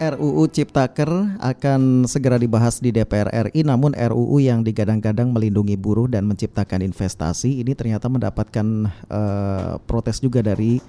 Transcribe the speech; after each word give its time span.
RUU 0.00 0.48
Ciptaker 0.48 1.36
akan 1.44 2.08
segera 2.08 2.40
dibahas 2.40 2.80
di 2.80 2.88
DPR 2.88 3.52
RI 3.52 3.68
namun 3.68 3.92
RUU 3.92 4.40
yang 4.40 4.64
digadang-gadang 4.64 5.28
melindungi 5.28 5.76
buruh 5.76 6.08
dan 6.08 6.24
menciptakan 6.24 6.80
investasi 6.80 7.60
ini 7.60 7.76
ternyata 7.76 8.08
mendapatkan 8.08 8.88
uh, 9.12 9.76
protes 9.84 10.24
juga 10.24 10.40
dari 10.40 10.80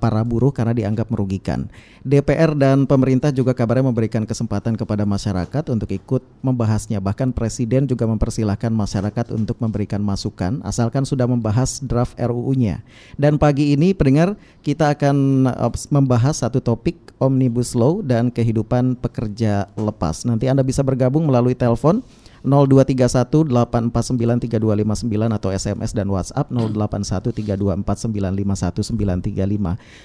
para 0.00 0.22
buruh 0.24 0.54
karena 0.54 0.72
dianggap 0.72 1.10
merugikan. 1.10 1.66
DPR 2.04 2.52
dan 2.52 2.84
pemerintah 2.84 3.32
juga 3.32 3.56
kabarnya 3.56 3.88
memberikan 3.88 4.28
kesempatan 4.28 4.76
kepada 4.76 5.08
masyarakat 5.08 5.64
untuk 5.72 5.88
ikut 5.88 6.22
membahasnya. 6.44 7.00
Bahkan 7.00 7.32
Presiden 7.32 7.88
juga 7.88 8.04
mempersilahkan 8.04 8.68
masyarakat 8.68 9.32
untuk 9.32 9.56
memberikan 9.60 10.04
masukan 10.04 10.60
asalkan 10.60 11.08
sudah 11.08 11.24
membahas 11.24 11.80
draft 11.80 12.12
RUU-nya. 12.20 12.84
Dan 13.16 13.40
pagi 13.40 13.72
ini 13.72 13.96
pendengar 13.96 14.36
kita 14.60 14.92
akan 14.92 15.48
uh, 15.48 15.72
membahas 15.88 16.44
satu 16.44 16.60
topik 16.60 16.96
Omnibus 17.16 17.72
Law 17.72 18.04
dan 18.04 18.28
kehidupan 18.28 19.00
pekerja 19.00 19.72
lepas. 19.74 20.28
Nanti 20.28 20.50
Anda 20.50 20.60
bisa 20.60 20.84
bergabung 20.84 21.24
melalui 21.24 21.56
telepon 21.56 22.04
0231 22.44 23.48
849 23.48 24.44
3259 24.44 25.32
atau 25.32 25.48
SMS 25.48 25.96
dan 25.96 26.12
WhatsApp 26.12 26.52
081 26.52 27.32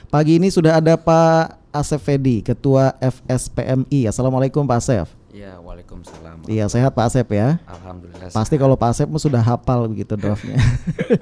Pagi 0.07 0.39
ini 0.39 0.47
sudah 0.47 0.79
ada 0.79 0.95
Pak 0.95 1.59
Asef 1.75 1.99
Fedi, 1.99 2.39
Ketua 2.39 2.95
FSPMI. 3.03 4.07
Assalamualaikum 4.07 4.63
Pak 4.63 4.79
Asef. 4.79 5.18
Iya, 5.39 5.55
waalaikumsalam. 5.63 6.51
Iya, 6.51 6.67
sehat 6.67 6.91
Pak 6.91 7.07
Asep 7.07 7.31
ya. 7.31 7.63
Alhamdulillah. 7.63 8.27
Pasti 8.35 8.59
kalau 8.59 8.75
Pak 8.75 8.91
Asep 8.91 9.07
sudah 9.15 9.39
hafal 9.39 9.87
begitu 9.87 10.19
draftnya. 10.19 10.59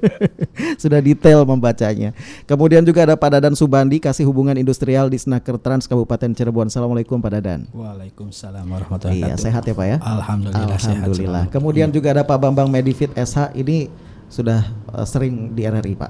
sudah 0.82 0.98
detail 0.98 1.46
membacanya. 1.46 2.18
Kemudian 2.50 2.82
juga 2.82 3.06
ada 3.06 3.14
Pak 3.14 3.38
Dadan 3.38 3.54
Subandi, 3.54 4.02
kasih 4.02 4.26
hubungan 4.26 4.58
industrial 4.58 5.14
di 5.14 5.22
Snaker 5.22 5.62
Trans 5.62 5.86
Kabupaten 5.86 6.34
Cirebon. 6.34 6.66
Assalamualaikum 6.66 7.22
Pak 7.22 7.30
Dadan. 7.38 7.70
Waalaikumsalam 7.70 8.66
warahmatullahi 8.66 9.22
wabarakatuh. 9.22 9.38
Iya, 9.38 9.46
sehat 9.54 9.70
ya 9.70 9.74
Pak 9.78 9.86
ya. 9.86 9.98
Alhamdulillah. 10.02 10.66
Alhamdulillah. 10.66 11.44
Sehat 11.46 11.54
Kemudian 11.54 11.90
juga 11.94 12.18
ada 12.18 12.26
Pak 12.26 12.38
Bambang 12.42 12.74
Medifit 12.74 13.14
SH 13.14 13.54
ini 13.54 13.86
sudah 14.34 14.66
uh, 14.98 15.06
sering 15.06 15.54
di 15.54 15.62
RRI 15.62 15.94
Pak. 15.94 16.10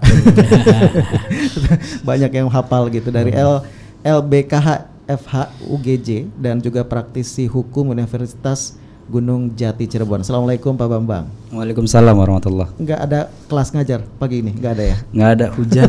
Banyak 2.08 2.32
yang 2.32 2.48
hafal 2.48 2.88
gitu 2.88 3.12
dari 3.12 3.36
L 3.36 3.68
LBKH 4.08 4.97
FHUGJ 5.08 6.36
dan 6.36 6.60
juga 6.60 6.84
praktisi 6.84 7.48
hukum 7.48 7.96
Universitas 7.96 8.76
Gunung 9.08 9.56
Jati 9.56 9.88
Cirebon. 9.88 10.20
Assalamualaikum 10.20 10.76
Pak 10.76 10.88
Bambang. 10.92 11.32
Waalaikumsalam 11.56 12.12
warahmatullah. 12.12 12.76
Enggak 12.76 13.00
ada 13.08 13.32
kelas 13.48 13.72
ngajar 13.72 14.04
pagi 14.20 14.44
ini, 14.44 14.52
enggak 14.52 14.76
ada 14.76 14.84
ya? 14.84 15.00
Enggak 15.16 15.30
ada 15.32 15.48
hujan. 15.56 15.88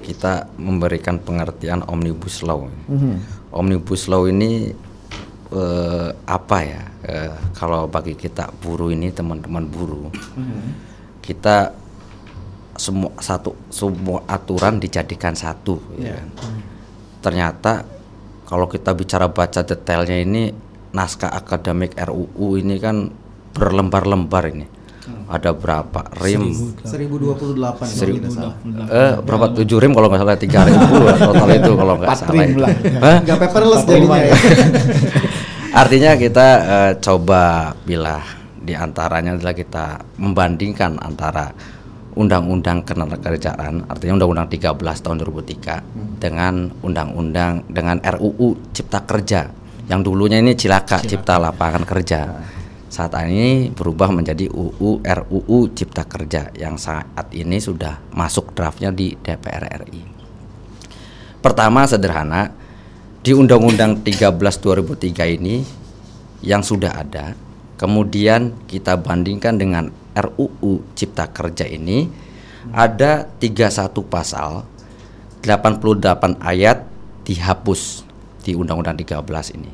kita 0.00 0.48
memberikan 0.56 1.20
pengertian 1.20 1.84
Omnibus 1.86 2.40
Law. 2.40 2.66
Mm 2.88 2.98
-hmm. 2.98 3.14
Omnibus 3.50 4.08
Law 4.08 4.26
ini 4.26 4.72
uh, 5.52 6.08
apa 6.26 6.58
ya 6.64 6.82
uh, 7.06 7.34
kalau 7.54 7.86
bagi 7.86 8.14
kita 8.14 8.50
buruh 8.62 8.90
ini 8.90 9.10
teman-teman 9.14 9.66
buruh 9.66 10.10
mm-hmm. 10.10 10.62
kita 11.22 11.74
semua 12.80 13.12
satu 13.20 13.52
semua 13.68 14.24
aturan 14.24 14.80
dijadikan 14.80 15.36
satu 15.36 15.76
yeah. 16.00 16.16
ya 16.16 16.22
kan? 16.22 16.28
mm. 16.30 16.60
ternyata 17.20 17.72
kalau 18.50 18.66
kita 18.66 18.90
bicara 18.98 19.30
baca 19.30 19.62
detailnya 19.62 20.18
ini 20.18 20.50
naskah 20.90 21.30
akademik 21.30 21.94
RUU 21.94 22.58
ini 22.58 22.82
kan 22.82 23.06
berlembar-lembar 23.54 24.50
ini. 24.50 24.66
Hmm. 25.00 25.24
ada 25.32 25.56
berapa? 25.56 26.12
Rim? 26.20 26.52
1028 26.84 27.88
Seribu, 27.88 28.36
eh 28.92 29.16
berapa? 29.24 29.48
Tujuh 29.56 29.80
rim 29.80 29.96
kalau 29.96 30.12
nggak 30.12 30.20
salah 30.20 30.36
tiga 30.36 30.60
ribu 30.68 31.08
total 31.16 31.48
itu 31.56 31.72
kalau 31.72 31.94
nggak 31.96 32.08
salah 32.20 32.44
nggak 33.24 33.38
paperless 33.40 33.82
jadinya 33.88 34.20
ya 34.20 34.36
Artinya 35.80 36.12
kita 36.12 36.48
uh, 36.60 36.92
coba 37.00 37.72
bila 37.88 38.20
di 38.60 38.76
antaranya 38.76 39.32
adalah 39.32 39.56
kita 39.56 40.04
membandingkan 40.20 41.00
antara 41.00 41.48
Undang-Undang 42.20 42.84
Ketenagakerjaan, 42.84 43.88
artinya 43.88 44.20
Undang-Undang 44.20 44.48
13 44.52 44.76
tahun 44.76 45.16
2003 45.24 45.80
hmm. 45.80 46.20
dengan 46.20 46.68
Undang-Undang 46.84 47.72
dengan 47.72 47.96
RUU 47.96 48.76
Cipta 48.76 49.08
Kerja 49.08 49.48
yang 49.88 50.04
dulunya 50.04 50.36
ini 50.44 50.52
Cilaka, 50.52 51.00
Cilaka. 51.00 51.08
Cipta 51.08 51.34
Lapangan 51.40 51.84
Kerja. 51.88 52.20
Saat 52.92 53.16
ini 53.24 53.72
berubah 53.72 54.12
menjadi 54.12 54.52
UU 54.52 55.00
RUU 55.00 55.58
Cipta 55.72 56.04
Kerja 56.04 56.52
yang 56.60 56.76
saat 56.76 57.32
ini 57.32 57.56
sudah 57.56 58.04
masuk 58.12 58.52
draftnya 58.52 58.92
di 58.92 59.16
DPR 59.16 59.80
RI. 59.80 60.02
Pertama 61.40 61.88
sederhana, 61.88 62.59
di 63.20 63.36
Undang-Undang 63.36 64.00
13 64.00 64.32
2003 64.64 65.36
ini 65.36 65.60
yang 66.40 66.64
sudah 66.64 67.04
ada, 67.04 67.36
kemudian 67.76 68.56
kita 68.64 68.96
bandingkan 68.96 69.60
dengan 69.60 69.92
RUU 70.16 70.80
Cipta 70.96 71.28
Kerja 71.28 71.68
ini 71.68 72.08
ada 72.72 73.28
31 73.28 73.92
pasal, 74.08 74.64
88 75.44 76.40
ayat 76.40 76.88
dihapus 77.28 78.08
di 78.40 78.56
Undang-Undang 78.56 78.96
13 79.04 79.52
ini. 79.52 79.68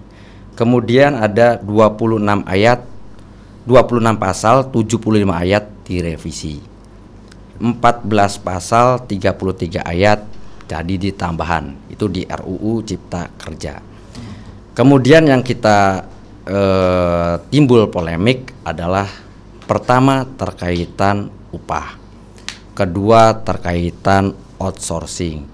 Kemudian 0.58 1.14
ada 1.14 1.54
26 1.62 2.42
ayat 2.50 2.82
26 3.62 4.18
pasal, 4.18 4.74
75 4.74 5.30
ayat 5.30 5.70
direvisi. 5.86 6.58
14 7.62 8.42
pasal, 8.42 9.06
33 9.06 9.86
ayat 9.86 10.26
jadi 10.66 10.94
ditambahan. 10.98 11.90
Itu 11.90 12.10
di 12.10 12.26
RUU 12.26 12.82
Cipta 12.82 13.30
Kerja. 13.38 13.78
Kemudian 14.76 15.24
yang 15.24 15.40
kita 15.40 16.04
eh, 16.44 17.34
timbul 17.48 17.88
polemik 17.88 18.52
adalah 18.60 19.08
pertama 19.64 20.28
terkaitan 20.36 21.32
upah, 21.50 21.96
kedua 22.76 23.40
terkaitan 23.40 24.36
outsourcing, 24.60 25.48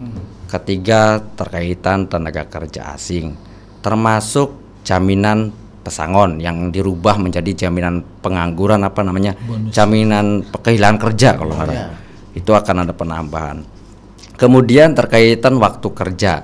ketiga 0.51 1.23
terkaitan 1.39 2.11
tenaga 2.11 2.51
kerja 2.51 2.99
asing, 2.99 3.39
termasuk 3.79 4.53
jaminan 4.83 5.55
pesangon 5.83 6.39
yang 6.39 6.71
dirubah 6.71 7.19
menjadi 7.19 7.67
jaminan 7.67 8.03
pengangguran 8.23 8.83
apa 8.87 9.03
namanya? 9.03 9.35
Bonus. 9.39 9.75
jaminan 9.75 10.47
kehilangan 10.47 10.99
kerja 10.99 11.35
kalau 11.35 11.59
nggak 11.59 11.75
ya. 11.75 11.91
itu 12.39 12.51
akan 12.55 12.87
ada 12.87 12.95
penambahan 12.95 13.67
Kemudian 14.43 14.91
terkaitan 14.99 15.63
waktu 15.63 15.87
kerja 15.95 16.43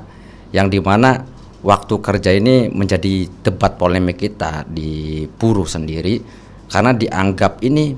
yang 0.55 0.71
di 0.71 0.79
mana 0.79 1.19
waktu 1.67 1.99
kerja 1.99 2.31
ini 2.31 2.71
menjadi 2.71 3.27
debat 3.43 3.75
polemik 3.75 4.23
kita 4.23 4.62
di 4.71 5.27
buruh 5.27 5.67
sendiri 5.67 6.23
karena 6.71 6.95
dianggap 6.95 7.59
ini 7.67 7.91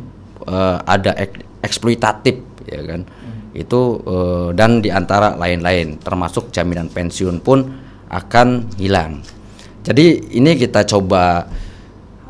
uh, 0.48 0.80
ada 0.88 1.12
ek 1.20 1.44
eksploitatif 1.60 2.40
ya 2.64 2.80
kan 2.80 3.04
hmm. 3.04 3.60
itu 3.60 4.00
uh, 4.08 4.48
dan 4.56 4.80
di 4.80 4.88
antara 4.88 5.36
lain-lain 5.36 6.00
termasuk 6.00 6.48
jaminan 6.48 6.88
pensiun 6.88 7.44
pun 7.44 7.68
akan 8.08 8.72
hilang 8.80 9.20
jadi 9.84 10.16
ini 10.32 10.56
kita 10.56 10.88
coba 10.88 11.44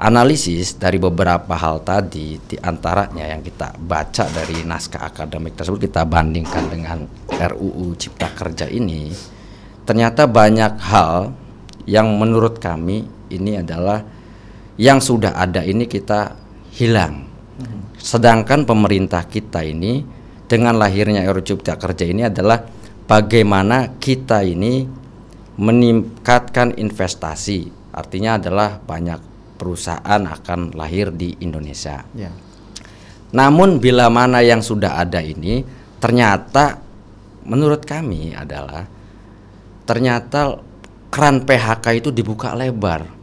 analisis 0.00 0.81
dari 0.81 0.97
beberapa 0.97 1.52
hal 1.52 1.85
tadi 1.85 2.41
di 2.41 2.56
antaranya 2.56 3.29
yang 3.29 3.44
kita 3.44 3.76
baca 3.76 4.25
dari 4.32 4.64
naskah 4.64 5.12
akademik 5.12 5.52
tersebut 5.52 5.93
kita 5.93 6.08
bandingkan 6.08 6.73
dengan 6.73 7.05
RUU 7.29 7.93
Cipta 8.00 8.32
Kerja 8.32 8.64
ini 8.64 9.12
ternyata 9.85 10.25
banyak 10.25 10.73
hal 10.81 11.37
yang 11.85 12.17
menurut 12.17 12.56
kami 12.56 13.05
ini 13.29 13.61
adalah 13.61 14.00
yang 14.81 15.05
sudah 15.05 15.37
ada 15.37 15.61
ini 15.61 15.85
kita 15.85 16.32
hilang. 16.73 17.29
Sedangkan 18.00 18.64
pemerintah 18.64 19.29
kita 19.29 19.61
ini 19.61 20.00
dengan 20.49 20.81
lahirnya 20.81 21.29
RUU 21.29 21.44
Cipta 21.44 21.76
Kerja 21.76 22.08
ini 22.08 22.25
adalah 22.25 22.64
bagaimana 23.05 24.00
kita 24.00 24.41
ini 24.41 24.88
meningkatkan 25.61 26.81
investasi. 26.81 27.69
Artinya 27.93 28.41
adalah 28.41 28.81
banyak 28.81 29.30
perusahaan 29.61 30.21
akan 30.25 30.73
lahir 30.73 31.12
di 31.12 31.37
Indonesia. 31.45 32.01
Ya. 32.17 32.33
Namun 33.37 33.77
bila 33.77 34.09
mana 34.09 34.41
yang 34.41 34.65
sudah 34.65 34.97
ada 34.97 35.21
ini 35.21 35.61
ternyata 36.01 36.81
menurut 37.45 37.85
kami 37.85 38.33
adalah 38.33 38.89
ternyata 39.85 40.57
keran 41.12 41.45
PHK 41.45 41.87
itu 42.01 42.09
dibuka 42.09 42.57
lebar. 42.57 43.21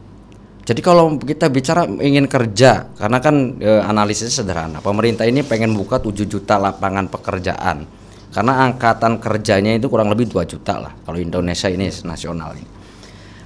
Jadi 0.68 0.84
kalau 0.84 1.16
kita 1.16 1.48
bicara 1.48 1.88
ingin 1.88 2.28
kerja, 2.28 2.92
karena 2.92 3.24
kan 3.24 3.56
e, 3.56 3.80
analisisnya 3.80 4.44
sederhana. 4.44 4.84
Pemerintah 4.84 5.24
ini 5.24 5.40
pengen 5.40 5.72
buka 5.72 5.96
7 5.96 6.28
juta 6.28 6.60
lapangan 6.60 7.08
pekerjaan. 7.08 7.88
Karena 8.28 8.68
angkatan 8.68 9.16
kerjanya 9.16 9.80
itu 9.80 9.88
kurang 9.88 10.12
lebih 10.12 10.28
2 10.28 10.44
juta 10.44 10.76
lah 10.76 10.92
kalau 11.08 11.16
Indonesia 11.16 11.72
ini 11.72 11.88
nasional 12.04 12.52
ini. 12.52 12.68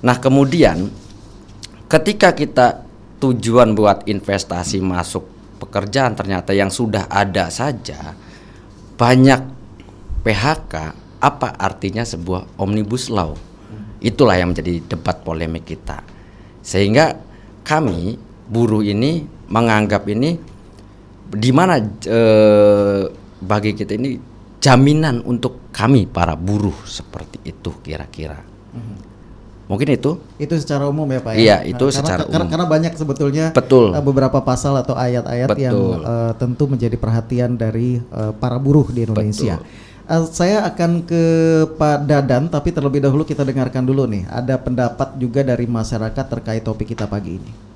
Nah, 0.03 0.19
kemudian 0.19 0.91
ketika 1.93 2.33
kita 2.33 2.89
tujuan 3.21 3.77
buat 3.77 4.09
investasi 4.09 4.81
masuk 4.81 5.29
pekerjaan 5.61 6.17
ternyata 6.17 6.57
yang 6.57 6.73
sudah 6.73 7.05
ada 7.13 7.53
saja 7.53 8.17
banyak 8.97 9.41
PHK, 10.25 10.75
apa 11.21 11.49
artinya 11.61 12.07
sebuah 12.07 12.57
omnibus 12.57 13.13
law? 13.13 13.37
Itulah 14.03 14.41
yang 14.41 14.55
menjadi 14.55 14.83
debat 14.83 15.21
polemik 15.21 15.69
kita. 15.69 16.03
Sehingga 16.65 17.19
kami 17.63 18.17
buruh 18.47 18.83
ini 18.83 19.27
menganggap 19.51 20.07
ini 20.11 20.39
di 21.33 21.51
mana 21.55 21.79
e, 21.83 22.21
bagi 23.43 23.75
kita 23.75 23.99
ini 23.99 24.19
jaminan 24.63 25.23
untuk 25.27 25.71
kami 25.75 26.07
para 26.07 26.39
buruh 26.39 26.87
seperti 26.87 27.43
itu 27.47 27.71
kira-kira. 27.83 28.39
Mungkin 29.73 29.89
itu? 29.89 30.21
Itu 30.37 30.53
secara 30.61 30.85
umum 30.85 31.09
ya 31.09 31.25
Pak 31.25 31.33
ya? 31.33 31.41
Iya, 31.41 31.57
itu 31.65 31.81
karena, 31.81 31.97
secara 31.97 32.23
karena, 32.29 32.45
umum. 32.45 32.51
Karena 32.53 32.67
banyak 32.69 32.93
sebetulnya 32.93 33.47
Betul. 33.57 33.97
uh, 33.97 34.05
beberapa 34.05 34.45
pasal 34.45 34.77
atau 34.77 34.93
ayat-ayat 34.93 35.49
yang 35.57 35.73
uh, 36.05 36.37
tentu 36.37 36.69
menjadi 36.69 37.01
perhatian 37.01 37.57
dari 37.57 37.97
uh, 38.13 38.37
para 38.37 38.61
buruh 38.61 38.93
di 38.93 39.09
Indonesia. 39.09 39.57
Uh, 40.05 40.29
saya 40.29 40.69
akan 40.69 41.09
ke 41.09 41.25
Pak 41.81 42.05
Dadan, 42.05 42.53
tapi 42.53 42.69
terlebih 42.69 43.01
dahulu 43.01 43.25
kita 43.25 43.49
dengarkan 43.49 43.89
dulu 43.89 44.05
nih. 44.05 44.29
Ada 44.29 44.61
pendapat 44.61 45.17
juga 45.17 45.41
dari 45.41 45.65
masyarakat 45.65 46.25
terkait 46.29 46.61
topik 46.61 46.93
kita 46.93 47.09
pagi 47.09 47.41
ini. 47.41 47.73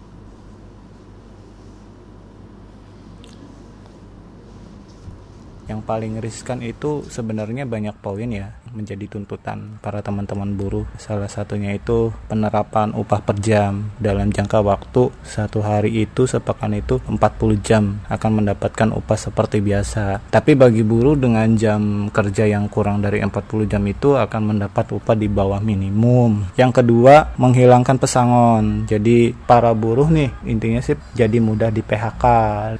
yang 5.66 5.82
paling 5.82 6.22
riskan 6.22 6.62
itu 6.62 7.02
sebenarnya 7.10 7.66
banyak 7.66 7.98
poin 7.98 8.30
ya 8.30 8.54
menjadi 8.76 9.08
tuntutan 9.08 9.80
para 9.80 10.04
teman-teman 10.04 10.52
buruh. 10.52 10.84
Salah 11.00 11.32
satunya 11.32 11.72
itu 11.72 12.12
penerapan 12.28 12.92
upah 12.92 13.24
per 13.24 13.40
jam. 13.40 13.88
Dalam 13.96 14.28
jangka 14.28 14.60
waktu 14.60 15.08
satu 15.24 15.64
hari 15.64 16.04
itu 16.04 16.28
sepekan 16.28 16.76
itu 16.76 17.00
40 17.08 17.16
jam 17.64 17.96
akan 18.12 18.44
mendapatkan 18.44 18.92
upah 18.92 19.16
seperti 19.16 19.64
biasa. 19.64 20.20
Tapi 20.28 20.52
bagi 20.52 20.84
buruh 20.84 21.16
dengan 21.16 21.48
jam 21.56 22.12
kerja 22.12 22.44
yang 22.44 22.68
kurang 22.68 23.00
dari 23.00 23.24
40 23.24 23.64
jam 23.64 23.80
itu 23.88 24.12
akan 24.12 24.42
mendapat 24.52 24.92
upah 24.92 25.16
di 25.16 25.32
bawah 25.32 25.58
minimum. 25.64 26.52
Yang 26.60 26.84
kedua 26.84 27.32
menghilangkan 27.40 27.96
pesangon. 27.96 28.84
Jadi 28.84 29.32
para 29.32 29.72
buruh 29.72 30.12
nih 30.12 30.28
intinya 30.44 30.84
sih 30.84 30.98
jadi 31.16 31.40
mudah 31.40 31.72
di 31.72 31.80
PHK 31.80 32.24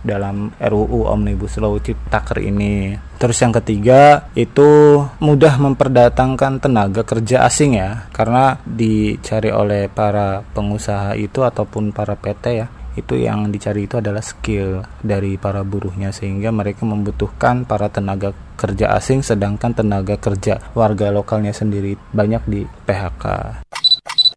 dalam 0.05 0.53
RUU 0.61 1.09
Omnibus 1.09 1.57
Law 1.63 1.79
Ciptaker 1.81 2.43
ini 2.43 3.06
Terus 3.17 3.41
yang 3.41 3.53
ketiga 3.57 4.29
itu 4.37 5.01
mudah 5.25 5.57
memperdatangkan 5.57 6.61
tenaga 6.61 7.01
kerja 7.01 7.49
asing 7.49 7.81
ya, 7.81 8.05
karena 8.13 8.61
dicari 8.69 9.49
oleh 9.49 9.89
para 9.89 10.45
pengusaha 10.53 11.17
itu 11.17 11.41
ataupun 11.41 11.97
para 11.97 12.13
PT 12.13 12.45
ya, 12.53 12.69
itu 12.97 13.17
yang 13.17 13.53
dicari 13.53 13.85
itu 13.85 14.01
adalah 14.01 14.25
skill 14.25 14.85
dari 15.01 15.37
para 15.37 15.65
buruhnya 15.65 16.13
sehingga 16.13 16.53
mereka 16.53 16.85
membutuhkan 16.89 17.69
para 17.69 17.93
tenaga 17.93 18.33
kerja 18.57 18.97
asing 18.97 19.21
sedangkan 19.21 19.77
tenaga 19.77 20.17
kerja 20.17 20.73
warga 20.73 21.13
lokalnya 21.13 21.53
sendiri 21.53 21.97
banyak 22.13 22.43
di 22.49 22.61
PHK. 22.65 23.25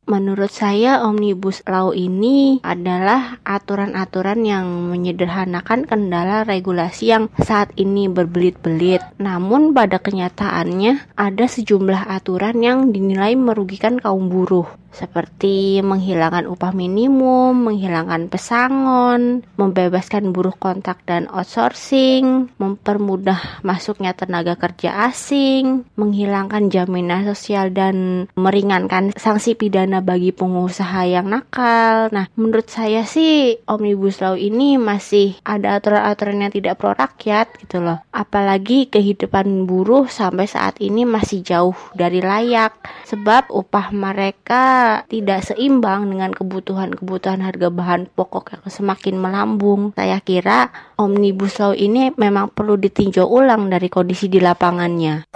Menurut 0.10 0.50
saya 0.50 1.06
Omnibus 1.06 1.62
Law 1.70 1.94
ini 1.94 2.58
adalah 2.66 3.38
aturan-aturan 3.46 4.42
yang 4.42 4.66
menyederhanakan 4.90 5.86
kendala 5.86 6.42
regulasi 6.50 7.14
yang 7.14 7.30
saat 7.38 7.70
ini 7.78 8.10
berbelit-belit. 8.10 9.06
Namun 9.22 9.70
pada 9.78 10.02
kenyataannya 10.02 11.14
ada 11.14 11.46
sejumlah 11.46 12.10
aturan 12.10 12.58
yang 12.58 12.80
dinilai 12.90 13.38
merugikan 13.38 14.02
kaum 14.02 14.34
buruh 14.34 14.66
seperti 14.90 15.80
menghilangkan 15.86 16.50
upah 16.50 16.74
minimum, 16.74 17.70
menghilangkan 17.70 18.28
pesangon, 18.28 19.46
membebaskan 19.56 20.34
buruh 20.34 20.54
kontak 20.58 21.06
dan 21.06 21.30
outsourcing, 21.30 22.50
mempermudah 22.58 23.62
masuknya 23.62 24.18
tenaga 24.18 24.58
kerja 24.58 25.10
asing, 25.10 25.86
menghilangkan 25.94 26.74
jaminan 26.74 27.30
sosial 27.30 27.70
dan 27.70 28.26
meringankan 28.34 29.14
sanksi 29.14 29.54
pidana 29.54 29.99
bagi 30.00 30.32
pengusaha 30.36 31.06
yang 31.08 31.30
nakal. 31.30 32.10
Nah, 32.10 32.28
menurut 32.36 32.68
saya 32.68 33.06
sih 33.06 33.60
Omnibus 33.68 34.20
Law 34.24 34.36
ini 34.36 34.80
masih 34.80 35.38
ada 35.46 35.80
aturan-aturan 35.80 36.44
yang 36.44 36.54
tidak 36.54 36.80
pro 36.80 36.96
rakyat 36.96 37.56
gitu 37.62 37.84
loh. 37.84 38.02
Apalagi 38.12 38.88
kehidupan 38.88 39.68
buruh 39.70 40.08
sampai 40.08 40.50
saat 40.50 40.80
ini 40.80 41.04
masih 41.04 41.44
jauh 41.44 41.78
dari 41.96 42.20
layak 42.24 42.76
sebab 43.08 43.52
upah 43.52 43.92
mereka 43.96 44.64
tidak 45.08 45.46
seimbang 45.46 46.10
dengan 46.10 46.32
kebutuhan-kebutuhan 46.36 47.44
harga 47.44 47.68
bahan 47.70 48.12
pokok 48.12 48.56
yang 48.56 48.64
semakin 48.68 49.16
melambung. 49.20 49.92
Saya 49.94 50.20
kira 50.24 50.72
Omnibus 51.00 51.60
Law 51.60 51.74
ini 51.76 52.12
memang 52.16 52.52
perlu 52.52 52.80
ditinjau 52.80 53.28
ulang 53.28 53.68
dari 53.68 53.88
kondisi 53.92 54.32
di 54.32 54.40
lapangannya 54.40 55.30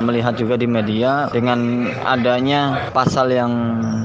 melihat 0.00 0.34
juga 0.38 0.58
di 0.58 0.66
media 0.66 1.28
dengan 1.32 1.88
adanya 2.06 2.90
pasal 2.90 3.30
yang 3.32 3.52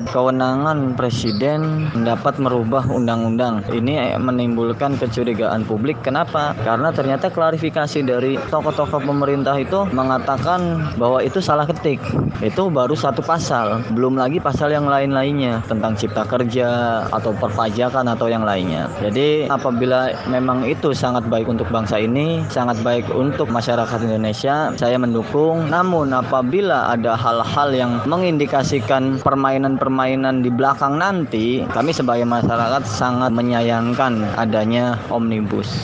kewenangan 0.10 0.94
presiden 0.94 1.90
dapat 2.06 2.38
merubah 2.38 2.86
undang-undang. 2.86 3.66
Ini 3.72 4.16
menimbulkan 4.19 5.00
kecurigaan 5.00 5.66
publik. 5.66 6.00
Kenapa? 6.06 6.54
Karena 6.62 6.94
ternyata 6.94 7.34
klarifikasi 7.34 8.06
dari 8.06 8.38
tokoh-tokoh 8.51 9.01
pemerintah 9.01 9.58
itu 9.58 9.88
mengatakan 9.89 10.91
bahwa 11.00 11.24
itu 11.24 11.39
salah 11.39 11.65
ketik. 11.65 12.00
Itu 12.44 12.70
baru 12.70 12.94
satu 12.94 13.24
pasal, 13.24 13.82
belum 13.96 14.20
lagi 14.20 14.38
pasal 14.38 14.70
yang 14.74 14.86
lain-lainnya 14.86 15.63
tentang 15.65 15.96
cipta 15.96 16.27
kerja 16.27 16.68
atau 17.10 17.32
perpajakan 17.34 18.06
atau 18.12 18.27
yang 18.27 18.44
lainnya. 18.44 18.91
Jadi 19.00 19.48
apabila 19.48 20.12
memang 20.27 20.68
itu 20.68 20.91
sangat 20.91 21.25
baik 21.32 21.48
untuk 21.48 21.70
bangsa 21.72 21.98
ini, 21.98 22.44
sangat 22.51 22.77
baik 22.84 23.08
untuk 23.10 23.50
masyarakat 23.50 24.00
Indonesia, 24.03 24.75
saya 24.75 24.98
mendukung. 25.00 25.72
Namun 25.84 26.16
apabila 26.16 26.96
ada 26.96 27.20
hal-hal 27.20 27.75
yang 27.75 28.00
mengindikasikan 28.08 29.20
permainan-permainan 29.20 30.40
di 30.40 30.48
belakang 30.48 30.96
nanti, 30.96 31.68
kami 31.75 31.92
sebagai 31.92 32.24
masyarakat 32.24 32.88
sangat 32.88 33.36
menyayangkan 33.36 34.32
adanya 34.40 34.96
omnibus. 35.12 35.84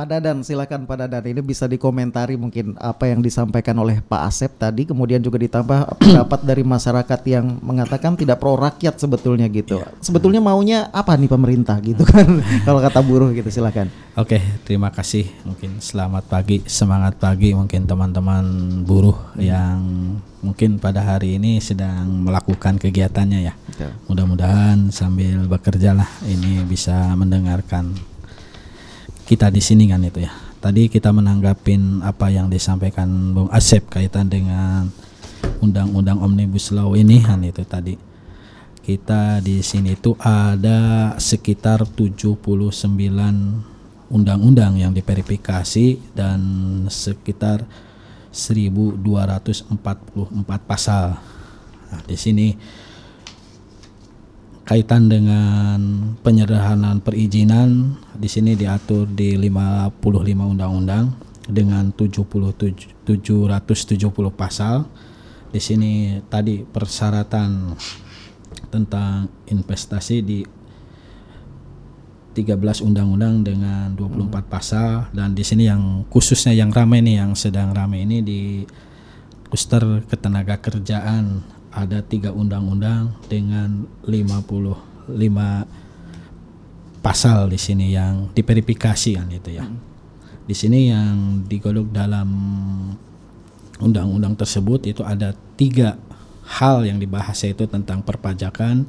Pak 0.00 0.08
Dadan, 0.08 0.40
silakan 0.40 0.88
Pak 0.88 0.96
Dadan. 0.96 1.28
Ini 1.28 1.44
bisa 1.44 1.68
dikomentari 1.68 2.32
mungkin 2.32 2.72
apa 2.80 3.04
yang 3.04 3.20
disampaikan 3.20 3.76
oleh 3.84 4.00
Pak 4.00 4.32
Asep 4.32 4.56
tadi, 4.56 4.88
kemudian 4.88 5.20
juga 5.20 5.36
ditambah 5.36 5.92
pendapat 6.00 6.40
dari 6.40 6.64
masyarakat 6.64 7.20
yang 7.28 7.60
mengatakan 7.60 8.16
tidak 8.16 8.40
pro 8.40 8.56
rakyat 8.56 8.96
sebetulnya 8.96 9.44
gitu. 9.52 9.76
Yeah. 9.76 9.92
Sebetulnya 10.00 10.40
maunya 10.40 10.88
apa 10.88 11.20
nih 11.20 11.28
pemerintah 11.28 11.76
gitu 11.84 12.08
kan? 12.08 12.40
Kalau 12.64 12.80
kata 12.80 13.04
buruh 13.04 13.28
gitu, 13.36 13.52
silakan. 13.52 13.92
Oke, 14.16 14.40
terima 14.64 14.88
kasih. 14.88 15.28
Mungkin 15.44 15.84
selamat 15.84 16.32
pagi, 16.32 16.64
semangat 16.64 17.20
pagi 17.20 17.52
mungkin 17.52 17.84
teman-teman 17.84 18.44
buruh 18.88 19.36
hmm. 19.36 19.44
yang 19.44 19.84
mungkin 20.40 20.80
pada 20.80 21.04
hari 21.04 21.36
ini 21.36 21.60
sedang 21.60 22.24
melakukan 22.24 22.80
kegiatannya 22.80 23.52
ya. 23.52 23.54
Mudah-mudahan 24.08 24.88
sambil 24.88 25.44
bekerja 25.44 25.92
lah 25.92 26.08
ini 26.24 26.64
bisa 26.64 27.12
mendengarkan 27.20 27.92
kita 29.30 29.46
di 29.46 29.62
sini 29.62 29.86
kan 29.86 30.02
itu 30.02 30.26
ya. 30.26 30.34
Tadi 30.58 30.90
kita 30.90 31.14
menanggapin 31.14 32.02
apa 32.02 32.34
yang 32.34 32.50
disampaikan 32.50 33.06
Bung 33.30 33.46
Asep 33.54 33.86
kaitan 33.86 34.26
dengan 34.26 34.90
undang-undang 35.62 36.18
Omnibus 36.18 36.74
Law 36.74 36.98
ini 36.98 37.22
kan 37.22 37.38
itu 37.46 37.62
tadi. 37.62 37.94
Kita 38.82 39.38
di 39.38 39.62
sini 39.62 39.94
itu 39.94 40.18
ada 40.18 41.14
sekitar 41.14 41.86
79 41.86 42.42
undang-undang 44.10 44.82
yang 44.82 44.90
diverifikasi 44.90 46.10
dan 46.10 46.40
sekitar 46.90 47.62
1244 48.34 49.70
pasal. 50.66 51.14
Nah, 51.86 52.02
di 52.02 52.18
sini 52.18 52.58
kaitan 54.70 55.10
dengan 55.10 56.14
penyederhanaan 56.22 57.02
perizinan 57.02 57.98
di 58.14 58.30
sini 58.30 58.54
diatur 58.54 59.10
di 59.10 59.34
55 59.34 59.98
undang-undang 60.30 61.10
dengan 61.50 61.90
77 61.90 63.02
770 63.02 64.30
pasal. 64.30 64.86
Di 65.50 65.58
sini 65.58 66.22
tadi 66.30 66.62
persyaratan 66.62 67.74
tentang 68.70 69.26
investasi 69.50 70.16
di 70.22 70.46
13 72.38 72.86
undang-undang 72.86 73.42
dengan 73.42 73.90
24 73.98 74.22
hmm. 74.22 74.46
pasal 74.46 75.10
dan 75.10 75.34
di 75.34 75.42
sini 75.42 75.66
yang 75.66 76.06
khususnya 76.06 76.54
yang 76.54 76.70
ramai 76.70 77.02
nih 77.02 77.18
yang 77.18 77.34
sedang 77.34 77.74
ramai 77.74 78.06
ini 78.06 78.22
di 78.22 78.62
Kuster 79.50 80.06
Ketenaga 80.06 80.62
Kerjaan 80.62 81.58
ada 81.70 82.02
tiga 82.02 82.34
undang-undang 82.34 83.14
dengan 83.30 83.86
55 84.02 85.10
pasal 87.00 87.48
di 87.48 87.58
sini 87.58 87.94
yang 87.94 88.28
diverifikasi 88.34 89.10
kan 89.16 89.28
itu 89.30 89.50
ya. 89.56 89.64
Hmm. 89.64 89.78
Di 90.44 90.54
sini 90.58 90.90
yang 90.90 91.46
digodok 91.46 91.94
dalam 91.94 92.28
undang-undang 93.80 94.36
tersebut 94.36 94.84
itu 94.90 95.00
ada 95.06 95.32
tiga 95.54 95.96
hal 96.44 96.84
yang 96.84 96.98
dibahas 96.98 97.38
yaitu 97.46 97.70
tentang 97.70 98.02
perpajakan, 98.02 98.84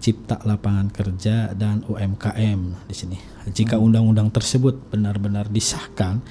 cipta 0.00 0.40
lapangan 0.42 0.88
kerja 0.88 1.52
dan 1.52 1.84
UMKM 1.84 2.88
di 2.88 2.94
sini. 2.96 3.18
Jika 3.52 3.76
hmm. 3.76 3.84
undang-undang 3.84 4.32
tersebut 4.32 4.88
benar-benar 4.88 5.52
disahkan, 5.52 6.24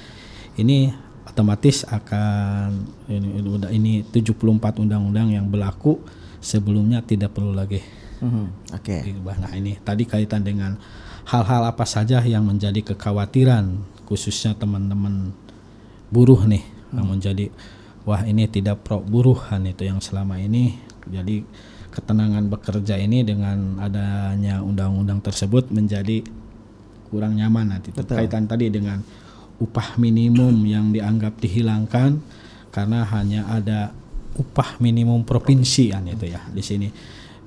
ini 0.58 1.05
otomatis 1.36 1.84
akan 1.84 2.88
ini 3.12 3.44
ini 3.76 3.94
74 4.08 4.80
undang-undang 4.80 5.36
yang 5.36 5.52
berlaku 5.52 6.00
sebelumnya 6.40 7.04
tidak 7.04 7.36
perlu 7.36 7.52
lagi. 7.52 7.84
Hmm. 8.24 8.56
Oke. 8.72 9.04
Okay. 9.04 9.20
Nah 9.20 9.52
ini 9.52 9.76
tadi 9.84 10.08
kaitan 10.08 10.48
dengan 10.48 10.80
hal-hal 11.28 11.68
apa 11.68 11.84
saja 11.84 12.24
yang 12.24 12.48
menjadi 12.48 12.96
kekhawatiran 12.96 13.84
khususnya 14.08 14.56
teman-teman 14.56 15.36
buruh 16.08 16.48
nih 16.48 16.64
hmm. 16.64 16.96
yang 16.96 17.08
menjadi 17.12 17.46
wah 18.08 18.24
ini 18.24 18.48
tidak 18.48 18.86
pro 18.88 19.04
buruhan 19.04 19.68
itu 19.68 19.84
yang 19.90 20.00
selama 20.00 20.40
ini 20.40 20.78
jadi 21.10 21.44
ketenangan 21.92 22.48
bekerja 22.48 22.96
ini 23.02 23.26
dengan 23.26 23.82
adanya 23.82 24.62
undang-undang 24.62 25.20
tersebut 25.20 25.74
menjadi 25.74 26.22
kurang 27.10 27.36
nyaman 27.42 27.76
nanti 27.76 27.90
kaitan 27.92 28.46
tadi 28.46 28.70
dengan 28.70 29.02
upah 29.60 29.96
minimum 29.96 30.68
yang 30.68 30.92
dianggap 30.92 31.40
dihilangkan 31.40 32.20
karena 32.76 33.08
hanya 33.08 33.48
ada 33.48 33.96
upah 34.36 34.84
minimum 34.84 35.24
provinsi 35.24 35.96
kan 35.96 36.04
itu 36.12 36.28
ya. 36.28 36.44
Di 36.52 36.60
sini 36.60 36.92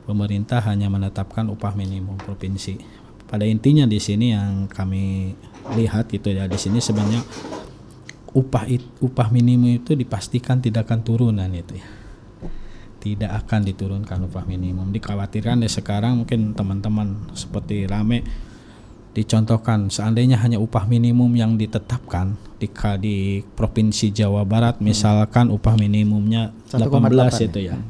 pemerintah 0.09 0.65
hanya 0.65 0.89
menetapkan 0.89 1.45
upah 1.53 1.77
minimum 1.77 2.17
provinsi. 2.17 2.81
Pada 3.29 3.45
intinya 3.45 3.85
di 3.85 4.01
sini 4.01 4.33
yang 4.33 4.73
kami 4.73 5.37
lihat 5.77 6.09
gitu 6.09 6.33
ya 6.33 6.49
di 6.49 6.57
sini 6.57 6.81
sebenarnya 6.81 7.21
upah 8.33 8.65
upah 9.05 9.29
minimum 9.29 9.77
itu 9.77 9.93
dipastikan 9.93 10.65
tidak 10.65 10.89
akan 10.89 11.05
turunan 11.05 11.51
itu 11.53 11.77
ya. 11.77 11.89
Tidak 12.99 13.31
akan 13.31 13.69
diturunkan 13.69 14.27
upah 14.33 14.49
minimum. 14.49 14.91
Dikhawatirkan 14.91 15.61
ya 15.61 15.71
sekarang 15.71 16.25
mungkin 16.25 16.57
teman-teman 16.57 17.31
seperti 17.37 17.85
rame 17.85 18.48
dicontohkan 19.17 19.89
seandainya 19.89 20.39
hanya 20.39 20.61
upah 20.61 20.85
minimum 20.87 21.33
yang 21.35 21.57
ditetapkan 21.57 22.37
di 22.59 22.69
di 23.01 23.17
provinsi 23.43 24.11
Jawa 24.11 24.43
Barat 24.43 24.79
hmm. 24.79 24.85
misalkan 24.85 25.49
upah 25.49 25.75
minimumnya 25.79 26.53
18 26.71 27.49
itu 27.49 27.61
ya. 27.71 27.79
Hmm. 27.79 27.89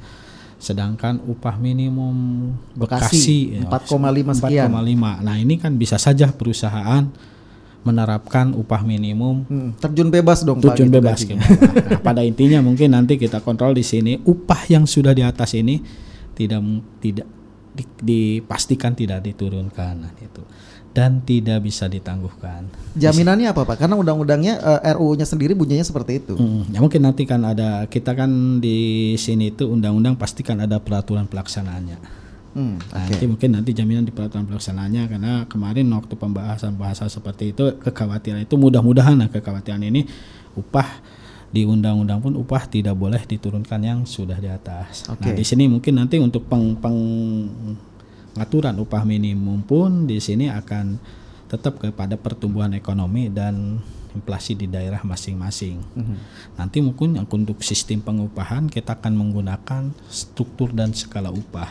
Sedangkan 0.59 1.23
upah 1.23 1.55
minimum 1.55 2.51
Bekasi, 2.75 3.63
Bekasi 3.63 3.95
4,5 4.35 4.43
sekian. 4.43 4.75
4,5. 4.75 5.23
Nah, 5.23 5.37
ini 5.39 5.55
kan 5.55 5.79
bisa 5.79 6.03
saja 6.03 6.35
perusahaan 6.35 7.07
menerapkan 7.87 8.53
upah 8.53 8.83
minimum 8.83 9.47
hmm, 9.47 9.71
terjun 9.79 10.11
bebas 10.11 10.43
dong 10.43 10.59
terjun 10.59 10.91
Pak, 10.91 10.95
bebas 10.99 11.19
gitu 11.25 11.39
nah, 11.39 12.03
pada 12.07 12.27
intinya 12.27 12.61
mungkin 12.61 12.93
nanti 12.93 13.17
kita 13.17 13.41
kontrol 13.41 13.73
di 13.73 13.87
sini 13.87 14.19
upah 14.29 14.69
yang 14.69 14.85
sudah 14.85 15.15
di 15.15 15.23
atas 15.23 15.55
ini 15.55 15.81
tidak 16.35 16.61
tidak 16.99 17.29
di, 17.73 17.85
dipastikan 18.03 18.93
tidak 18.93 19.23
diturunkan 19.25 19.95
nah, 20.05 20.13
itu 20.19 20.43
dan 20.97 21.23
tidak 21.23 21.63
bisa 21.63 21.87
ditangguhkan. 21.87 22.67
Jaminannya 22.99 23.53
apa 23.53 23.63
Pak? 23.63 23.79
Karena 23.79 23.95
undang-undangnya 23.95 24.59
uh, 24.59 24.81
eh, 24.83 24.95
RUU-nya 24.97 25.29
sendiri 25.29 25.55
bunyinya 25.55 25.87
seperti 25.87 26.19
itu. 26.25 26.35
Hmm, 26.35 26.67
ya 26.73 26.83
mungkin 26.83 27.05
nanti 27.07 27.23
kan 27.29 27.45
ada 27.45 27.87
kita 27.87 28.17
kan 28.17 28.59
di 28.59 29.15
sini 29.15 29.55
itu 29.55 29.69
undang-undang 29.69 30.19
pastikan 30.19 30.59
ada 30.59 30.83
peraturan 30.83 31.31
pelaksanaannya. 31.31 31.99
Hmm, 32.59 32.81
nah, 32.81 33.05
okay. 33.05 33.15
nanti 33.15 33.25
mungkin 33.29 33.51
nanti 33.55 33.71
jaminan 33.77 34.03
di 34.09 34.11
peraturan 34.11 34.49
pelaksanaannya 34.49 35.03
karena 35.07 35.33
kemarin 35.47 35.87
waktu 35.95 36.15
pembahasan 36.19 36.75
bahasa 36.75 37.07
seperti 37.07 37.55
itu 37.55 37.77
kekhawatiran 37.79 38.43
itu 38.43 38.55
mudah-mudahan 38.59 39.15
nah 39.15 39.29
kekhawatiran 39.31 39.85
ini 39.85 40.09
upah 40.59 40.89
di 41.49 41.65
undang-undang 41.65 42.21
pun 42.21 42.37
upah 42.37 42.69
tidak 42.69 42.93
boleh 42.93 43.21
diturunkan 43.25 43.81
yang 43.81 43.99
sudah 44.05 44.37
di 44.37 44.51
atas. 44.51 45.09
Okay. 45.09 45.33
Nah 45.33 45.33
di 45.33 45.45
sini 45.45 45.65
mungkin 45.71 45.97
nanti 45.97 46.21
untuk 46.21 46.45
peng, 46.51 46.77
pengaturan 48.39 48.79
upah 48.79 49.03
minimum 49.03 49.67
pun 49.67 50.07
di 50.07 50.23
sini 50.23 50.47
akan 50.47 50.95
tetap 51.51 51.83
kepada 51.83 52.15
pertumbuhan 52.15 52.71
ekonomi 52.71 53.27
dan 53.27 53.83
inflasi 54.15 54.55
di 54.55 54.71
daerah 54.71 55.03
masing-masing. 55.03 55.83
Mm 55.83 56.05
-hmm. 56.07 56.19
Nanti 56.55 56.79
mungkin 56.79 57.19
untuk 57.19 57.59
sistem 57.67 57.99
pengupahan 57.99 58.71
kita 58.71 58.95
akan 58.95 59.19
menggunakan 59.19 59.91
struktur 60.07 60.71
dan 60.71 60.95
skala 60.95 61.35
upah. 61.35 61.67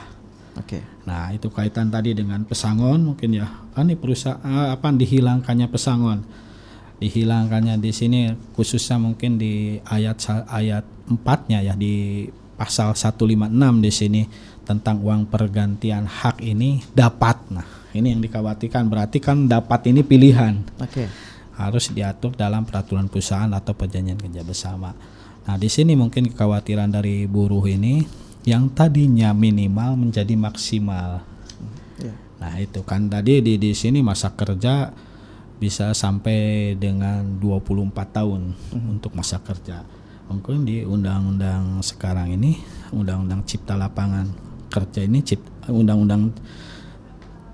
Oke. 0.59 0.75
Okay. 0.75 0.83
Nah, 1.07 1.31
itu 1.31 1.47
kaitan 1.47 1.87
tadi 1.87 2.11
dengan 2.11 2.43
pesangon 2.43 3.15
mungkin 3.15 3.31
ya. 3.31 3.47
Kan 3.71 3.87
ini 3.87 3.95
perusahaan 3.95 4.43
eh, 4.43 4.75
apa 4.75 4.91
dihilangkannya 4.91 5.71
pesangon. 5.71 6.19
Dihilangkannya 6.99 7.79
di 7.79 7.95
sini 7.95 8.35
khususnya 8.59 8.99
mungkin 8.99 9.39
di 9.39 9.79
ayat 9.87 10.19
ayat 10.51 10.83
4-nya 11.07 11.63
ya 11.63 11.79
di 11.79 12.27
pasal 12.57 12.91
156 12.97 13.53
di 13.85 13.91
sini 13.93 14.21
tentang 14.67 14.99
uang 14.99 15.31
pergantian 15.31 16.03
hak 16.03 16.43
ini 16.43 16.83
dapat. 16.91 17.39
Nah, 17.55 17.63
ini 17.95 18.11
yang 18.11 18.19
dikhawatirkan 18.19 18.91
berarti 18.91 19.23
kan 19.23 19.47
dapat 19.47 19.87
ini 19.87 20.03
pilihan. 20.03 20.59
Oke. 20.83 21.07
Okay. 21.07 21.07
Harus 21.55 21.89
diatur 21.89 22.35
dalam 22.35 22.67
peraturan 22.67 23.07
perusahaan 23.07 23.49
atau 23.49 23.71
perjanjian 23.71 24.19
kerja 24.19 24.43
bersama. 24.43 24.91
Nah, 25.47 25.55
di 25.55 25.71
sini 25.71 25.95
mungkin 25.95 26.27
kekhawatiran 26.27 26.91
dari 26.91 27.23
buruh 27.25 27.63
ini 27.63 28.03
yang 28.43 28.67
tadinya 28.75 29.31
minimal 29.31 29.95
menjadi 29.95 30.35
maksimal. 30.35 31.23
Ya. 31.99 32.15
Nah 32.39 32.53
itu 32.63 32.79
kan 32.87 33.11
tadi 33.11 33.43
di 33.43 33.59
di 33.59 33.75
sini 33.75 33.99
masa 33.99 34.31
kerja 34.31 34.87
bisa 35.57 35.91
sampai 35.91 36.71
dengan 36.79 37.41
24 37.43 37.91
tahun 37.91 38.41
hmm. 38.53 38.93
untuk 38.99 39.11
masa 39.17 39.43
kerja. 39.43 39.83
Mungkin 40.31 40.63
di 40.67 40.83
undang-undang 40.83 41.79
sekarang 41.83 42.35
ini, 42.35 42.59
undang-undang 42.91 43.43
cipta 43.47 43.79
lapangan 43.79 44.46
kerja 44.77 45.01
ini 45.01 45.25
undang-undang 45.69 46.31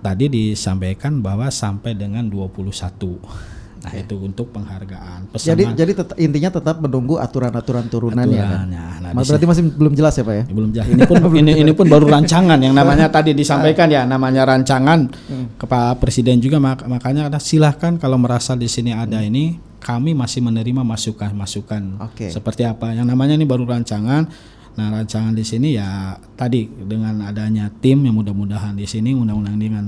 tadi 0.03 0.27
disampaikan 0.27 1.24
bahwa 1.24 1.48
sampai 1.48 1.96
dengan 1.96 2.27
21 2.27 3.53
Nah 3.84 3.92
okay. 3.92 4.08
itu 4.08 4.15
untuk 4.15 4.48
penghargaan. 4.56 5.36
Pesangan, 5.36 5.48
jadi 5.51 5.63
jadi 5.75 5.92
tet 5.92 6.10
intinya 6.15 6.56
tetap 6.56 6.80
menunggu 6.80 7.20
aturan-aturan 7.20 7.92
turunannya. 7.92 8.39
Kan? 8.39 8.68
Nah, 8.72 9.12
berarti 9.12 9.44
masih 9.44 9.63
belum 9.75 9.94
jelas 9.94 10.15
ya 10.15 10.24
pak 10.24 10.36
ya? 10.39 10.44
Belum 10.48 10.72
jelas. 10.72 10.88
Ini 10.96 11.03
pun 11.03 11.20
ini, 11.36 11.51
ini 11.60 11.72
pun 11.75 11.92
baru 11.92 12.08
rancangan 12.08 12.56
yang 12.63 12.72
namanya 12.80 13.12
tadi 13.12 13.36
disampaikan 13.36 13.92
ya 13.92 14.08
namanya 14.08 14.48
rancangan 14.48 15.12
hmm. 15.12 15.60
ke 15.60 15.65
Pak 15.68 16.00
Presiden 16.00 16.39
juga 16.39 16.63
mak 16.63 16.88
makanya 16.88 17.27
ada 17.27 17.44
silahkan 17.44 18.00
kalau 18.00 18.15
merasa 18.15 18.56
di 18.56 18.72
sini 18.72 18.96
ada 18.96 19.20
hmm. 19.20 19.27
ini 19.27 19.44
kami 19.84 20.15
masih 20.15 20.39
menerima 20.39 20.80
masukan-masukan 20.88 22.00
okay. 22.08 22.32
seperti 22.32 22.63
apa 22.63 22.96
yang 22.96 23.03
namanya 23.03 23.36
ini 23.36 23.44
baru 23.44 23.68
rancangan. 23.68 24.32
Nah 24.74 24.89
rancangan 24.89 25.38
di 25.38 25.46
sini 25.46 25.77
ya 25.77 26.18
tadi 26.34 26.65
dengan 26.65 27.30
adanya 27.30 27.70
tim 27.70 28.01
yang 28.01 28.18
mudah-mudahan 28.18 28.74
di 28.74 28.89
sini 28.89 29.13
undang-undang 29.13 29.58
dengan 29.62 29.86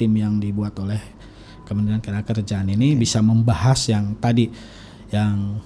tim 0.00 0.12
yang 0.16 0.40
dibuat 0.40 0.72
oleh 0.80 1.00
Kementerian 1.68 2.00
Ketenagakerjaan 2.00 2.68
ini 2.72 2.96
okay. 2.96 3.00
bisa 3.00 3.20
membahas 3.20 3.80
yang 3.92 4.16
tadi 4.18 4.48
yang 5.12 5.60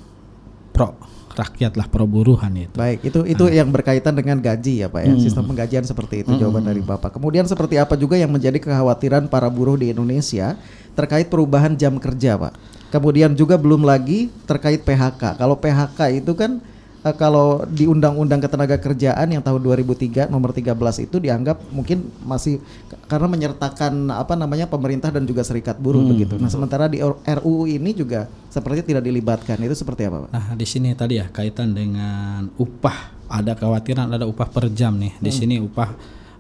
pro 0.75 0.99
rakyat 1.37 1.77
lah 1.77 1.87
pro 1.87 2.09
buruhan 2.09 2.51
itu. 2.57 2.73
Baik, 2.73 3.05
itu 3.13 3.21
itu 3.29 3.45
nah. 3.45 3.53
yang 3.53 3.69
berkaitan 3.69 4.17
dengan 4.17 4.41
gaji 4.41 4.83
ya 4.83 4.89
Pak 4.89 5.01
ya. 5.05 5.13
Hmm. 5.13 5.21
Sistem 5.21 5.45
penggajian 5.45 5.85
seperti 5.85 6.25
itu 6.25 6.33
hmm. 6.33 6.41
jawaban 6.41 6.65
dari 6.65 6.81
Bapak. 6.81 7.13
Kemudian 7.13 7.45
seperti 7.45 7.77
apa 7.77 7.95
juga 7.95 8.17
yang 8.17 8.33
menjadi 8.33 8.57
kekhawatiran 8.57 9.29
para 9.29 9.53
buruh 9.53 9.77
di 9.77 9.93
Indonesia 9.93 10.57
terkait 10.97 11.29
perubahan 11.29 11.77
jam 11.77 12.01
kerja, 12.01 12.41
Pak. 12.41 12.57
Kemudian 12.89 13.37
juga 13.37 13.61
belum 13.61 13.85
lagi 13.85 14.33
terkait 14.49 14.81
PHK. 14.81 15.37
Kalau 15.37 15.61
PHK 15.61 16.25
itu 16.25 16.33
kan 16.33 16.65
uh, 17.07 17.15
kalau 17.15 17.63
di 17.71 17.87
Undang-Undang 17.87 18.43
Ketenagakerjaan 18.43 19.31
yang 19.31 19.43
tahun 19.43 19.63
2003 19.63 20.27
nomor 20.27 20.51
13 20.51 20.75
itu 21.07 21.17
dianggap 21.23 21.63
mungkin 21.71 22.11
masih 22.27 22.59
karena 23.07 23.31
menyertakan 23.31 24.11
apa 24.11 24.35
namanya 24.35 24.67
pemerintah 24.67 25.15
dan 25.15 25.23
juga 25.23 25.47
serikat 25.47 25.79
buruh 25.79 26.03
hmm. 26.03 26.11
begitu. 26.11 26.35
Nah, 26.43 26.51
sementara 26.51 26.91
di 26.91 26.99
RUU 27.03 27.71
ini 27.71 27.95
juga 27.95 28.27
seperti 28.51 28.91
tidak 28.91 29.07
dilibatkan. 29.07 29.63
Itu 29.63 29.79
seperti 29.79 30.11
apa, 30.11 30.27
Pak? 30.27 30.31
Nah, 30.35 30.47
di 30.59 30.67
sini 30.67 30.91
tadi 30.99 31.23
ya 31.23 31.31
kaitan 31.31 31.71
dengan 31.71 32.51
upah. 32.59 33.15
Ada 33.27 33.59
kekhawatiran 33.59 34.15
ada 34.15 34.23
upah 34.27 34.47
per 34.51 34.71
jam 34.71 34.99
nih. 34.99 35.19
Di 35.19 35.31
hmm. 35.31 35.39
sini 35.39 35.57
upah 35.59 35.91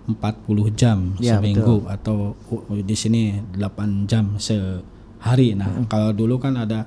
40 0.06 0.70
jam 0.78 1.18
ya, 1.18 1.38
seminggu 1.42 1.82
betul. 1.82 1.90
atau 1.90 2.18
uh, 2.54 2.78
di 2.78 2.94
sini 2.94 3.42
8 3.58 4.06
jam 4.06 4.38
sehari. 4.38 5.58
Nah, 5.58 5.82
hmm. 5.82 5.90
kalau 5.90 6.14
dulu 6.14 6.38
kan 6.38 6.54
ada 6.54 6.86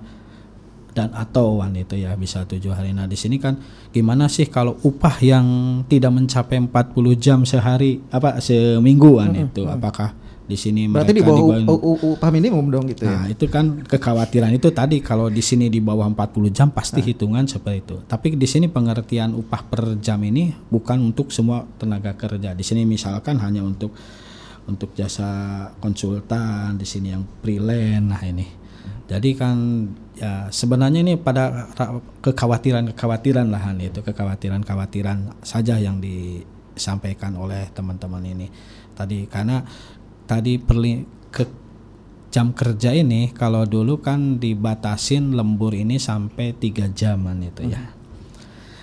dan 0.99 1.15
atau 1.15 1.63
wan 1.63 1.71
itu 1.79 1.95
ya 1.95 2.11
bisa 2.19 2.43
tujuh 2.43 2.75
hari. 2.75 2.91
Nah 2.91 3.07
di 3.07 3.15
sini 3.15 3.39
kan 3.39 3.55
gimana 3.95 4.27
sih 4.27 4.51
kalau 4.51 4.75
upah 4.83 5.15
yang 5.23 5.47
tidak 5.87 6.11
mencapai 6.11 6.59
40 6.59 7.15
jam 7.15 7.39
sehari 7.47 8.03
apa 8.11 8.43
semingguan 8.43 9.31
mm 9.31 9.35
-hmm. 9.39 9.49
itu 9.55 9.63
apakah 9.63 10.11
di 10.49 10.57
sini 10.57 10.89
Berarti 10.89 11.13
di 11.13 11.21
bawah 11.21 11.61
upah 12.17 12.29
minimum 12.33 12.73
dong 12.73 12.89
gitu 12.89 13.05
nah, 13.05 13.29
ya. 13.29 13.37
itu 13.37 13.45
kan 13.45 13.85
kekhawatiran 13.85 14.49
itu 14.49 14.73
tadi 14.73 14.97
kalau 14.97 15.29
di 15.29 15.45
sini 15.45 15.69
di 15.69 15.77
bawah 15.77 16.09
40 16.09 16.49
jam 16.49 16.73
pasti 16.73 17.05
nah. 17.05 17.07
hitungan 17.13 17.45
seperti 17.45 17.77
itu. 17.85 17.95
Tapi 18.09 18.33
di 18.33 18.49
sini 18.49 18.65
pengertian 18.65 19.37
upah 19.37 19.61
per 19.69 20.01
jam 20.01 20.17
ini 20.25 20.49
bukan 20.73 21.13
untuk 21.13 21.29
semua 21.29 21.69
tenaga 21.77 22.17
kerja. 22.17 22.57
Di 22.57 22.65
sini 22.65 22.81
misalkan 22.89 23.37
hanya 23.37 23.61
untuk 23.61 23.93
untuk 24.65 24.97
jasa 24.97 25.29
konsultan, 25.77 26.81
di 26.81 26.85
sini 26.85 27.13
yang 27.13 27.21
freelance. 27.45 28.05
Nah, 28.09 28.21
ini. 28.25 28.47
Jadi 29.09 29.29
kan 29.37 29.57
ya 30.19 30.51
sebenarnya 30.51 30.99
ini 30.99 31.15
pada 31.15 31.71
kekhawatiran-kekhawatiran 32.19 33.47
lah 33.47 33.71
itu 33.79 34.03
kekhawatiran-kekhawatiran 34.03 35.39
saja 35.39 35.79
yang 35.79 36.03
disampaikan 36.03 37.39
oleh 37.39 37.71
teman-teman 37.71 38.23
ini 38.27 38.47
tadi 38.91 39.23
karena 39.31 39.63
tadi 40.27 40.59
perli 40.59 41.07
ke 41.31 41.43
jam 42.29 42.53
kerja 42.53 42.93
ini 42.93 43.31
kalau 43.33 43.65
dulu 43.65 44.03
kan 44.03 44.37
dibatasin 44.37 45.33
lembur 45.33 45.73
ini 45.73 45.97
sampai 45.97 46.53
tiga 46.53 46.91
jaman 46.91 47.41
itu 47.41 47.71
ya. 47.71 47.95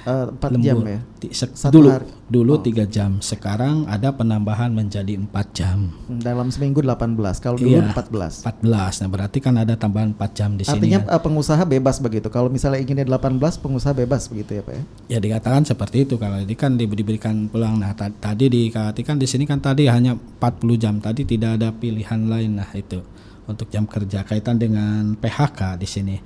Hmm. 0.06 0.38
Uh, 0.38 0.62
jam 0.62 0.78
ya. 0.86 1.00
Satu 1.34 1.82
dulu 1.82 1.90
hari. 1.90 2.06
dulu 2.30 2.54
oh. 2.54 2.62
tiga 2.62 2.86
jam. 2.86 3.18
Sekarang 3.18 3.90
ada 3.90 4.14
penambahan 4.14 4.70
menjadi 4.70 5.18
empat 5.18 5.50
jam. 5.50 5.90
Hmm, 6.06 6.22
dalam 6.22 6.46
seminggu 6.54 6.78
18. 6.78 7.18
Kalau 7.42 7.58
dulu 7.58 7.82
iya, 7.82 7.90
14. 7.90 8.46
14. 8.46 9.02
Nah, 9.02 9.08
berarti 9.10 9.38
kan 9.42 9.58
ada 9.58 9.74
tambahan 9.74 10.14
empat 10.14 10.30
jam 10.38 10.54
di 10.54 10.62
sini. 10.62 10.78
Artinya 10.78 11.00
ya. 11.10 11.18
pengusaha 11.18 11.62
bebas 11.66 11.98
begitu. 11.98 12.30
Kalau 12.30 12.46
misalnya 12.46 12.78
inginnya 12.78 13.02
18, 13.02 13.58
pengusaha 13.58 13.98
bebas 13.98 14.30
begitu 14.30 14.54
ya, 14.54 14.62
Pak 14.62 14.74
ya. 14.78 14.82
Ya 15.10 15.18
dikatakan 15.18 15.66
seperti 15.66 16.06
itu 16.06 16.14
kalau 16.22 16.38
ini 16.38 16.54
kan 16.54 16.78
diberikan 16.78 17.50
peluang. 17.50 17.82
Nah, 17.82 17.90
tadi 17.98 18.46
dikatakan 18.46 19.18
di 19.18 19.26
sini 19.26 19.42
kan 19.42 19.58
tadi 19.58 19.90
hanya 19.90 20.14
40 20.14 20.78
jam. 20.78 20.94
Tadi 21.02 21.26
tidak 21.26 21.58
ada 21.58 21.74
pilihan 21.74 22.30
lain 22.30 22.62
nah 22.62 22.70
itu 22.78 23.02
untuk 23.46 23.70
jam 23.70 23.86
kerja 23.86 24.26
kaitan 24.26 24.58
dengan 24.58 25.14
PHK 25.18 25.78
di 25.78 25.88
sini 25.88 26.16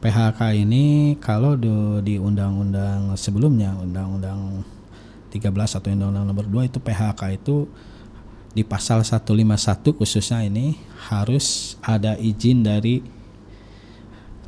PHK 0.00 0.40
ini 0.56 1.14
kalau 1.20 1.60
di 2.00 2.16
undang-undang 2.16 3.12
sebelumnya 3.20 3.76
undang-undang 3.76 4.64
13 5.28 5.52
atau 5.52 5.88
undang-undang 5.92 6.24
nomor 6.24 6.48
2 6.48 6.72
itu 6.72 6.80
PHK 6.80 7.20
itu 7.36 7.68
di 8.50 8.64
pasal 8.66 9.04
151 9.04 9.94
khususnya 9.94 10.42
ini 10.42 10.74
harus 11.12 11.78
ada 11.84 12.18
izin 12.18 12.66
dari 12.66 13.04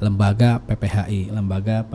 lembaga 0.02 0.58
PPHI, 0.66 1.30
lembaga 1.30 1.86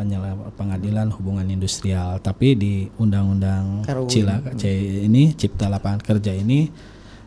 pengadilan 0.56 1.12
hubungan 1.12 1.44
industrial. 1.52 2.24
Tapi 2.24 2.56
di 2.56 2.74
undang-undang 2.96 3.84
Cila 4.08 4.40
C 4.56 4.72
ini 5.04 5.36
Cipta 5.36 5.68
Lapangan 5.68 6.00
Kerja 6.00 6.32
ini 6.32 6.72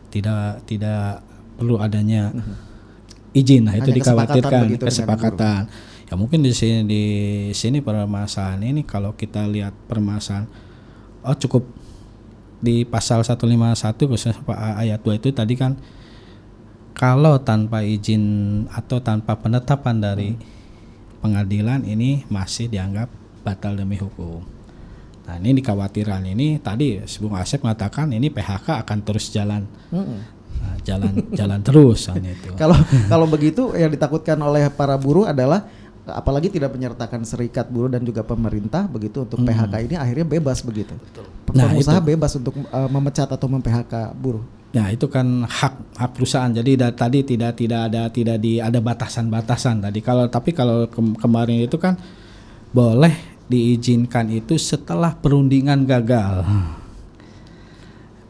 tidak 0.09 0.65
tidak 0.65 1.21
perlu 1.61 1.77
adanya 1.77 2.33
mhm. 2.33 2.55
izin. 3.37 3.69
Nah, 3.69 3.77
itu 3.77 3.93
dikhawatirkan 3.93 4.81
kesepakatan 4.81 5.90
ya 6.11 6.19
mungkin 6.19 6.43
di 6.43 6.51
sini 6.51 6.83
di 6.83 7.03
sini 7.55 7.79
permasalahan 7.79 8.59
ini 8.67 8.83
kalau 8.83 9.15
kita 9.15 9.47
lihat 9.47 9.71
permasalahan 9.87 10.51
oh 11.23 11.35
cukup 11.39 11.63
di 12.59 12.83
pasal 12.83 13.23
151 13.23 14.11
khususnya 14.11 14.35
ayat 14.75 14.99
2 14.99 15.23
itu 15.23 15.31
tadi 15.31 15.55
kan 15.55 15.79
kalau 16.91 17.39
tanpa 17.39 17.81
izin 17.81 18.21
atau 18.69 18.99
tanpa 18.99 19.39
penetapan 19.39 20.03
dari 20.03 20.35
pengadilan 21.23 21.87
ini 21.87 22.27
masih 22.27 22.67
dianggap 22.67 23.07
batal 23.41 23.79
demi 23.79 23.95
hukum. 23.97 24.43
Nah 25.25 25.39
ini 25.39 25.57
dikhawatirkan 25.63 26.27
ini 26.27 26.59
tadi 26.59 27.01
Bung 27.23 27.39
Asep 27.39 27.63
mengatakan 27.63 28.11
ini 28.11 28.27
PHK 28.29 28.83
akan 28.85 28.99
terus 29.01 29.31
jalan. 29.31 29.65
Nah, 30.61 30.77
jalan 30.85 31.13
jalan 31.33 31.59
terus 31.65 32.11
itu. 32.13 32.53
Kalau 32.61 32.77
kalau 33.09 33.25
begitu 33.25 33.73
yang 33.73 33.89
ditakutkan 33.89 34.37
oleh 34.37 34.69
para 34.69 34.93
buruh 34.93 35.25
adalah 35.25 35.65
apalagi 36.11 36.51
tidak 36.51 36.75
menyertakan 36.75 37.23
serikat 37.23 37.71
buruh 37.71 37.87
dan 37.87 38.05
juga 38.05 38.21
pemerintah 38.21 38.85
begitu 38.85 39.23
untuk 39.23 39.41
hmm. 39.41 39.47
PHK 39.47 39.73
ini 39.87 39.95
akhirnya 39.97 40.27
bebas 40.27 40.59
begitu. 40.61 40.93
Betul. 40.93 41.25
Nah, 41.55 41.71
Pengusaha 41.71 41.99
itu. 41.99 42.09
bebas 42.15 42.31
untuk 42.37 42.53
uh, 42.69 42.89
memecat 42.91 43.27
atau 43.27 43.47
mem-PHK 43.49 43.93
buruh. 44.15 44.43
Nah, 44.71 44.87
itu 44.87 45.03
kan 45.11 45.43
hak 45.43 45.99
hak 45.99 46.11
perusahaan. 46.15 46.47
Jadi 46.47 46.79
da, 46.79 46.95
tadi 46.95 47.27
tidak 47.27 47.59
tidak 47.59 47.91
ada 47.91 48.07
tidak 48.07 48.37
di 48.39 48.63
ada 48.63 48.79
batasan-batasan 48.79 49.83
tadi. 49.83 49.99
Kalau 49.99 50.31
tapi 50.31 50.55
kalau 50.55 50.87
ke, 50.87 50.99
kemarin 51.19 51.67
itu 51.67 51.75
kan 51.75 51.99
boleh 52.71 53.11
diizinkan 53.51 54.31
itu 54.31 54.55
setelah 54.55 55.11
perundingan 55.11 55.83
gagal. 55.83 56.47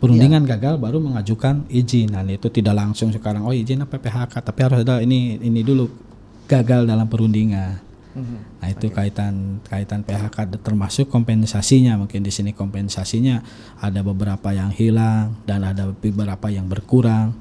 Perundingan 0.01 0.49
ya. 0.49 0.57
gagal 0.57 0.81
baru 0.81 0.97
mengajukan 0.97 1.69
izin. 1.69 2.09
Nah, 2.09 2.25
itu 2.25 2.49
tidak 2.49 2.73
langsung 2.73 3.13
sekarang 3.13 3.45
oh 3.45 3.53
izin 3.53 3.85
apa 3.85 4.01
PHK, 4.01 4.33
tapi 4.41 4.59
harus 4.65 4.81
ada 4.81 4.97
ini 4.97 5.37
ini 5.37 5.61
dulu 5.61 6.10
gagal 6.51 6.83
dalam 6.83 7.07
perundingan. 7.07 7.79
Mm-hmm. 8.11 8.39
Nah 8.59 8.67
itu 8.67 8.87
okay. 8.91 9.07
kaitan 9.07 9.63
kaitan 9.63 10.03
PHK 10.03 10.59
termasuk 10.59 11.07
kompensasinya 11.07 11.95
mungkin 11.95 12.27
di 12.27 12.31
sini 12.31 12.51
kompensasinya 12.51 13.39
ada 13.79 14.03
beberapa 14.03 14.51
yang 14.51 14.75
hilang 14.75 15.39
dan 15.47 15.63
ada 15.63 15.95
beberapa 15.95 16.51
yang 16.51 16.67
berkurang. 16.67 17.31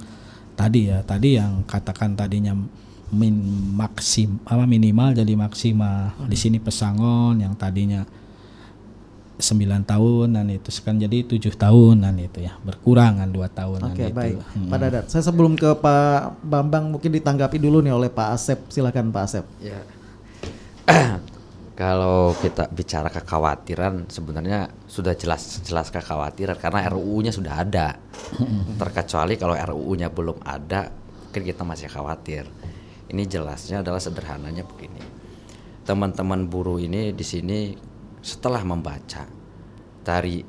Tadi 0.54 0.94
ya 0.94 1.02
tadi 1.02 1.34
yang 1.34 1.66
katakan 1.66 2.14
tadinya 2.14 2.54
min 3.10 3.34
maksim 3.74 4.38
apa 4.46 4.62
minimal 4.62 5.18
jadi 5.18 5.34
maksimal. 5.34 6.14
Mm-hmm. 6.14 6.30
Di 6.30 6.36
sini 6.38 6.58
pesangon 6.62 7.42
yang 7.42 7.58
tadinya 7.58 8.06
9 9.40 9.84
tahunan 9.84 10.46
itu 10.52 10.68
sekarang 10.70 11.02
jadi 11.02 11.24
tujuh 11.26 11.56
tahunan 11.56 12.14
itu 12.20 12.44
ya 12.44 12.54
berkurangan 12.62 13.28
dua 13.28 13.48
tahunan 13.48 13.92
Oke 13.92 14.06
okay, 14.06 14.10
baik. 14.12 14.36
Hmm. 14.38 14.68
Pak 14.68 14.78
Dadat 14.78 15.04
saya 15.08 15.24
sebelum 15.24 15.58
ke 15.58 15.72
Pak 15.76 16.44
Bambang 16.44 16.92
mungkin 16.92 17.10
ditanggapi 17.10 17.58
dulu 17.58 17.82
nih 17.82 17.92
oleh 17.96 18.10
Pak 18.12 18.28
Asep. 18.36 18.58
Silakan 18.68 19.10
Pak 19.10 19.22
Asep. 19.24 19.44
Ya. 19.58 19.80
Kalau 21.80 22.36
kita 22.36 22.68
bicara 22.68 23.08
kekhawatiran 23.08 24.12
sebenarnya 24.12 24.68
sudah 24.84 25.16
jelas 25.16 25.64
jelas 25.64 25.88
kekhawatiran 25.88 26.60
karena 26.60 26.92
RUU-nya 26.92 27.32
sudah 27.32 27.64
ada. 27.64 27.96
Terkecuali 28.80 29.40
kalau 29.40 29.56
RUU-nya 29.56 30.12
belum 30.12 30.44
ada 30.44 30.92
kan 31.32 31.40
kita 31.40 31.64
masih 31.64 31.88
khawatir. 31.88 32.44
Ini 33.10 33.22
jelasnya 33.24 33.80
adalah 33.80 33.98
sederhananya 33.98 34.62
begini. 34.62 35.00
Teman-teman 35.88 36.46
buruh 36.46 36.76
ini 36.78 37.16
di 37.16 37.24
sini 37.24 37.74
setelah 38.20 38.60
membaca 38.64 39.24
dari 40.04 40.44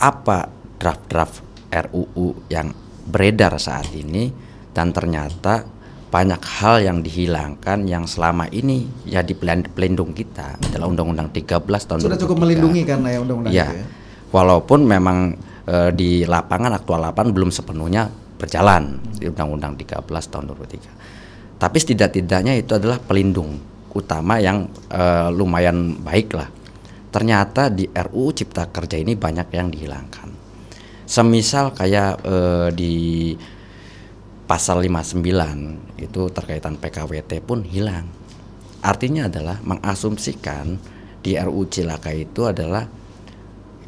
apa 0.00 0.48
draft-draft 0.80 1.40
RUU 1.70 2.48
yang 2.48 2.72
beredar 3.04 3.56
saat 3.60 3.92
ini 3.92 4.32
dan 4.72 4.90
ternyata 4.90 5.64
banyak 6.08 6.42
hal 6.62 6.78
yang 6.78 6.98
dihilangkan 7.02 7.90
yang 7.90 8.06
selama 8.06 8.46
ini 8.54 8.86
ya 9.02 9.26
di 9.26 9.34
pelindung 9.34 10.14
kita 10.14 10.54
adalah 10.70 10.86
Undang-Undang 10.86 11.34
13 11.34 11.58
tahun 11.66 11.98
Sudah 12.06 12.14
2003. 12.14 12.22
cukup 12.22 12.36
melindungi 12.38 12.82
karena 12.86 13.08
ya 13.10 13.18
Undang-Undang 13.18 13.52
ya, 13.52 13.66
itu 13.66 13.76
ya. 13.82 13.86
Walaupun 14.30 14.80
memang 14.86 15.18
e, 15.66 15.76
di 15.90 16.10
lapangan 16.22 16.70
aktual 16.78 17.02
lapangan 17.02 17.34
belum 17.34 17.50
sepenuhnya 17.50 18.06
berjalan 18.38 19.02
di 19.18 19.26
Undang-Undang 19.26 19.74
13 19.74 20.06
tahun 20.06 20.44
2003. 20.54 21.58
Tapi 21.58 21.76
setidak-tidaknya 21.82 22.62
itu 22.62 22.78
adalah 22.78 23.02
pelindung 23.02 23.58
utama 23.90 24.38
yang 24.38 24.70
e, 24.86 25.02
lumayan 25.34 25.98
baik 25.98 26.30
lah 26.38 26.46
ternyata 27.14 27.70
di 27.70 27.86
RUU 27.86 28.34
Cipta 28.34 28.66
Kerja 28.74 28.98
ini 28.98 29.14
banyak 29.14 29.46
yang 29.54 29.70
dihilangkan. 29.70 30.34
Semisal 31.06 31.70
kayak 31.70 32.26
eh, 32.26 32.68
di 32.74 32.94
pasal 34.50 34.82
59 34.82 36.02
itu 36.02 36.22
terkaitan 36.34 36.74
PKWT 36.74 37.38
pun 37.46 37.62
hilang. 37.62 38.10
Artinya 38.82 39.30
adalah 39.30 39.62
mengasumsikan 39.62 40.74
di 41.22 41.38
RUU 41.38 41.70
Cilaka 41.70 42.10
itu 42.10 42.50
adalah 42.50 42.82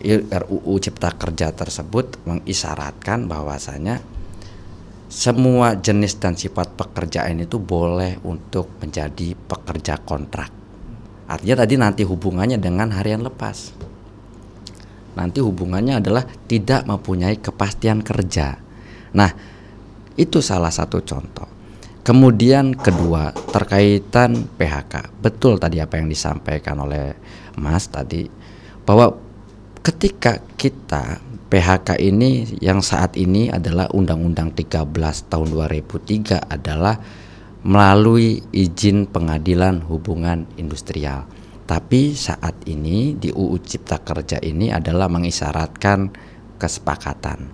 RUU 0.07 0.75
Cipta 0.79 1.11
Kerja 1.19 1.51
tersebut 1.51 2.23
mengisyaratkan 2.31 3.27
bahwasanya 3.27 3.99
semua 5.11 5.75
jenis 5.75 6.15
dan 6.23 6.39
sifat 6.39 6.79
pekerjaan 6.79 7.43
itu 7.43 7.59
boleh 7.59 8.23
untuk 8.23 8.71
menjadi 8.79 9.35
pekerja 9.35 9.99
kontrak 10.03 10.56
Artinya 11.27 11.67
tadi 11.67 11.75
nanti 11.75 12.03
hubungannya 12.07 12.59
dengan 12.59 12.95
harian 12.95 13.23
lepas. 13.27 13.75
Nanti 15.19 15.43
hubungannya 15.43 15.99
adalah 15.99 16.23
tidak 16.47 16.87
mempunyai 16.87 17.41
kepastian 17.41 18.05
kerja. 18.05 18.61
Nah, 19.17 19.31
itu 20.15 20.39
salah 20.39 20.71
satu 20.71 21.03
contoh. 21.03 21.49
Kemudian 22.07 22.79
kedua, 22.79 23.35
terkaitan 23.51 24.47
PHK. 24.55 25.19
Betul 25.19 25.59
tadi 25.59 25.83
apa 25.83 25.99
yang 25.99 26.07
disampaikan 26.07 26.79
oleh 26.79 27.19
Mas 27.59 27.91
tadi 27.91 28.31
bahwa 28.87 29.11
ketika 29.83 30.39
kita 30.55 31.19
PHK 31.51 31.99
ini 31.99 32.59
yang 32.63 32.79
saat 32.79 33.19
ini 33.19 33.51
adalah 33.51 33.91
Undang-Undang 33.91 34.55
13 34.55 34.87
tahun 35.27 35.49
2003 35.51 36.47
adalah 36.47 36.99
melalui 37.67 38.47
izin 38.55 39.11
pengadilan 39.11 39.83
hubungan 39.91 40.47
industrial. 40.55 41.27
Tapi 41.67 42.15
saat 42.15 42.63
ini 42.71 43.19
di 43.19 43.35
UU 43.35 43.59
Cipta 43.59 43.99
Kerja 43.99 44.39
ini 44.39 44.71
adalah 44.71 45.11
mengisyaratkan 45.11 46.15
kesepakatan. 46.63 47.51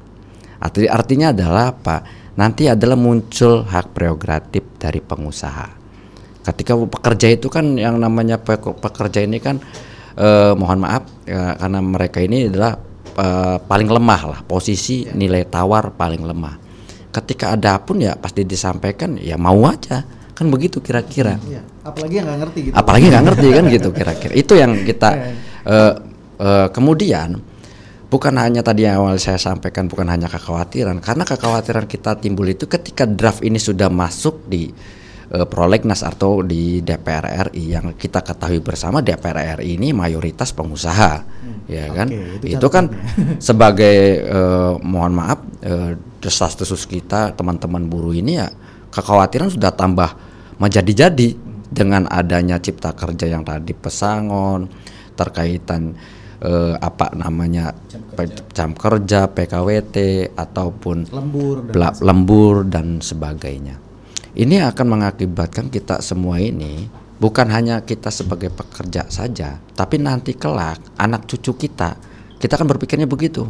Arti, 0.60 0.84
artinya 0.84 1.32
adalah 1.32 1.72
apa? 1.72 2.22
nanti 2.32 2.64
adalah 2.64 2.96
muncul 2.96 3.60
hak 3.64 3.92
prerogatif 3.92 4.64
dari 4.80 5.04
pengusaha. 5.04 5.68
Ketika 6.42 6.72
pekerja 6.74 7.28
itu 7.28 7.52
kan 7.52 7.76
yang 7.76 8.00
namanya 8.00 8.40
pekerja 8.40 9.20
ini 9.20 9.36
kan 9.36 9.60
eh, 10.16 10.52
mohon 10.56 10.80
maaf 10.80 11.04
ya, 11.28 11.60
karena 11.60 11.80
mereka 11.84 12.18
ini 12.24 12.48
adalah 12.48 12.80
eh, 13.20 13.56
paling 13.60 13.88
lemah 13.88 14.22
lah 14.24 14.40
posisi 14.48 15.06
nilai 15.12 15.44
tawar 15.44 15.92
paling 15.92 16.24
lemah. 16.24 16.61
Ketika 17.12 17.52
ada 17.52 17.76
pun 17.78 18.00
ya 18.00 18.16
pasti 18.16 18.42
disampaikan 18.48 19.20
ya 19.20 19.36
mau 19.36 19.68
aja 19.68 20.02
kan 20.32 20.46
begitu 20.48 20.80
kira-kira. 20.80 21.36
Iya. 21.44 21.60
Apalagi 21.84 22.14
yang 22.18 22.26
nggak 22.26 22.40
ngerti 22.40 22.58
gitu. 22.66 22.74
Apalagi 22.74 23.04
nggak 23.12 23.24
ngerti 23.28 23.48
kan 23.52 23.64
gitu 23.68 23.88
kira-kira. 23.92 24.32
Itu 24.32 24.52
yang 24.56 24.72
kita 24.82 25.08
eh, 25.68 25.92
eh, 26.40 26.68
kemudian 26.72 27.36
bukan 28.12 28.34
hanya 28.36 28.60
tadi 28.60 28.84
yang 28.84 29.00
awal 29.00 29.16
saya 29.16 29.40
sampaikan 29.40 29.88
bukan 29.88 30.04
hanya 30.04 30.28
kekhawatiran 30.28 31.00
karena 31.00 31.24
kekhawatiran 31.24 31.88
kita 31.88 32.20
timbul 32.20 32.44
itu 32.44 32.68
ketika 32.68 33.08
draft 33.08 33.40
ini 33.40 33.56
sudah 33.56 33.88
masuk 33.88 34.44
di 34.44 34.68
uh, 35.32 35.46
prolegnas 35.48 36.04
atau 36.04 36.44
di 36.44 36.84
DPR 36.84 37.50
RI 37.50 37.72
yang 37.72 37.96
kita 37.96 38.20
ketahui 38.20 38.60
bersama 38.60 39.00
DPR 39.00 39.58
RI 39.58 39.80
ini 39.80 39.96
mayoritas 39.96 40.52
pengusaha 40.52 41.12
ya 41.66 41.88
kan? 41.90 42.08
itu 42.10 42.58
itu, 42.58 42.66
kan 42.68 42.90
sebagai 43.48 43.96
eh, 44.22 44.72
mohon 44.82 45.14
maaf 45.14 45.40
uh, 45.64 45.94
desas-desus 46.20 46.84
kita 46.86 47.32
teman-teman 47.32 47.86
buruh 47.86 48.12
ini 48.12 48.38
ya 48.38 48.50
kekhawatiran 48.92 49.48
sudah 49.48 49.72
tambah 49.72 50.10
menjadi-jadi 50.60 51.34
dengan 51.72 52.04
adanya 52.12 52.60
cipta 52.60 52.92
kerja 52.92 53.26
yang 53.26 53.42
tadi 53.42 53.72
pesangon 53.72 54.68
terkaitan 55.16 55.96
eh, 56.42 56.74
apa 56.76 57.14
namanya 57.16 57.72
pe- 58.12 58.52
jam 58.52 58.76
kerja 58.76 59.30
PKWT 59.32 59.96
ataupun 60.36 61.08
Lembur 61.08 61.56
dan 61.72 61.92
lembur 62.02 62.54
dan 62.68 62.86
sebagainya. 63.00 63.80
Ini 64.32 64.64
akan 64.64 64.86
mengakibatkan 64.96 65.68
kita 65.68 66.00
semua 66.00 66.40
ini 66.40 66.88
bukan 67.20 67.52
hanya 67.52 67.84
kita 67.84 68.08
sebagai 68.08 68.48
pekerja 68.48 69.04
saja, 69.12 69.60
tapi 69.76 70.00
nanti 70.00 70.32
kelak 70.34 70.80
anak 70.96 71.28
cucu 71.28 71.68
kita, 71.68 71.94
kita 72.40 72.56
kan 72.56 72.66
berpikirnya 72.66 73.04
begitu. 73.04 73.46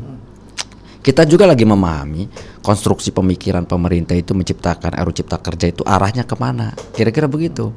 Kita 1.03 1.27
juga 1.27 1.51
lagi 1.51 1.67
memahami 1.67 2.31
konstruksi 2.63 3.11
pemikiran 3.11 3.67
pemerintah 3.67 4.15
itu 4.15 4.39
menciptakan 4.39 4.95
RUU 5.03 5.15
Cipta 5.19 5.39
Kerja 5.43 5.67
itu 5.71 5.83
arahnya 5.83 6.23
ke 6.23 6.39
mana, 6.39 6.75
kira-kira 6.95 7.27
begitu. 7.27 7.75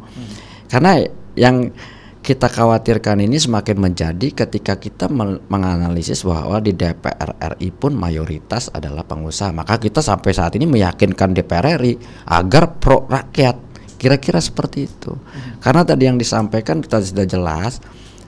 Karena 0.69 1.01
yang 1.33 1.73
kita 2.25 2.49
khawatirkan 2.49 3.21
ini 3.21 3.37
semakin 3.37 3.77
menjadi 3.77 4.33
ketika 4.33 4.81
kita 4.81 5.05
menganalisis 5.45 6.25
bahwa 6.25 6.57
di 6.57 6.73
DPR 6.73 7.37
RI 7.37 7.69
pun 7.69 7.93
mayoritas 7.93 8.73
adalah 8.73 9.05
pengusaha. 9.05 9.53
Maka 9.53 9.77
kita 9.77 10.01
sampai 10.01 10.33
saat 10.33 10.57
ini 10.57 10.65
meyakinkan 10.65 11.37
DPR 11.37 11.77
RI 11.77 12.01
agar 12.25 12.81
pro 12.81 13.05
rakyat. 13.05 13.77
Kira-kira 14.01 14.41
seperti 14.41 14.89
itu. 14.89 15.13
Karena 15.61 15.85
tadi 15.85 16.09
yang 16.09 16.17
disampaikan 16.17 16.81
kita 16.81 16.97
sudah 16.97 17.29
jelas 17.29 17.77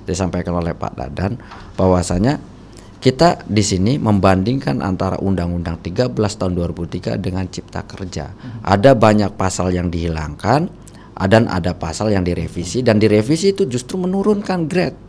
disampaikan 0.05 0.53
oleh 0.53 0.77
Pak 0.77 0.93
Dadan 0.93 1.41
bahwasanya 1.73 2.37
kita 3.01 3.41
di 3.49 3.65
sini 3.65 3.97
membandingkan 3.97 4.85
antara 4.85 5.17
Undang-Undang 5.17 5.81
13 5.81 6.13
tahun 6.13 6.53
2003 6.53 7.17
dengan 7.17 7.49
Cipta 7.49 7.81
Kerja. 7.81 8.29
Ada 8.61 8.93
banyak 8.93 9.33
pasal 9.33 9.73
yang 9.73 9.89
dihilangkan 9.89 10.86
dan 11.25 11.49
ada 11.49 11.73
pasal 11.73 12.13
yang 12.13 12.21
direvisi 12.21 12.85
dan 12.85 13.01
direvisi 13.01 13.57
itu 13.57 13.65
justru 13.65 13.97
menurunkan 13.97 14.69
grade. 14.69 14.99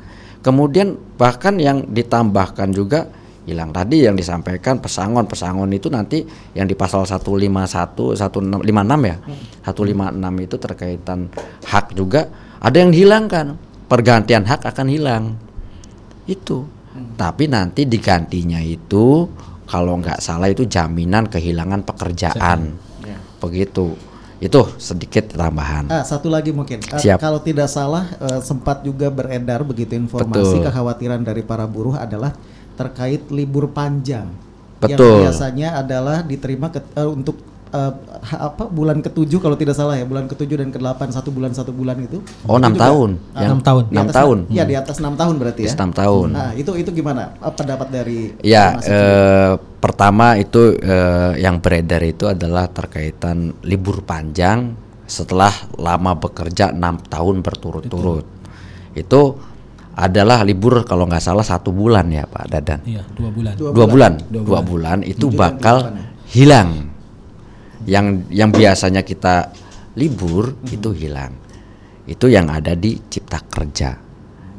Kemudian 0.40 0.96
bahkan 1.20 1.60
yang 1.60 1.84
ditambahkan 1.92 2.72
juga 2.72 3.12
hilang 3.44 3.72
tadi 3.72 4.04
yang 4.04 4.16
disampaikan 4.16 4.80
pesangon 4.80 5.24
pesangon 5.28 5.68
itu 5.72 5.92
nanti 5.92 6.24
yang 6.56 6.64
di 6.64 6.72
pasal 6.72 7.04
151 7.04 8.16
156 8.16 8.64
ya. 9.04 9.16
156 9.68 10.46
itu 10.48 10.56
terkaitan 10.56 11.28
hak 11.68 11.92
juga 11.92 12.28
ada 12.60 12.76
yang 12.80 12.88
dihilangkan. 12.88 13.46
Pergantian 13.88 14.44
hak 14.44 14.68
akan 14.68 14.88
hilang. 14.88 15.24
Itu. 16.28 16.68
Tapi 17.16 17.48
nanti 17.48 17.88
digantinya 17.88 18.60
itu 18.60 19.24
kalau 19.68 20.00
nggak 20.00 20.20
salah 20.20 20.48
itu 20.48 20.64
jaminan 20.64 21.28
kehilangan 21.28 21.84
pekerjaan. 21.84 22.76
Begitu. 23.40 24.07
Itu 24.38 24.70
sedikit 24.78 25.34
tambahan. 25.34 25.90
Ah, 25.90 26.06
satu 26.06 26.30
lagi 26.30 26.54
mungkin. 26.54 26.78
Ah, 26.94 27.02
Siap. 27.02 27.18
kalau 27.18 27.42
tidak 27.42 27.66
salah 27.66 28.06
eh, 28.22 28.40
sempat 28.40 28.86
juga 28.86 29.10
beredar 29.10 29.66
begitu 29.66 29.98
informasi 29.98 30.62
Betul. 30.62 30.66
kekhawatiran 30.70 31.20
dari 31.26 31.42
para 31.42 31.66
buruh 31.66 31.98
adalah 31.98 32.34
terkait 32.78 33.26
libur 33.34 33.66
panjang. 33.74 34.30
Yang 34.78 34.94
Betul. 34.94 35.16
biasanya 35.26 35.68
adalah 35.82 36.22
diterima 36.22 36.70
ke- 36.70 36.86
eh, 36.94 37.10
untuk 37.10 37.42
ha- 37.70 38.42
apa 38.48 38.64
bulan 38.68 39.04
ketujuh 39.04 39.38
kalau 39.38 39.56
tidak 39.56 39.76
salah 39.76 39.94
ya 39.94 40.08
bulan 40.08 40.24
ketujuh 40.24 40.56
dan 40.58 40.68
ke 40.72 40.78
delapan 40.80 41.08
satu 41.12 41.28
bulan 41.28 41.52
satu 41.52 41.70
bulan 41.70 42.00
itu. 42.00 42.18
Oh, 42.48 42.56
Itu 42.56 42.64
enam 42.64 42.74
tahun. 42.74 43.10
Ah, 43.36 43.44
Enam 43.44 43.60
tahun. 43.60 43.82
di 43.88 43.94
Enam 43.94 44.08
tahun. 44.08 44.38
Iya 44.48 44.64
di 44.64 44.74
atas 44.74 44.96
enam 44.98 45.14
tahun 45.14 45.34
berarti 45.36 45.60
ya. 45.68 45.72
Enam 45.76 45.90
tahun. 45.92 46.28
Nah 46.32 46.50
itu 46.56 46.70
itu 46.76 46.90
gimana 46.92 47.36
Eh, 47.38 47.52
pendapat 47.52 47.88
dari 47.92 48.20
Ya, 48.40 48.76
eh, 48.80 49.52
pertama 49.78 50.34
itu 50.36 50.74
eh, 50.76 51.32
yang 51.38 51.60
beredar 51.60 52.00
itu 52.02 52.24
adalah 52.26 52.66
terkaitan 52.68 53.52
libur 53.62 54.00
panjang 54.02 54.72
setelah 55.08 55.52
lama 55.76 56.16
bekerja 56.16 56.72
enam 56.72 57.00
tahun 57.04 57.40
berturut-turut. 57.44 58.24
Itu 58.96 59.36
adalah 59.98 60.46
libur 60.46 60.86
kalau 60.86 61.10
nggak 61.10 61.24
salah 61.24 61.42
satu 61.42 61.74
bulan 61.74 62.06
ya 62.14 62.22
Pak 62.24 62.44
Dadan. 62.46 62.80
Iya, 62.86 63.02
dua 63.12 63.28
bulan. 63.34 63.52
Dua, 63.58 63.86
bulan, 63.86 64.12
dua 64.30 64.60
bulan 64.62 64.98
itu 65.02 65.26
bakal 65.28 65.90
hilang. 66.30 66.87
Yang 67.86 68.26
yang 68.32 68.50
biasanya 68.50 69.02
kita 69.06 69.52
libur 69.94 70.54
itu 70.70 70.90
hilang. 70.90 71.34
Itu 72.08 72.26
yang 72.26 72.48
ada 72.48 72.72
di 72.72 72.98
Cipta 73.06 73.38
Kerja. 73.44 73.94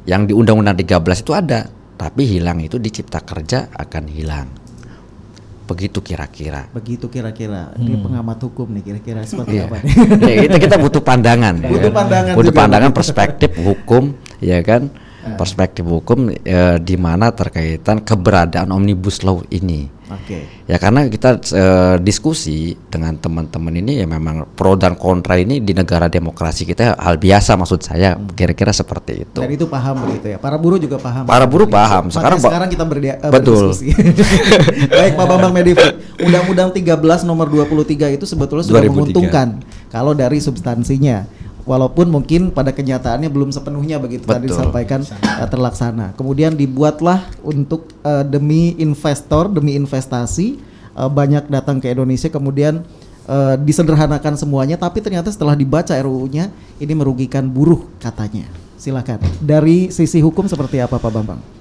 Yang 0.05 0.21
di 0.29 0.33
Undang-Undang 0.37 0.77
13 0.79 1.23
itu 1.25 1.31
ada, 1.33 1.65
tapi 1.97 2.23
hilang 2.23 2.61
itu 2.61 2.77
di 2.77 2.89
Cipta 2.89 3.19
Kerja 3.19 3.67
akan 3.73 4.05
hilang. 4.07 4.47
Begitu 5.69 6.01
kira-kira. 6.01 6.65
begitu 6.73 7.05
kira-kira 7.13 7.69
ini 7.77 8.01
pengamat 8.01 8.41
hukum 8.41 8.73
nih 8.73 8.81
kira-kira 8.89 9.21
seperti 9.21 9.61
Iya. 9.61 9.69
apa 9.69 9.75
nih? 9.77 9.93
ya, 10.25 10.35
kita 10.49 10.57
kita 10.65 10.75
butuh 10.81 11.01
pandangan. 11.05 11.61
ya 11.61 11.69
Butuh 11.69 11.91
pandangan 11.93 12.33
Butuh 12.33 12.53
pandangan 12.57 12.89
perspektif 12.89 13.51
hukum, 13.53 14.17
ya 14.41 14.57
kan? 14.65 14.89
Perspektif 15.37 15.85
hukum 15.85 16.33
eh, 16.33 16.81
di 16.81 16.95
mana 16.97 17.29
terkaitan 17.29 18.01
keberadaan 18.01 18.73
omnibus 18.73 19.21
law 19.21 19.45
ini. 19.53 19.85
Oke. 20.09 20.49
Ya 20.65 20.81
karena 20.81 21.05
kita 21.05 21.37
eh, 21.53 21.95
diskusi 22.01 22.73
dengan 22.89 23.13
teman-teman 23.13 23.73
ini 23.77 24.01
ya 24.01 24.09
memang 24.09 24.49
pro 24.57 24.73
dan 24.73 24.97
kontra 24.97 25.37
ini 25.37 25.61
di 25.61 25.77
negara 25.77 26.09
demokrasi 26.09 26.65
kita 26.65 26.97
hal 26.97 27.21
biasa 27.21 27.53
maksud 27.53 27.79
saya 27.85 28.17
kira-kira 28.33 28.73
seperti 28.73 29.29
itu. 29.29 29.37
Dan 29.37 29.53
itu 29.53 29.69
paham 29.69 30.09
begitu 30.09 30.33
ya. 30.33 30.37
Para 30.41 30.57
buruh 30.57 30.81
juga 30.81 30.97
paham. 30.97 31.29
Para 31.29 31.45
buruh 31.45 31.69
paham. 31.69 32.09
Makanya 32.09 32.17
Sekarang 32.17 32.39
sekarang, 32.41 32.67
Pak- 32.69 32.73
kita 32.73 32.85
berdia, 32.89 33.13
eh, 33.21 33.29
Betul. 33.29 33.69
berdiskusi. 33.69 33.87
Baik 34.99 35.13
Pak 35.13 35.25
Bambang 35.29 35.53
Medifit, 35.53 35.93
Undang-Undang 36.25 36.69
13 36.73 37.29
nomor 37.29 37.45
23 37.47 38.17
itu 38.17 38.25
sebetulnya 38.25 38.65
sudah 38.65 38.81
2003. 38.81 38.89
menguntungkan 38.89 39.47
kalau 39.93 40.17
dari 40.17 40.41
substansinya. 40.41 41.29
Walaupun 41.69 42.09
mungkin 42.09 42.49
pada 42.49 42.73
kenyataannya 42.73 43.29
belum 43.29 43.53
sepenuhnya 43.53 44.01
begitu 44.01 44.25
tadi 44.25 44.49
Betul. 44.49 44.57
disampaikan 44.57 45.05
eh, 45.05 45.45
terlaksana. 45.45 46.17
Kemudian 46.17 46.57
dibuatlah 46.57 47.29
untuk 47.45 47.93
eh, 48.01 48.25
demi 48.25 48.73
investor, 48.81 49.53
demi 49.53 49.77
investasi 49.77 50.57
eh, 50.97 51.09
banyak 51.13 51.45
datang 51.45 51.77
ke 51.77 51.93
Indonesia 51.93 52.33
kemudian 52.33 52.81
eh, 53.29 53.55
disederhanakan 53.61 54.33
semuanya 54.33 54.81
tapi 54.81 54.97
ternyata 55.05 55.29
setelah 55.29 55.53
dibaca 55.53 55.93
RUU-nya 55.93 56.49
ini 56.81 56.93
merugikan 56.97 57.45
buruh 57.45 57.85
katanya. 58.01 58.49
Silakan. 58.81 59.21
Dari 59.37 59.93
sisi 59.93 60.23
hukum 60.25 60.49
seperti 60.49 60.81
apa 60.81 60.97
Pak 60.97 61.11
Bambang? 61.13 61.59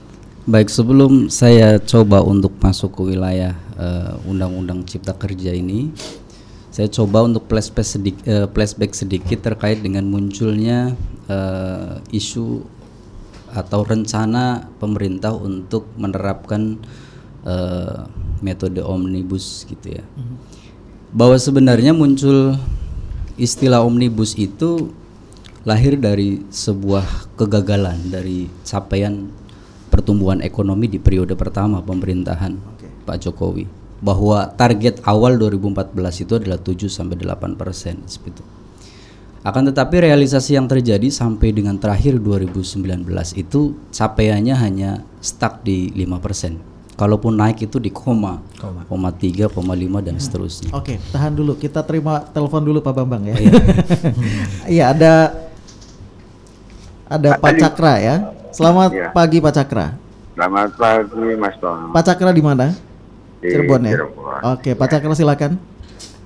Baik, 0.49 0.73
sebelum 0.73 1.29
saya 1.29 1.77
coba 1.77 2.25
untuk 2.25 2.57
masuk 2.57 2.97
ke 2.97 3.13
wilayah 3.13 3.53
eh, 3.77 4.17
Undang-Undang 4.25 4.89
Cipta 4.89 5.13
Kerja 5.13 5.53
ini, 5.53 5.93
saya 6.79 6.95
coba 6.95 7.27
untuk 7.27 7.51
flashback 7.51 7.83
sedikit, 7.83 8.23
flashback 8.55 8.95
sedikit 8.95 9.43
terkait 9.43 9.83
dengan 9.83 10.07
munculnya 10.07 10.95
eh, 11.27 11.99
isu 12.15 12.63
atau 13.51 13.83
rencana 13.83 14.71
pemerintah 14.79 15.35
untuk 15.35 15.91
menerapkan 15.99 16.79
eh, 17.43 18.07
metode 18.39 18.79
omnibus 18.79 19.67
gitu 19.67 19.99
ya. 19.99 20.07
Bahwa 21.11 21.35
sebenarnya 21.35 21.91
muncul 21.91 22.55
istilah 23.35 23.83
omnibus 23.83 24.39
itu 24.39 24.95
lahir 25.67 25.99
dari 25.99 26.47
sebuah 26.47 27.35
kegagalan 27.35 28.07
dari 28.07 28.47
capaian 28.63 29.27
pertumbuhan 29.91 30.39
ekonomi 30.47 30.87
di 30.87 31.03
periode 31.03 31.35
pertama 31.35 31.83
pemerintahan 31.83 32.55
Pak 33.03 33.19
Jokowi 33.19 33.78
bahwa 33.99 34.47
target 34.55 35.03
awal 35.03 35.35
2014 35.39 36.23
itu 36.23 36.33
adalah 36.39 36.59
7 36.59 36.87
sampai 36.87 37.19
8 37.19 37.59
persen 37.59 37.99
seperti 38.07 38.39
itu. 38.39 38.45
Akan 39.47 39.65
tetapi 39.71 40.03
realisasi 40.03 40.59
yang 40.59 40.67
terjadi 40.67 41.09
sampai 41.09 41.55
dengan 41.55 41.79
terakhir 41.79 42.19
2019 42.19 43.07
itu 43.39 43.75
capaiannya 43.95 44.55
hanya 44.59 44.91
stuck 45.23 45.63
di 45.63 45.95
5 45.95 46.19
persen. 46.19 46.55
kalaupun 46.99 47.39
naik 47.39 47.71
itu 47.71 47.79
di 47.79 47.95
koma, 47.95 48.43
koma 48.91 49.15
tiga, 49.15 49.47
koma 49.47 49.71
lima 49.79 50.03
dan 50.03 50.19
seterusnya. 50.19 50.75
Oke, 50.75 50.99
tahan 51.15 51.31
dulu. 51.31 51.55
Kita 51.55 51.87
terima 51.87 52.27
telepon 52.35 52.59
dulu 52.59 52.83
Pak 52.83 52.91
Bambang 52.91 53.23
ya. 53.23 53.39
Iya, 54.67 54.85
ada 54.99 55.13
ada 57.07 57.39
Pak 57.39 57.55
Cakra 57.55 57.95
ya. 58.03 58.15
Selamat 58.51 58.91
ya. 58.91 59.15
pagi 59.15 59.39
Pak 59.39 59.53
Cakra. 59.55 59.95
Selamat 60.35 60.75
pagi 60.75 61.39
Mas 61.39 61.55
Tom. 61.63 61.95
Pak 61.95 62.03
Cakra 62.03 62.35
di 62.35 62.43
mana? 62.43 62.75
Di 63.39 63.55
Cirebon 63.55 63.83
ya. 63.87 63.95
Cirebon. 63.95 64.41
Oke, 64.55 64.71
Pak 64.75 64.87
Cakra 64.91 65.15
silakan. 65.15 65.53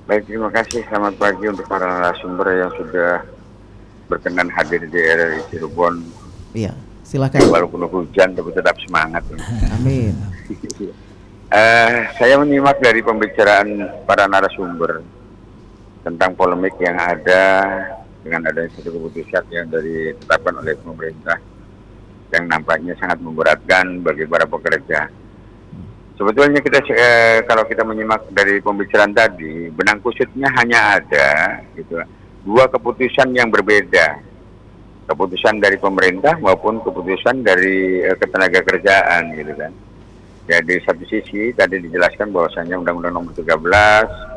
Baik, 0.03 0.27
terima 0.27 0.49
kasih. 0.49 0.81
Selamat 0.89 1.15
pagi 1.15 1.45
untuk 1.47 1.65
para 1.69 1.85
narasumber 1.85 2.47
yang 2.59 2.71
sudah 2.75 3.23
berkenan 4.09 4.49
hadir 4.51 4.83
di 4.89 4.99
RRI 4.99 5.41
Cirebon. 5.53 6.03
Iya, 6.57 6.73
silakan. 7.05 7.39
Walaupun 7.47 7.85
hujan, 7.87 8.33
tapi 8.33 8.49
tetap 8.51 8.75
semangat. 8.81 9.23
Amin. 9.77 10.17
uh, 11.53 11.97
saya 12.19 12.35
menyimak 12.41 12.81
dari 12.81 12.99
pembicaraan 12.99 14.03
para 14.09 14.25
narasumber 14.27 15.05
tentang 16.03 16.35
polemik 16.35 16.75
yang 16.83 16.99
ada 16.99 17.71
dengan 18.23 18.47
adanya 18.47 18.71
satu 18.75 18.91
keputusan 18.91 19.43
yang 19.51 19.67
dari 19.71 20.15
ditetapkan 20.15 20.55
oleh 20.59 20.75
pemerintah 20.79 21.37
yang 22.33 22.49
nampaknya 22.49 22.97
sangat 22.97 23.21
memberatkan 23.21 24.01
bagi 24.01 24.25
para 24.25 24.43
pekerja. 24.49 25.07
Sebetulnya 26.13 26.61
kita 26.61 26.79
eh, 26.93 27.41
kalau 27.49 27.65
kita 27.65 27.81
menyimak 27.81 28.29
dari 28.29 28.61
pembicaraan 28.61 29.17
tadi, 29.17 29.73
benang 29.73 29.97
kusutnya 29.97 30.45
hanya 30.61 31.01
ada 31.01 31.61
gitu 31.73 31.97
dua 32.45 32.69
keputusan 32.69 33.33
yang 33.33 33.49
berbeda. 33.49 34.21
Keputusan 35.03 35.59
dari 35.59 35.75
pemerintah 35.81 36.39
maupun 36.39 36.79
keputusan 36.85 37.41
dari 37.41 38.05
eh, 38.05 38.15
ketenaga 38.15 38.61
kerjaan 38.61 39.33
gitu 39.33 39.53
kan. 39.57 39.73
Jadi 40.43 40.75
satu 40.83 41.03
sisi 41.07 41.55
tadi 41.55 41.79
dijelaskan 41.79 42.29
bahwasanya 42.29 42.75
Undang-Undang 42.75 43.13
Nomor 43.15 43.33
13 43.33 44.33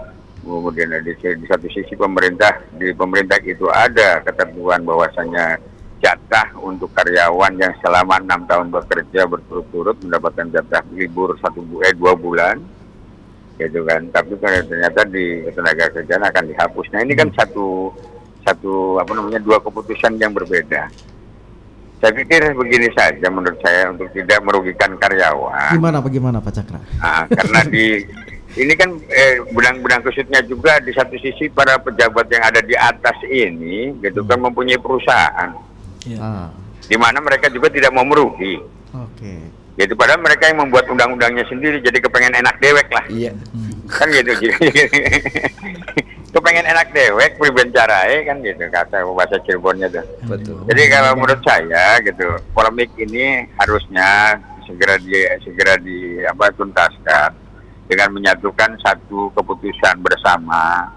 kemudian 0.46 0.94
di, 1.02 1.12
di 1.18 1.46
satu 1.50 1.66
sisi 1.66 1.98
pemerintah 1.98 2.62
di 2.78 2.94
pemerintah 2.94 3.42
itu 3.42 3.66
ada 3.66 4.22
ketentuan 4.22 4.86
bahwasanya 4.86 5.58
jatah 6.00 6.52
untuk 6.61 6.92
karyawan 6.92 7.56
yang 7.56 7.72
selama 7.80 8.20
enam 8.20 8.44
tahun 8.44 8.68
bekerja 8.68 9.24
berturut-turut 9.24 9.96
mendapatkan 10.04 10.46
jatah 10.52 10.85
libur 10.92 11.37
satu 11.40 11.64
eh 11.82 11.94
dua 11.96 12.12
bulan. 12.12 12.61
Gitu 13.56 13.80
kan. 13.88 14.04
Tapi 14.12 14.37
ternyata 14.40 15.00
di 15.09 15.48
tenaga 15.52 15.88
kerjaan 15.88 16.24
akan 16.28 16.44
dihapus. 16.52 16.87
Nah 16.92 17.00
ini 17.00 17.12
kan 17.16 17.28
hmm. 17.32 17.37
satu 17.40 17.90
satu 18.46 19.02
apa 19.02 19.11
namanya 19.16 19.40
dua 19.42 19.59
keputusan 19.59 20.20
yang 20.20 20.37
berbeda. 20.37 20.87
Saya 21.96 22.12
pikir 22.12 22.52
begini 22.52 22.92
saja 22.92 23.26
menurut 23.32 23.56
saya 23.64 23.88
untuk 23.88 24.12
tidak 24.12 24.44
merugikan 24.44 25.00
karyawan. 25.00 25.72
Gimana 25.80 26.04
bagaimana 26.04 26.44
Pak 26.44 26.52
Cakra? 26.52 26.78
Nah, 27.00 27.24
karena 27.24 27.61
di 27.64 28.04
ini 28.62 28.72
kan 28.76 28.92
eh, 29.09 29.40
benang-benang 29.48 30.04
kusutnya 30.04 30.44
juga 30.44 30.76
di 30.80 30.92
satu 30.92 31.16
sisi 31.16 31.48
para 31.48 31.80
pejabat 31.80 32.28
yang 32.28 32.44
ada 32.44 32.61
di 32.61 32.76
atas 32.76 33.16
ini 33.28 33.96
gitu 34.04 34.24
kan 34.28 34.40
hmm. 34.40 34.44
mempunyai 34.52 34.80
perusahaan 34.80 35.56
ya. 36.06 36.18
ah. 36.22 36.48
di 36.86 36.96
mana 36.96 37.18
mereka 37.18 37.50
juga 37.50 37.66
tidak 37.68 37.90
mau 37.90 38.06
merugi 38.06 38.62
oke 38.94 39.12
okay. 39.18 39.40
Gitu 39.76 39.92
padahal 39.92 40.24
mereka 40.24 40.48
yang 40.48 40.64
membuat 40.64 40.88
undang-undangnya 40.88 41.44
sendiri 41.52 41.84
jadi 41.84 42.00
kepengen 42.00 42.32
enak 42.32 42.56
dewek 42.64 42.88
lah. 42.88 43.04
Iya. 43.12 43.36
Kan 43.92 44.08
gitu. 44.08 44.32
kepengen 46.32 46.64
enak 46.64 46.96
dewek 46.96 47.36
pribencarai 47.36 48.24
kan 48.24 48.40
gitu 48.40 48.64
kata 48.72 49.04
bahasa 49.04 49.36
Cirebonnya 49.44 49.92
tuh. 49.92 50.04
Betul. 50.32 50.64
Jadi 50.72 50.82
kalau 50.88 51.12
menurut 51.20 51.40
saya 51.44 52.00
gitu 52.00 52.40
polemik 52.56 52.88
ini 52.96 53.52
harusnya 53.60 54.40
segera 54.64 54.96
di 54.96 55.12
segera 55.44 55.76
di 55.76 56.24
apa 56.24 56.48
tuntaskan 56.56 57.30
dengan 57.86 58.16
menyatukan 58.16 58.80
satu 58.80 59.28
keputusan 59.36 60.00
bersama 60.00 60.88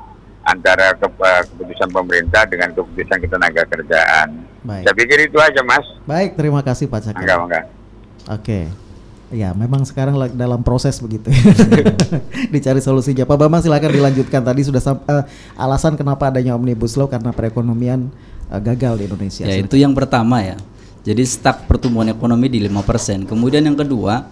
antara 0.50 0.98
ke, 0.98 1.08
keputusan 1.54 1.90
pemerintah 1.94 2.44
dengan 2.50 2.74
keputusan 2.74 3.18
ketenaga 3.22 3.62
kerjaan. 3.70 4.28
Baik. 4.66 4.84
Saya 4.90 4.96
pikir 4.98 5.18
itu 5.30 5.38
aja, 5.38 5.62
Mas. 5.62 5.86
Baik, 6.04 6.36
terima 6.36 6.66
kasih 6.66 6.90
Pak 6.90 7.00
Cakra. 7.06 7.22
Enggak, 7.22 7.38
enggak. 7.46 7.66
Oke. 8.30 8.60
Ya, 9.30 9.54
memang 9.54 9.86
sekarang 9.86 10.18
dalam 10.34 10.66
proses 10.66 10.98
begitu. 10.98 11.30
Dicari 12.54 12.82
solusinya. 12.82 13.30
Pak 13.30 13.38
Bambang 13.38 13.62
silakan 13.62 13.94
dilanjutkan. 13.94 14.42
Tadi 14.42 14.62
sudah 14.66 14.82
uh, 14.82 15.24
alasan 15.54 15.94
kenapa 15.94 16.34
adanya 16.34 16.58
Omnibus 16.58 16.98
Law 16.98 17.06
karena 17.06 17.30
perekonomian 17.30 18.10
uh, 18.50 18.58
gagal 18.58 18.98
di 18.98 19.04
Indonesia. 19.06 19.46
Ya, 19.46 19.54
silakan. 19.54 19.70
itu 19.70 19.76
yang 19.78 19.94
pertama 19.94 20.42
ya. 20.42 20.58
Jadi 21.06 21.24
stuck 21.30 21.70
pertumbuhan 21.70 22.10
ekonomi 22.10 22.50
di 22.50 22.60
5%. 22.66 23.30
Kemudian 23.30 23.64
yang 23.64 23.78
kedua, 23.78 24.28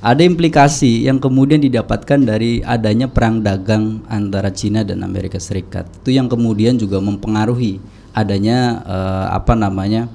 ada 0.00 0.24
implikasi 0.24 1.04
yang 1.04 1.20
kemudian 1.20 1.60
didapatkan 1.60 2.24
dari 2.24 2.64
adanya 2.64 3.04
perang 3.04 3.44
dagang 3.44 4.00
antara 4.08 4.48
Cina 4.48 4.80
dan 4.80 5.04
Amerika 5.04 5.36
Serikat. 5.36 5.84
Itu 6.00 6.08
yang 6.08 6.24
kemudian 6.24 6.80
juga 6.80 7.04
mempengaruhi 7.04 7.76
adanya 8.16 8.80
uh, 8.88 9.26
apa 9.36 9.52
namanya 9.52 10.08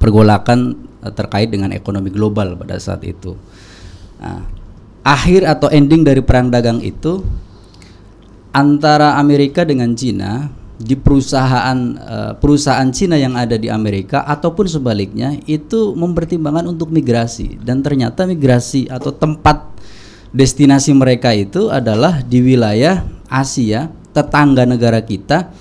pergolakan 0.00 0.88
uh, 1.04 1.12
terkait 1.12 1.52
dengan 1.52 1.76
ekonomi 1.76 2.08
global 2.08 2.56
pada 2.56 2.80
saat 2.80 3.04
itu. 3.04 3.36
Nah, 4.24 4.48
akhir 5.04 5.44
atau 5.52 5.68
ending 5.68 6.00
dari 6.00 6.24
perang 6.24 6.48
dagang 6.48 6.80
itu 6.80 7.20
antara 8.56 9.20
Amerika 9.20 9.68
dengan 9.68 9.92
Cina 9.92 10.48
di 10.74 10.98
perusahaan 10.98 11.78
uh, 12.02 12.32
perusahaan 12.34 12.90
Cina 12.90 13.14
yang 13.14 13.38
ada 13.38 13.54
di 13.54 13.70
Amerika 13.70 14.26
ataupun 14.26 14.66
sebaliknya 14.66 15.38
itu 15.46 15.94
mempertimbangkan 15.94 16.66
untuk 16.66 16.90
migrasi. 16.90 17.62
Dan 17.62 17.80
ternyata 17.80 18.26
migrasi 18.26 18.90
atau 18.90 19.14
tempat 19.14 19.70
destinasi 20.34 20.90
mereka 20.90 21.30
itu 21.30 21.70
adalah 21.70 22.26
di 22.26 22.42
wilayah 22.42 23.06
Asia 23.30 23.86
tetangga 24.10 24.66
negara 24.66 24.98
kita 24.98 25.54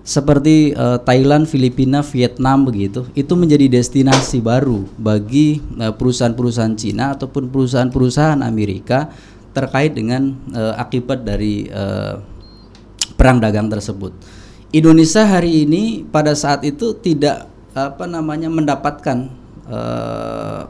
seperti 0.00 0.72
uh, 0.72 0.96
Thailand, 1.04 1.44
Filipina, 1.44 2.00
Vietnam 2.00 2.64
begitu. 2.64 3.04
Itu 3.12 3.36
menjadi 3.36 3.68
destinasi 3.68 4.40
baru 4.40 4.88
bagi 4.96 5.60
uh, 5.76 5.92
perusahaan-perusahaan 5.92 6.74
Cina 6.80 7.12
ataupun 7.12 7.52
perusahaan-perusahaan 7.52 8.40
Amerika 8.40 9.12
terkait 9.52 9.92
dengan 9.92 10.32
uh, 10.56 10.74
akibat 10.80 11.26
dari 11.28 11.68
uh, 11.68 12.29
perang 13.20 13.36
dagang 13.36 13.68
tersebut. 13.68 14.16
Indonesia 14.72 15.28
hari 15.28 15.68
ini 15.68 16.08
pada 16.08 16.32
saat 16.32 16.64
itu 16.64 16.96
tidak 16.96 17.44
apa 17.76 18.08
namanya 18.08 18.48
mendapatkan 18.48 19.28
uh, 19.68 20.64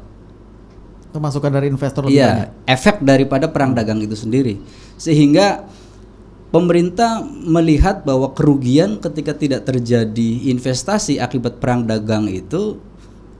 masukan 1.15 1.51
dari 1.55 1.71
investor 1.71 2.11
iya, 2.11 2.51
efek 2.67 3.07
daripada 3.07 3.47
perang 3.47 3.71
dagang 3.71 4.03
itu 4.03 4.19
sendiri. 4.19 4.59
Sehingga 4.99 5.63
pemerintah 6.51 7.23
melihat 7.23 8.03
bahwa 8.03 8.35
kerugian 8.35 8.99
ketika 8.99 9.31
tidak 9.39 9.63
terjadi 9.71 10.51
investasi 10.51 11.23
akibat 11.23 11.63
perang 11.63 11.87
dagang 11.87 12.27
itu 12.27 12.83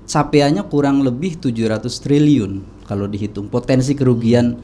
capaiannya 0.07 0.67
kurang 0.71 1.03
lebih 1.03 1.39
700 1.39 1.87
triliun 1.87 2.53
kalau 2.87 3.07
dihitung 3.07 3.47
potensi 3.47 3.95
kerugian 3.95 4.59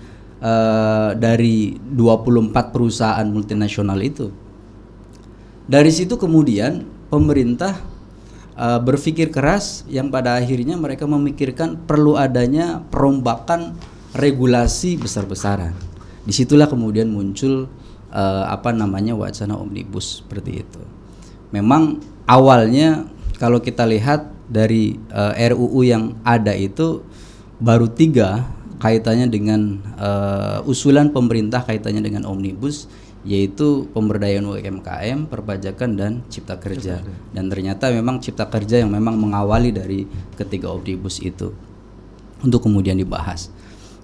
uh, 0.46 1.10
dari 1.18 1.74
24 1.74 2.54
perusahaan 2.70 3.26
multinasional 3.26 3.98
itu. 3.98 4.30
Dari 5.66 5.90
situ 5.90 6.14
kemudian 6.14 6.86
pemerintah 7.10 7.74
uh, 8.54 8.78
berpikir 8.78 9.34
keras 9.34 9.82
yang 9.90 10.14
pada 10.14 10.38
akhirnya 10.38 10.78
mereka 10.78 11.10
memikirkan 11.10 11.82
perlu 11.90 12.14
adanya 12.14 12.86
perombakan 12.86 13.74
regulasi 14.14 14.94
besar-besaran. 14.96 15.74
Di 16.22 16.30
situlah 16.30 16.70
kemudian 16.70 17.10
muncul 17.10 17.66
uh, 18.14 18.44
apa 18.46 18.70
namanya 18.70 19.18
wacana 19.18 19.58
omnibus 19.58 20.22
seperti 20.22 20.62
itu. 20.62 20.82
Memang 21.50 21.98
awalnya 22.26 23.06
kalau 23.42 23.58
kita 23.58 23.86
lihat 23.86 24.30
dari 24.46 24.94
uh, 25.10 25.34
RUU 25.34 25.82
yang 25.82 26.14
ada 26.22 26.54
itu 26.54 27.02
baru 27.58 27.90
tiga 27.90 28.55
kaitannya 28.76 29.26
dengan 29.28 29.80
uh, 29.96 30.60
usulan 30.68 31.12
pemerintah 31.12 31.64
kaitannya 31.64 32.04
dengan 32.04 32.28
omnibus 32.28 32.88
yaitu 33.26 33.90
pemberdayaan 33.90 34.46
UMKM, 34.46 35.26
perpajakan 35.26 35.98
dan 35.98 36.12
cipta 36.30 36.54
kerja. 36.62 37.02
Dan 37.34 37.50
ternyata 37.50 37.90
memang 37.90 38.22
cipta 38.22 38.46
kerja 38.46 38.86
yang 38.86 38.94
memang 38.94 39.18
mengawali 39.18 39.74
dari 39.74 40.06
ketiga 40.38 40.70
omnibus 40.70 41.18
itu 41.18 41.50
untuk 42.46 42.62
kemudian 42.62 42.94
dibahas. 42.94 43.50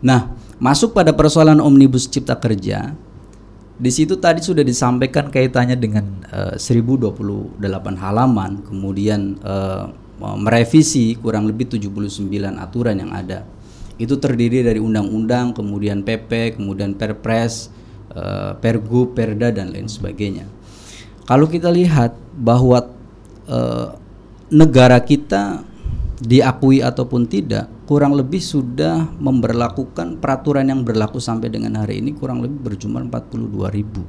Nah, 0.03 0.35
masuk 0.59 0.91
pada 0.91 1.15
persoalan 1.15 1.63
omnibus 1.63 2.11
cipta 2.11 2.35
kerja, 2.35 2.99
di 3.79 3.91
situ 3.95 4.19
tadi 4.19 4.43
sudah 4.43 4.67
disampaikan 4.67 5.31
kaitannya 5.31 5.79
dengan 5.79 6.27
uh, 6.35 6.59
eh, 6.59 6.59
1028 6.59 7.63
halaman, 8.03 8.67
kemudian 8.67 9.39
uh, 9.47 9.87
merevisi 10.19 11.15
kurang 11.19 11.47
lebih 11.47 11.71
79 11.79 12.27
aturan 12.59 12.99
yang 12.99 13.15
ada 13.15 13.47
itu 14.03 14.19
terdiri 14.19 14.67
dari 14.67 14.83
undang-undang, 14.83 15.55
kemudian 15.55 16.03
PP, 16.03 16.59
kemudian 16.59 16.99
Perpres, 16.99 17.71
uh, 18.11 18.59
Pergub, 18.59 19.15
Perda 19.15 19.55
dan 19.55 19.71
lain 19.71 19.87
sebagainya. 19.87 20.51
Kalau 21.23 21.47
kita 21.47 21.71
lihat 21.71 22.19
bahwa 22.35 22.91
uh, 23.47 23.95
negara 24.51 24.99
kita 24.99 25.63
diakui 26.19 26.83
ataupun 26.83 27.31
tidak 27.31 27.71
kurang 27.87 28.15
lebih 28.19 28.43
sudah 28.43 29.11
memberlakukan 29.23 30.19
peraturan 30.19 30.67
yang 30.67 30.83
berlaku 30.83 31.23
sampai 31.23 31.51
dengan 31.51 31.79
hari 31.83 32.03
ini 32.03 32.15
kurang 32.15 32.43
lebih 32.43 32.75
berjumlah 32.75 33.07
42 33.07 33.71
ribu 33.75 34.03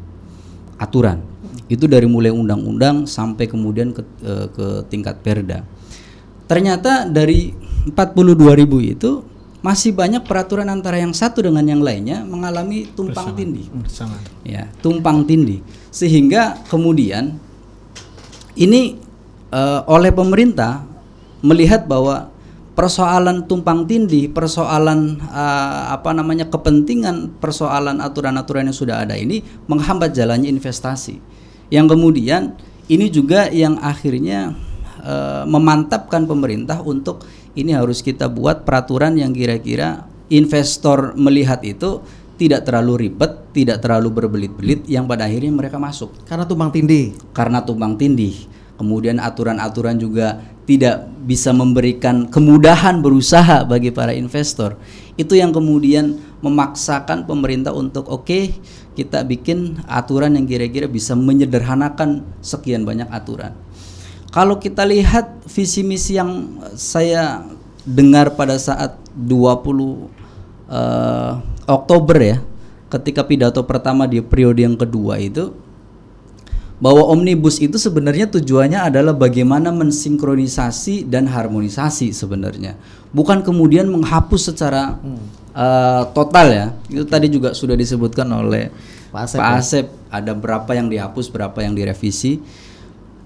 aturan. 0.77 1.21
Itu 1.69 1.89
dari 1.89 2.05
mulai 2.05 2.29
undang-undang 2.29 3.09
sampai 3.09 3.49
kemudian 3.49 3.93
ke, 3.93 4.01
eh, 4.25 4.47
ke 4.51 4.67
tingkat 4.89 5.21
perda. 5.25 5.65
Ternyata 6.45 7.09
dari 7.09 7.55
42 7.87 8.53
ribu 8.53 8.77
itu 8.83 9.25
masih 9.63 9.95
banyak 9.95 10.27
peraturan 10.27 10.67
antara 10.67 10.99
yang 10.99 11.15
satu 11.15 11.39
dengan 11.39 11.63
yang 11.63 11.79
lainnya 11.79 12.27
mengalami 12.27 12.83
tumpang 12.91 13.31
tindih. 13.31 13.71
Ya, 14.43 14.67
tumpang 14.83 15.23
tindih. 15.23 15.63
Sehingga 15.87 16.59
kemudian 16.67 17.39
ini 18.59 18.99
uh, 19.55 19.87
oleh 19.87 20.11
pemerintah 20.11 20.83
melihat 21.39 21.87
bahwa 21.87 22.27
persoalan 22.75 23.47
tumpang 23.47 23.87
tindih, 23.87 24.27
persoalan 24.35 25.23
uh, 25.31 25.95
apa 25.95 26.11
namanya 26.11 26.51
kepentingan 26.51 27.39
persoalan 27.39 28.03
aturan-aturan 28.03 28.67
yang 28.67 28.75
sudah 28.75 29.07
ada 29.07 29.15
ini 29.15 29.47
menghambat 29.71 30.11
jalannya 30.11 30.51
investasi. 30.51 31.23
Yang 31.71 31.95
kemudian 31.95 32.59
ini 32.91 33.07
juga 33.07 33.47
yang 33.47 33.79
akhirnya 33.79 34.59
uh, 35.03 35.43
memantapkan 35.45 36.25
pemerintah 36.25 36.81
untuk 36.81 37.27
ini 37.53 37.75
harus 37.75 38.01
kita 38.01 38.31
buat 38.31 38.65
peraturan 38.65 39.19
yang 39.19 39.35
kira-kira 39.35 40.09
investor 40.33 41.13
melihat 41.13 41.61
itu 41.61 42.01
tidak 42.33 42.65
terlalu 42.65 43.07
ribet, 43.07 43.53
tidak 43.53 43.77
terlalu 43.85 44.09
berbelit-belit 44.09 44.89
yang 44.89 45.05
pada 45.05 45.29
akhirnya 45.29 45.53
mereka 45.53 45.77
masuk. 45.77 46.25
Karena 46.25 46.49
tumpang 46.49 46.73
tindih. 46.73 47.13
Karena 47.29 47.61
tumpang 47.61 47.93
tindih. 47.93 48.49
Kemudian 48.73 49.21
aturan-aturan 49.21 50.01
juga 50.01 50.41
tidak 50.65 51.05
bisa 51.23 51.53
memberikan 51.53 52.25
kemudahan 52.27 53.03
berusaha 53.05 53.63
bagi 53.67 53.93
para 53.93 54.15
investor. 54.17 54.79
Itu 55.13 55.37
yang 55.37 55.53
kemudian 55.53 56.17
memaksakan 56.41 57.29
pemerintah 57.29 57.71
untuk 57.71 58.09
oke, 58.09 58.25
okay, 58.25 58.43
kita 58.97 59.21
bikin 59.23 59.79
aturan 59.85 60.33
yang 60.33 60.49
kira-kira 60.49 60.89
bisa 60.89 61.13
menyederhanakan 61.13 62.25
sekian 62.41 62.81
banyak 62.83 63.07
aturan. 63.13 63.53
Kalau 64.33 64.57
kita 64.57 64.81
lihat 64.81 65.45
visi 65.45 65.85
misi 65.85 66.17
yang 66.17 66.57
saya 66.73 67.45
dengar 67.85 68.33
pada 68.33 68.57
saat 68.57 68.97
20 69.13 69.29
uh, 69.29 70.01
eh, 70.73 71.33
Oktober 71.69 72.17
ya, 72.17 72.37
ketika 72.89 73.21
pidato 73.21 73.61
pertama 73.61 74.09
di 74.09 74.25
periode 74.25 74.65
yang 74.65 74.73
kedua 74.73 75.21
itu 75.21 75.53
bahwa 76.81 77.05
omnibus 77.13 77.61
itu 77.61 77.77
sebenarnya 77.77 78.25
tujuannya 78.25 78.81
adalah 78.81 79.13
bagaimana 79.13 79.69
mensinkronisasi 79.69 81.05
dan 81.05 81.29
harmonisasi 81.29 82.09
sebenarnya, 82.09 82.73
bukan 83.13 83.45
kemudian 83.45 83.85
menghapus 83.85 84.49
secara 84.49 84.97
hmm. 84.97 85.25
uh, 85.53 86.03
total 86.09 86.47
ya. 86.49 86.67
Itu 86.89 87.05
tadi 87.05 87.29
juga 87.29 87.53
sudah 87.53 87.77
disebutkan 87.77 88.25
oleh 88.33 88.73
Pak 89.13 89.29
Asep, 89.29 89.37
Pak 89.37 89.45
ya? 89.45 89.55
Asep 89.61 89.85
ya? 89.85 89.93
ada 90.09 90.33
berapa 90.33 90.71
yang 90.73 90.89
dihapus, 90.89 91.29
berapa 91.29 91.61
yang 91.61 91.77
direvisi. 91.77 92.41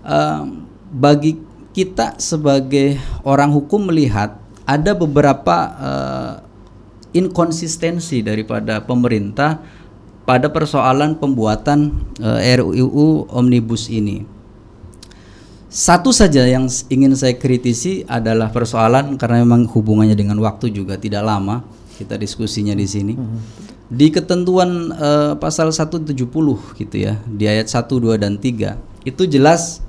Uh, 0.03 0.66
bagi 0.91 1.37
kita 1.75 2.17
sebagai 2.17 2.97
orang 3.21 3.53
hukum 3.53 3.91
melihat 3.91 4.39
ada 4.67 4.97
beberapa 4.97 5.55
uh, 5.77 6.33
inkonsistensi 7.15 8.25
daripada 8.25 8.83
pemerintah 8.83 9.61
pada 10.27 10.51
persoalan 10.51 11.15
pembuatan 11.15 11.95
uh, 12.19 12.43
eh, 12.43 12.59
RUU 12.59 13.31
Omnibus 13.31 13.87
ini. 13.87 14.27
Satu 15.71 16.11
saja 16.11 16.43
yang 16.43 16.67
ingin 16.91 17.15
saya 17.15 17.35
kritisi 17.35 18.03
adalah 18.07 18.51
persoalan 18.51 19.15
karena 19.15 19.43
memang 19.43 19.67
hubungannya 19.71 20.15
dengan 20.15 20.39
waktu 20.43 20.71
juga 20.71 20.99
tidak 20.99 21.23
lama 21.23 21.63
kita 21.95 22.19
diskusinya 22.19 22.75
di 22.75 22.87
sini. 22.87 23.13
Di 23.87 24.11
ketentuan 24.11 24.91
uh, 24.91 25.39
pasal 25.39 25.71
170 25.71 26.11
gitu 26.75 26.95
ya, 26.95 27.19
di 27.23 27.47
ayat 27.47 27.71
1, 27.71 27.87
2 27.87 28.19
dan 28.19 28.35
3 28.35 29.07
itu 29.07 29.23
jelas 29.31 29.79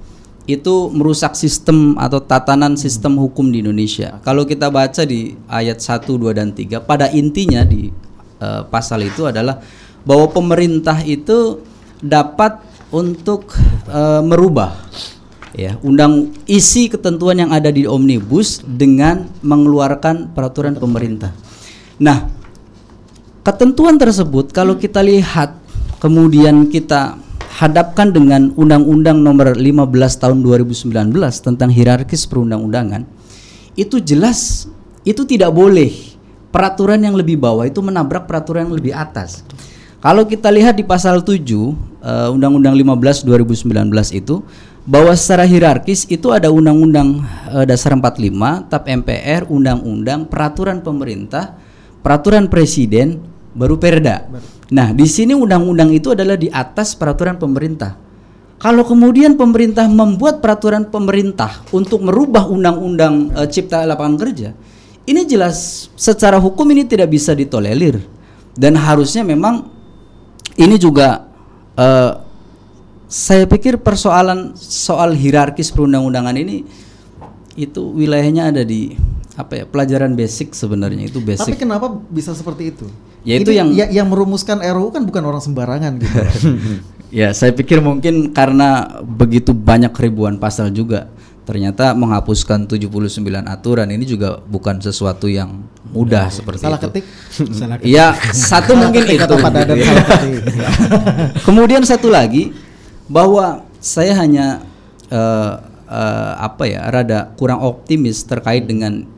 itu 0.49 0.89
merusak 0.97 1.37
sistem 1.37 1.93
atau 2.01 2.25
tatanan 2.25 2.73
sistem 2.81 3.21
hukum 3.21 3.53
di 3.53 3.61
Indonesia. 3.61 4.17
Kalau 4.25 4.49
kita 4.49 4.73
baca 4.73 5.05
di 5.05 5.37
ayat 5.45 5.77
1, 5.77 6.09
2 6.09 6.33
dan 6.33 6.57
3 6.57 6.89
pada 6.89 7.13
intinya 7.13 7.61
di 7.69 7.93
uh, 8.41 8.65
pasal 8.65 9.05
itu 9.05 9.29
adalah 9.29 9.61
bahwa 10.09 10.33
pemerintah 10.33 11.05
itu 11.05 11.61
dapat 12.01 12.65
untuk 12.89 13.53
uh, 13.93 14.25
merubah 14.25 14.73
ya 15.53 15.77
undang 15.85 16.33
isi 16.49 16.89
ketentuan 16.89 17.45
yang 17.45 17.53
ada 17.53 17.69
di 17.69 17.85
omnibus 17.85 18.65
dengan 18.65 19.29
mengeluarkan 19.45 20.33
peraturan 20.33 20.81
pemerintah. 20.81 21.37
Nah, 22.01 22.25
ketentuan 23.45 24.01
tersebut 24.01 24.49
kalau 24.57 24.81
kita 24.81 25.05
lihat 25.05 25.61
kemudian 26.01 26.73
kita 26.73 27.21
hadapkan 27.59 28.15
dengan 28.15 28.55
Undang-Undang 28.55 29.19
Nomor 29.19 29.59
15 29.59 30.23
Tahun 30.23 30.39
2019 30.39 30.95
tentang 31.43 31.69
hierarkis 31.75 32.23
perundang-undangan, 32.31 33.03
itu 33.75 33.99
jelas 33.99 34.71
itu 35.03 35.27
tidak 35.27 35.51
boleh 35.51 35.91
peraturan 36.55 37.03
yang 37.03 37.19
lebih 37.19 37.35
bawah 37.35 37.67
itu 37.67 37.83
menabrak 37.83 38.31
peraturan 38.31 38.71
yang 38.71 38.75
lebih 38.79 38.95
atas. 38.95 39.43
Kalau 39.99 40.23
kita 40.23 40.47
lihat 40.55 40.79
di 40.79 40.87
pasal 40.87 41.19
7 41.19 41.43
uh, 41.43 42.31
Undang-Undang 42.31 42.79
15 42.79 43.27
2019 43.27 43.91
itu 44.15 44.47
bahwa 44.87 45.11
secara 45.19 45.43
hierarkis 45.43 46.07
itu 46.07 46.31
ada 46.31 46.55
Undang-Undang 46.55 47.27
uh, 47.51 47.67
Dasar 47.67 47.91
45, 47.99 48.71
TAP 48.71 48.85
MPR, 49.03 49.51
Undang-Undang, 49.51 50.31
Peraturan 50.31 50.79
Pemerintah, 50.87 51.59
Peraturan 52.07 52.47
Presiden, 52.47 53.19
baru 53.59 53.75
Perda. 53.83 54.31
Baru. 54.31 54.58
Nah, 54.69 54.93
di 54.93 55.09
sini 55.09 55.33
undang-undang 55.33 55.89
itu 55.97 56.13
adalah 56.13 56.37
di 56.37 56.53
atas 56.53 56.93
peraturan 56.93 57.41
pemerintah. 57.41 57.97
Kalau 58.59 58.83
kemudian 58.83 59.39
pemerintah 59.39 59.87
membuat 59.87 60.43
peraturan 60.43 60.91
pemerintah 60.91 61.63
untuk 61.71 62.03
merubah 62.03 62.51
undang-undang 62.51 63.31
e, 63.31 63.41
cipta 63.47 63.87
lapangan 63.87 64.19
kerja, 64.19 64.51
ini 65.07 65.23
jelas 65.25 65.89
secara 65.95 66.43
hukum 66.43 66.67
ini 66.75 66.83
tidak 66.83 67.07
bisa 67.07 67.39
ditolerir 67.39 68.03
dan 68.59 68.75
harusnya 68.75 69.23
memang 69.23 69.71
ini 70.59 70.75
juga 70.75 71.31
e, 71.79 71.87
saya 73.07 73.47
pikir 73.47 73.79
persoalan 73.79 74.59
soal 74.59 75.15
hierarkis 75.15 75.71
perundang-undangan 75.71 76.35
ini 76.35 76.67
itu 77.55 77.95
wilayahnya 77.95 78.51
ada 78.51 78.67
di 78.67 78.99
apa 79.39 79.63
ya 79.63 79.65
pelajaran 79.71 80.19
basic 80.19 80.51
sebenarnya 80.51 81.07
itu 81.07 81.23
basic. 81.23 81.47
Tapi 81.47 81.55
kenapa 81.55 81.95
bisa 82.11 82.35
seperti 82.35 82.75
itu? 82.75 82.91
Ya 83.29 83.37
itu 83.45 83.53
yang 83.53 83.69
ya, 83.77 83.85
yang 83.93 84.09
merumuskan 84.09 84.65
RUU 84.65 84.89
kan 84.89 85.05
bukan 85.05 85.21
orang 85.21 85.45
sembarangan 85.45 86.01
gitu. 86.01 86.17
ya 87.21 87.37
saya 87.37 87.53
pikir 87.53 87.85
mungkin 87.85 88.33
karena 88.33 89.01
begitu 89.05 89.53
banyak 89.53 89.93
ribuan 89.93 90.41
pasal 90.41 90.73
juga 90.73 91.13
ternyata 91.45 91.93
menghapuskan 91.93 92.65
79 92.69 93.13
aturan 93.45 93.89
ini 93.89 94.05
juga 94.09 94.41
bukan 94.41 94.81
sesuatu 94.81 95.29
yang 95.29 95.65
mudah 95.93 96.29
ya, 96.29 96.37
seperti 96.41 96.61
salah 96.65 96.81
itu. 96.81 96.89
Ketik. 96.89 97.05
salah 97.53 97.77
ketik. 97.81 97.93
Ya 97.93 98.17
satu 98.33 98.73
mungkin 98.77 99.05
itu. 99.09 99.35
Pada 99.41 99.61
gitu 99.65 99.81
ya. 100.57 100.69
Kemudian 101.49 101.85
satu 101.85 102.09
lagi 102.09 102.53
bahwa 103.09 103.65
saya 103.81 104.17
hanya 104.17 104.65
uh, 105.13 105.69
uh, 105.89 106.33
apa 106.41 106.65
ya 106.69 106.85
rada 106.89 107.33
kurang 107.37 107.61
optimis 107.65 108.25
terkait 108.25 108.69
dengan 108.69 109.09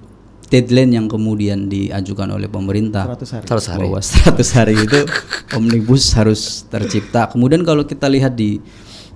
deadline 0.50 0.98
yang 0.98 1.06
kemudian 1.06 1.70
diajukan 1.70 2.34
oleh 2.34 2.50
pemerintah 2.50 3.06
100 3.06 3.46
hari. 3.46 3.46
100 3.46 3.70
hari. 3.70 3.80
bahwa 3.86 4.00
100 4.02 4.58
hari 4.58 4.74
itu 4.82 5.00
omnibus 5.58 6.10
harus 6.18 6.66
tercipta. 6.66 7.30
Kemudian 7.30 7.62
kalau 7.62 7.86
kita 7.86 8.10
lihat 8.10 8.34
di 8.34 8.58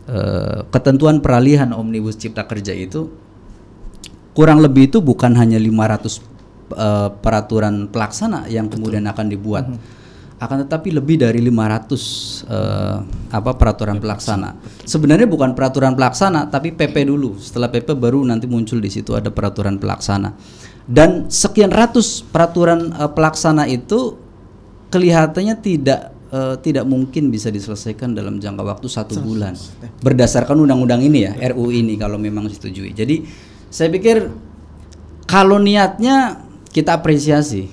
uh, 0.06 0.62
ketentuan 0.70 1.18
peralihan 1.18 1.74
omnibus 1.74 2.14
cipta 2.14 2.46
kerja 2.46 2.70
itu 2.70 3.10
kurang 4.32 4.62
lebih 4.62 4.90
itu 4.90 5.02
bukan 5.02 5.34
hanya 5.34 5.58
500 5.58 5.66
uh, 5.66 6.10
eh, 6.74 7.08
peraturan 7.22 7.86
pelaksana 7.90 8.50
yang 8.50 8.66
kemudian 8.66 9.04
akan 9.10 9.26
dibuat. 9.30 9.66
Mm 9.66 9.76
-hmm 9.76 10.02
akan 10.34 10.66
tetapi 10.66 10.92
lebih 10.92 11.16
dari 11.24 11.40
500 11.40 11.48
uh, 11.48 11.96
eh, 12.50 12.96
apa 13.32 13.50
peraturan 13.54 13.96
pelaksana. 14.02 14.58
Sebenarnya 14.84 15.30
bukan 15.30 15.56
peraturan 15.56 15.94
pelaksana 15.94 16.50
tapi 16.50 16.74
PP 16.74 17.06
dulu. 17.08 17.38
Setelah 17.40 17.70
PP 17.72 17.94
baru 17.96 18.20
nanti 18.26 18.50
muncul 18.50 18.82
di 18.82 18.90
situ 18.92 19.14
ada 19.16 19.30
peraturan 19.32 19.80
pelaksana 19.80 20.34
dan 20.84 21.32
sekian 21.32 21.72
ratus 21.72 22.20
peraturan 22.28 22.92
uh, 22.92 23.08
pelaksana 23.08 23.64
itu 23.68 24.20
kelihatannya 24.92 25.56
tidak 25.64 26.12
uh, 26.28 26.60
tidak 26.60 26.84
mungkin 26.84 27.32
bisa 27.32 27.48
diselesaikan 27.48 28.12
dalam 28.12 28.36
jangka 28.36 28.62
waktu 28.62 28.86
satu 28.90 29.16
bulan 29.24 29.56
berdasarkan 30.04 30.60
undang-undang 30.60 31.00
ini 31.00 31.24
ya 31.24 31.32
RU 31.54 31.72
ini 31.72 31.96
kalau 31.96 32.20
memang 32.20 32.50
disetujui. 32.50 32.92
Jadi 32.92 33.24
saya 33.72 33.88
pikir 33.88 34.28
kalau 35.24 35.56
niatnya 35.58 36.44
kita 36.74 36.98
apresiasi. 36.98 37.70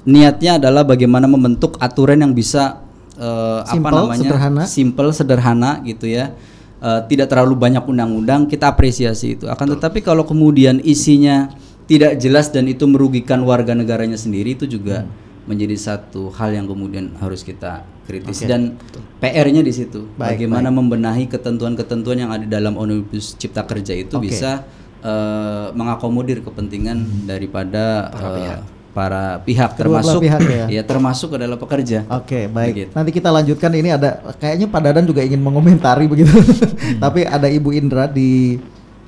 Niatnya 0.00 0.56
adalah 0.56 0.80
bagaimana 0.80 1.28
membentuk 1.28 1.76
aturan 1.76 2.24
yang 2.24 2.32
bisa 2.32 2.80
uh, 3.20 3.60
simple, 3.68 3.92
apa 3.92 4.08
namanya 4.08 4.24
sederhana. 4.24 4.62
simple 4.64 5.10
sederhana 5.12 5.70
gitu 5.84 6.08
ya. 6.08 6.32
Uh, 6.80 7.04
tidak 7.04 7.28
terlalu 7.28 7.60
banyak 7.60 7.84
undang-undang 7.84 8.48
kita 8.48 8.72
apresiasi 8.72 9.36
itu. 9.36 9.44
Akan 9.52 9.68
tetapi 9.68 10.00
kalau 10.00 10.24
kemudian 10.24 10.80
isinya 10.80 11.52
tidak 11.90 12.22
jelas 12.22 12.46
dan 12.54 12.70
itu 12.70 12.86
merugikan 12.86 13.42
warga 13.42 13.74
negaranya 13.74 14.14
sendiri 14.14 14.54
itu 14.54 14.70
juga 14.70 15.02
hmm. 15.02 15.50
menjadi 15.50 15.74
satu 15.74 16.30
hal 16.30 16.54
yang 16.54 16.70
kemudian 16.70 17.18
harus 17.18 17.42
kita 17.42 17.82
kritis 18.06 18.46
okay. 18.46 18.46
dan 18.46 18.78
PR-nya 19.18 19.66
di 19.66 19.74
situ. 19.74 20.06
Baik, 20.14 20.38
Bagaimana 20.38 20.70
baik. 20.70 20.78
membenahi 20.78 21.24
ketentuan-ketentuan 21.26 22.22
yang 22.22 22.30
ada 22.30 22.46
dalam 22.46 22.78
Omnibus 22.78 23.34
Cipta 23.34 23.66
Kerja 23.66 23.98
itu 23.98 24.22
okay. 24.22 24.30
bisa 24.30 24.62
uh, 25.02 25.74
mengakomodir 25.74 26.46
kepentingan 26.46 27.02
hmm. 27.02 27.26
daripada 27.26 28.06
para 28.14 28.22
uh, 28.22 28.36
pihak 28.38 28.60
para 28.90 29.38
pihak 29.46 29.70
Kedua 29.78 30.02
termasuk 30.02 30.20
pihak 30.22 30.40
ya. 30.46 30.66
ya 30.78 30.82
termasuk 30.86 31.28
adalah 31.34 31.58
pekerja. 31.58 32.06
Oke, 32.06 32.26
okay, 32.26 32.44
baik. 32.46 32.74
Begitu. 32.74 32.90
Nanti 32.94 33.10
kita 33.14 33.28
lanjutkan 33.34 33.70
ini 33.74 33.90
ada 33.90 34.22
kayaknya 34.38 34.66
Pak 34.70 34.80
Dadan 34.82 35.04
juga 35.10 35.26
ingin 35.26 35.42
mengomentari 35.42 36.06
begitu. 36.06 36.30
Hmm. 36.80 36.96
Tapi 36.96 37.28
ada 37.28 37.44
Ibu 37.44 37.76
Indra 37.76 38.08
di 38.08 38.56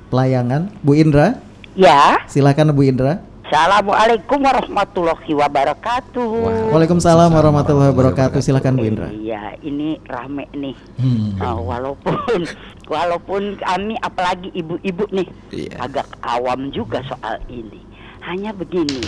pelayangan. 0.07 0.69
Bu 0.85 0.93
Indra? 0.93 1.41
Ya. 1.73 2.21
Silakan 2.29 2.69
Bu 2.77 2.85
Indra. 2.85 3.25
Assalamualaikum 3.49 4.41
warahmatullahi 4.41 5.33
wabarakatuh. 5.33 6.69
Waalaikumsalam 6.73 7.29
warahmatullahi 7.33 7.93
wabarakatuh. 7.93 8.41
Silakan 8.41 8.77
Bu 8.77 8.85
Indra. 8.85 9.09
Iya, 9.09 9.57
ini 9.65 9.97
rame 10.05 10.49
nih. 10.53 10.77
Hmm. 11.01 11.37
Uh, 11.37 11.61
walaupun 11.61 12.45
walaupun 12.93 13.57
kami 13.61 13.97
apalagi 14.01 14.49
ibu-ibu 14.53 15.05
nih 15.13 15.27
yeah. 15.53 15.81
agak 15.81 16.05
awam 16.21 16.69
juga 16.69 17.01
soal 17.09 17.41
ini. 17.49 17.81
Hanya 18.21 18.55
begini 18.55 19.03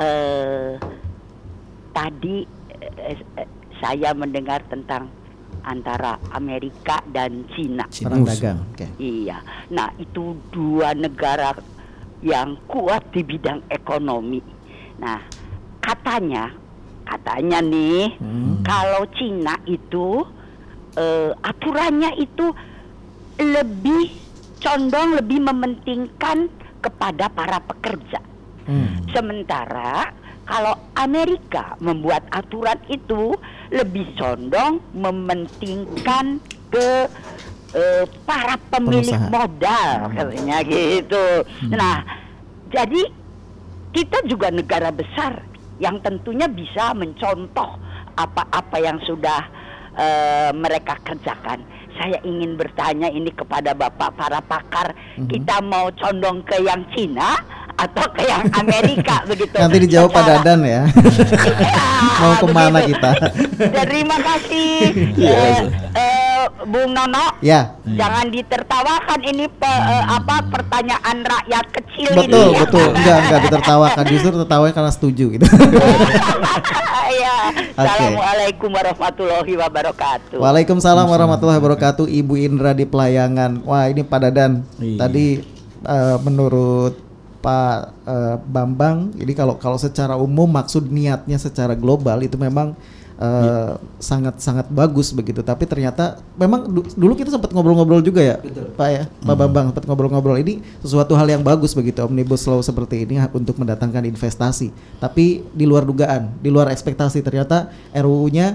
eh, 0.00 0.80
tadi 1.92 2.46
eh, 2.78 3.18
eh, 3.18 3.48
saya 3.82 4.14
mendengar 4.14 4.62
tentang 4.70 5.10
antara 5.66 6.16
Amerika 6.32 7.02
dan 7.10 7.44
Cina. 7.52 7.84
Perang 7.90 8.24
dagang. 8.24 8.58
Okay. 8.72 8.88
Iya. 8.96 9.42
Nah, 9.68 9.92
itu 10.00 10.38
dua 10.48 10.96
negara 10.96 11.52
yang 12.22 12.58
kuat 12.66 13.14
di 13.14 13.22
bidang 13.22 13.62
ekonomi. 13.70 14.42
Nah, 14.98 15.22
katanya 15.78 16.50
katanya 17.08 17.64
nih 17.64 18.20
hmm. 18.20 18.60
kalau 18.68 19.08
Cina 19.16 19.56
itu 19.64 20.20
uh, 20.98 21.32
aturannya 21.40 22.20
itu 22.20 22.52
lebih 23.40 24.12
condong 24.60 25.16
lebih 25.16 25.40
mementingkan 25.40 26.52
kepada 26.84 27.32
para 27.32 27.58
pekerja. 27.64 28.20
Hmm. 28.68 29.00
Sementara 29.14 30.12
kalau 30.44 30.76
Amerika 30.96 31.76
membuat 31.80 32.24
aturan 32.32 32.76
itu 32.92 33.36
lebih 33.72 34.12
condong 34.16 34.80
mementingkan 34.92 36.40
ke 36.68 37.08
uh, 37.74 38.04
para 38.24 38.56
pemilik 38.70 39.12
Perusahaan. 39.12 39.32
modal 39.32 39.96
katanya 40.14 40.56
gitu. 40.64 41.24
Hmm. 41.44 41.70
Nah, 41.76 41.96
jadi 42.72 43.02
kita 43.92 44.18
juga 44.28 44.52
negara 44.52 44.92
besar 44.92 45.42
yang 45.78 45.98
tentunya 46.02 46.46
bisa 46.50 46.92
mencontoh 46.92 47.78
apa-apa 48.18 48.76
yang 48.82 48.98
sudah 49.06 49.40
uh, 49.94 50.50
mereka 50.54 50.98
kerjakan. 51.06 51.62
Saya 51.98 52.22
ingin 52.22 52.54
bertanya 52.54 53.10
ini 53.10 53.34
kepada 53.34 53.74
Bapak 53.74 54.14
para 54.14 54.38
pakar, 54.38 54.94
-hmm. 54.94 55.26
kita 55.26 55.58
mau 55.66 55.90
condong 55.98 56.46
ke 56.46 56.62
yang 56.62 56.86
Cina 56.94 57.42
atau 57.78 58.04
ke 58.10 58.22
yang 58.26 58.42
Amerika 58.58 59.22
begitu. 59.30 59.54
Nanti 59.54 59.78
dijawab 59.86 60.10
Secara, 60.10 60.26
Dadan 60.42 60.60
ya. 60.66 60.82
ya 61.62 61.86
Mau 62.18 62.32
ke 62.42 62.46
mana 62.50 62.78
begitu. 62.82 62.98
kita? 62.98 63.10
Terima 63.86 64.16
kasih. 64.18 64.74
eh, 65.30 65.60
eh, 65.94 66.37
Bung 66.68 66.92
Nono. 66.92 67.40
Ya. 67.40 67.80
Jangan 67.88 68.28
ditertawakan 68.28 69.20
ini 69.24 69.48
pe, 69.48 69.66
eh, 69.66 70.04
apa 70.04 70.44
pertanyaan 70.52 71.24
rakyat 71.24 71.66
kecil 71.72 72.10
betul, 72.12 72.28
ini. 72.28 72.32
Betul, 72.32 72.48
ya. 72.52 72.60
betul. 72.62 72.86
Enggak, 72.92 73.18
enggak 73.24 73.40
ditertawakan. 73.48 74.04
Justru 74.12 74.32
tertawa 74.44 74.64
karena 74.70 74.92
setuju 74.92 75.24
gitu. 75.34 75.46
ya. 77.24 77.36
Okay. 77.52 77.80
Assalamualaikum 77.80 78.70
warahmatullahi 78.70 79.52
wabarakatuh. 79.56 80.38
Waalaikumsalam 80.38 81.06
warahmatullahi 81.08 81.58
wabarakatuh. 81.58 82.04
Ibu 82.04 82.34
Indra 82.36 82.76
di 82.76 82.84
pelayangan. 82.84 83.64
Wah, 83.64 83.88
ini 83.88 84.04
Pak 84.04 84.18
Dadan. 84.28 84.62
Iya. 84.76 84.98
Tadi 85.00 85.26
uh, 85.88 86.16
menurut 86.20 86.94
Pak 87.38 87.78
uh, 88.04 88.36
Bambang, 88.44 89.14
ini 89.14 89.32
kalau 89.32 89.56
kalau 89.56 89.78
secara 89.78 90.18
umum 90.18 90.50
maksud 90.50 90.90
niatnya 90.90 91.38
secara 91.38 91.78
global 91.78 92.18
itu 92.20 92.34
memang 92.34 92.74
sangat-sangat 93.98 94.70
uh, 94.70 94.72
bagus 94.72 95.10
begitu. 95.10 95.42
Tapi 95.42 95.66
ternyata 95.66 96.22
memang 96.38 96.70
dulu 96.70 97.18
kita 97.18 97.34
sempat 97.34 97.50
ngobrol-ngobrol 97.50 97.98
juga 97.98 98.22
ya, 98.22 98.36
Betul. 98.38 98.70
Pak 98.78 98.88
ya, 98.94 99.02
Pak 99.10 99.34
hmm. 99.34 99.40
Bambang 99.42 99.66
sempat 99.74 99.84
ngobrol-ngobrol. 99.90 100.38
Ini 100.38 100.62
sesuatu 100.78 101.18
hal 101.18 101.26
yang 101.26 101.42
bagus 101.42 101.74
begitu 101.74 101.98
omnibus 102.06 102.46
law 102.46 102.62
seperti 102.62 103.02
ini 103.02 103.18
untuk 103.34 103.58
mendatangkan 103.58 104.06
investasi. 104.06 104.70
Tapi 105.02 105.42
di 105.50 105.66
luar 105.66 105.82
dugaan, 105.82 106.30
di 106.38 106.46
luar 106.46 106.70
ekspektasi 106.70 107.18
ternyata 107.26 107.74
RUU-nya 107.90 108.54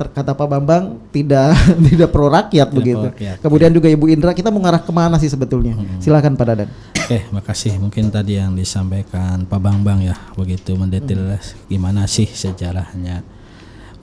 kata 0.00 0.32
Pak 0.32 0.48
Bambang 0.48 0.96
tidak 1.12 1.52
tidak 1.92 2.08
pro 2.08 2.32
rakyat 2.32 2.72
tidak 2.72 2.78
begitu. 2.80 3.04
Pro 3.04 3.12
rakyat. 3.12 3.36
Kemudian 3.44 3.68
ya. 3.68 3.76
juga 3.76 3.88
Ibu 3.92 4.06
Indra 4.08 4.32
kita 4.32 4.48
mengarah 4.48 4.80
ke 4.80 4.88
mana 4.88 5.20
sih 5.20 5.28
sebetulnya? 5.28 5.76
Hmm. 5.76 6.00
Silakan 6.00 6.40
Pak 6.40 6.46
Dadan. 6.48 6.68
Oke, 6.96 7.28
makasih. 7.36 7.76
Mungkin 7.76 8.08
tadi 8.08 8.40
yang 8.40 8.56
disampaikan 8.56 9.44
Pak 9.44 9.60
Bambang 9.60 10.00
ya 10.00 10.16
begitu 10.40 10.72
mendetail 10.72 11.36
hmm. 11.36 11.68
gimana 11.68 12.08
sih 12.08 12.24
sejarahnya 12.24 13.39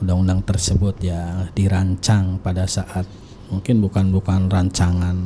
undang-undang 0.01 0.45
tersebut 0.45 1.01
ya 1.01 1.49
dirancang 1.53 2.37
pada 2.41 2.69
saat 2.69 3.05
mungkin 3.47 3.79
bukan 3.79 4.11
bukan 4.11 4.51
rancangan 4.51 5.17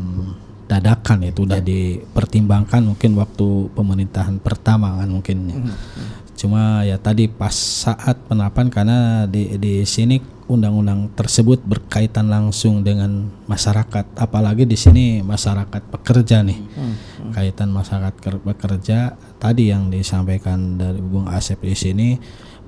dadakan 0.72 1.28
itu 1.28 1.44
udah 1.44 1.60
ya. 1.60 1.68
dipertimbangkan 1.68 2.96
mungkin 2.96 3.20
waktu 3.20 3.68
pemerintahan 3.76 4.40
pertama 4.40 5.04
kan 5.04 5.10
mungkin. 5.12 5.38
Hmm. 5.52 5.68
hmm. 5.68 6.10
Cuma 6.40 6.82
ya 6.88 6.98
tadi 6.98 7.30
pas 7.30 7.54
saat 7.54 8.18
penerapan 8.26 8.72
karena 8.72 9.28
di 9.30 9.60
di 9.60 9.84
sini 9.86 10.18
undang-undang 10.52 11.14
tersebut 11.16 11.64
berkaitan 11.64 12.28
langsung 12.28 12.84
dengan 12.84 13.32
masyarakat 13.48 14.20
apalagi 14.20 14.68
di 14.68 14.76
sini 14.76 15.06
masyarakat 15.24 15.80
pekerja 15.88 16.44
nih 16.44 16.60
hmm, 16.60 16.76
hmm. 16.76 17.32
kaitan 17.32 17.72
masyarakat 17.72 18.44
pekerja 18.44 19.16
tadi 19.40 19.72
yang 19.72 19.88
disampaikan 19.88 20.76
dari 20.76 21.00
Bung 21.00 21.32
Asep 21.32 21.64
di 21.64 21.72
sini 21.72 22.10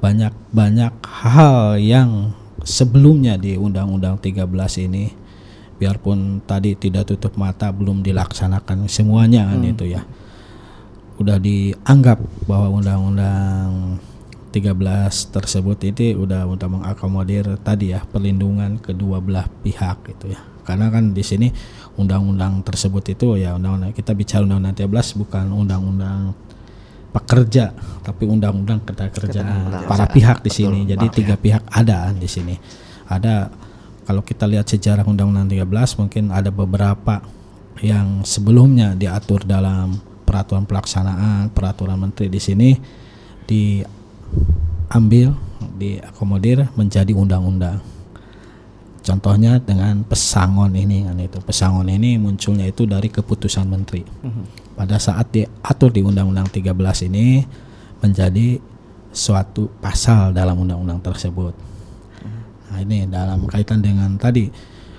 banyak 0.03 0.35
banyak 0.51 0.91
hal 1.07 1.79
yang 1.79 2.35
sebelumnya 2.67 3.39
di 3.39 3.55
Undang-Undang 3.55 4.19
13 4.19 4.43
ini 4.91 5.07
biarpun 5.79 6.43
tadi 6.43 6.75
tidak 6.75 7.07
tutup 7.07 7.39
mata 7.39 7.71
belum 7.71 8.03
dilaksanakan 8.03 8.91
semuanya 8.91 9.47
kan 9.47 9.63
hmm. 9.63 9.71
itu 9.71 9.85
ya 9.95 10.03
udah 11.23 11.39
dianggap 11.39 12.19
bahwa 12.43 12.67
Undang-Undang 12.83 14.03
13 14.53 15.33
tersebut 15.33 15.77
itu 15.81 16.13
udah 16.13 16.45
untuk 16.45 16.77
mengakomodir 16.77 17.57
tadi 17.65 17.95
ya 17.95 18.05
perlindungan 18.05 18.77
kedua 18.77 19.17
belah 19.17 19.49
pihak 19.65 20.05
gitu 20.13 20.29
ya. 20.29 20.39
Karena 20.63 20.93
kan 20.93 21.11
di 21.11 21.25
sini 21.25 21.49
undang-undang 21.97 22.61
tersebut 22.61 23.17
itu 23.17 23.35
ya 23.35 23.57
undang-undang 23.57 23.91
kita 23.97 24.13
bicara 24.13 24.45
undang-undang 24.45 24.77
13 24.77 25.19
bukan 25.19 25.45
undang-undang 25.51 26.37
pekerja 27.13 27.71
tapi 28.01 28.25
undang-undang 28.25 28.81
ketenagakerjaan 28.83 29.85
para 29.85 30.09
pihak 30.09 30.41
di 30.41 30.51
sini. 30.51 30.83
Betul, 30.83 30.91
Jadi 30.97 31.05
tiga 31.21 31.35
pihak 31.37 31.63
ada 31.69 32.09
di 32.11 32.27
sini. 32.27 32.57
Ada 33.07 33.53
kalau 34.03 34.25
kita 34.25 34.49
lihat 34.49 34.67
sejarah 34.67 35.07
undang-undang 35.07 35.47
13 35.47 36.01
mungkin 36.01 36.33
ada 36.33 36.51
beberapa 36.51 37.23
yang 37.79 38.27
sebelumnya 38.27 38.97
diatur 38.97 39.45
dalam 39.47 39.95
peraturan 40.27 40.65
pelaksanaan 40.65 41.53
peraturan 41.53 41.99
menteri 41.99 42.27
di 42.27 42.41
sini 42.41 42.75
di 43.45 43.85
ambil 44.91 45.31
diakomodir 45.77 46.67
menjadi 46.75 47.13
undang-undang. 47.15 47.79
Contohnya 49.03 49.59
dengan 49.59 50.07
pesangon 50.07 50.71
ini 50.79 51.03
kan 51.03 51.19
itu. 51.19 51.39
Pesangon 51.43 51.91
ini 51.91 52.15
munculnya 52.15 52.63
itu 52.71 52.87
dari 52.87 53.11
keputusan 53.11 53.67
menteri. 53.67 54.03
Mhm. 54.03 54.62
Pada 54.73 54.97
saat 54.97 55.29
diatur 55.29 55.93
di 55.93 56.01
Undang-Undang 56.01 56.49
13 56.49 57.09
ini 57.09 57.45
menjadi 58.01 58.57
suatu 59.13 59.69
pasal 59.77 60.33
dalam 60.33 60.57
undang-undang 60.57 60.99
tersebut. 60.99 61.53
Nah, 62.73 62.81
ini 62.81 63.05
dalam 63.05 63.45
kaitan 63.45 63.85
dengan 63.85 64.17
tadi 64.17 64.49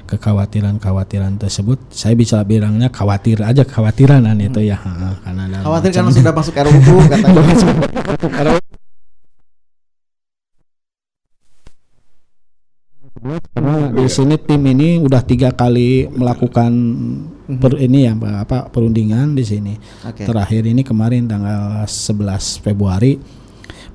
kekhawatiran-kekhawatiran 0.04 1.40
tersebut 1.40 1.90
saya 1.90 2.14
bisa 2.14 2.38
bilangnya 2.46 2.92
khawatir 2.92 3.42
aja 3.42 3.66
kekhawatiran 3.66 4.22
kan 4.22 4.38
itu 4.38 4.62
ya. 4.62 4.78
Karena 4.78 5.58
khawatir 5.66 5.90
karena 5.90 6.10
sudah 6.22 6.32
masuk 6.32 6.54
RUU 6.54 6.98
katanya. 7.10 7.42
Karena 13.50 13.88
di 13.90 14.06
sini 14.06 14.36
tim 14.38 14.62
ini 14.68 15.00
udah 15.02 15.24
tiga 15.24 15.50
kali 15.50 16.06
melakukan 16.12 16.70
mhm. 17.48 17.60
per 17.60 17.72
ini 17.80 18.08
ya 18.08 18.12
apa 18.16 18.68
perundingan 18.68 19.36
di 19.36 19.44
sini. 19.44 19.74
Okay. 20.04 20.24
Terakhir 20.24 20.68
ini 20.68 20.82
kemarin 20.82 21.28
tanggal 21.28 21.84
11 21.86 22.64
Februari 22.64 23.18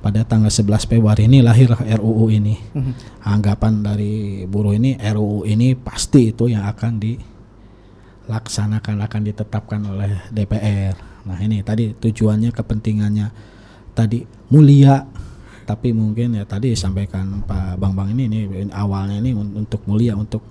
pada 0.00 0.24
tanggal 0.24 0.48
11 0.48 0.88
Februari 0.88 1.28
ini 1.28 1.44
lahir 1.44 1.72
RUU 1.74 2.26
ini. 2.32 2.54
Mhm. 2.56 2.92
Anggapan 3.26 3.84
dari 3.84 4.44
buruh 4.48 4.74
ini 4.74 4.96
RUU 4.96 5.44
ini 5.44 5.76
pasti 5.76 6.32
itu 6.32 6.48
yang 6.48 6.64
akan 6.66 6.92
di 6.96 7.12
dilaksanakan 8.30 9.02
akan 9.10 9.22
ditetapkan 9.26 9.80
oleh 9.90 10.30
DPR. 10.30 10.94
Nah 11.26 11.34
ini 11.42 11.66
tadi 11.66 11.90
tujuannya 11.98 12.54
kepentingannya 12.54 13.26
tadi 13.90 14.22
mulia 14.54 15.02
tapi 15.66 15.90
mungkin 15.90 16.38
ya 16.38 16.46
tadi 16.46 16.78
sampaikan 16.78 17.42
Pak 17.42 17.74
Bang 17.82 17.98
Bang 17.98 18.14
ini 18.14 18.30
ini 18.30 18.40
awalnya 18.70 19.18
ini 19.18 19.34
untuk 19.34 19.82
mulia 19.90 20.14
untuk 20.14 20.46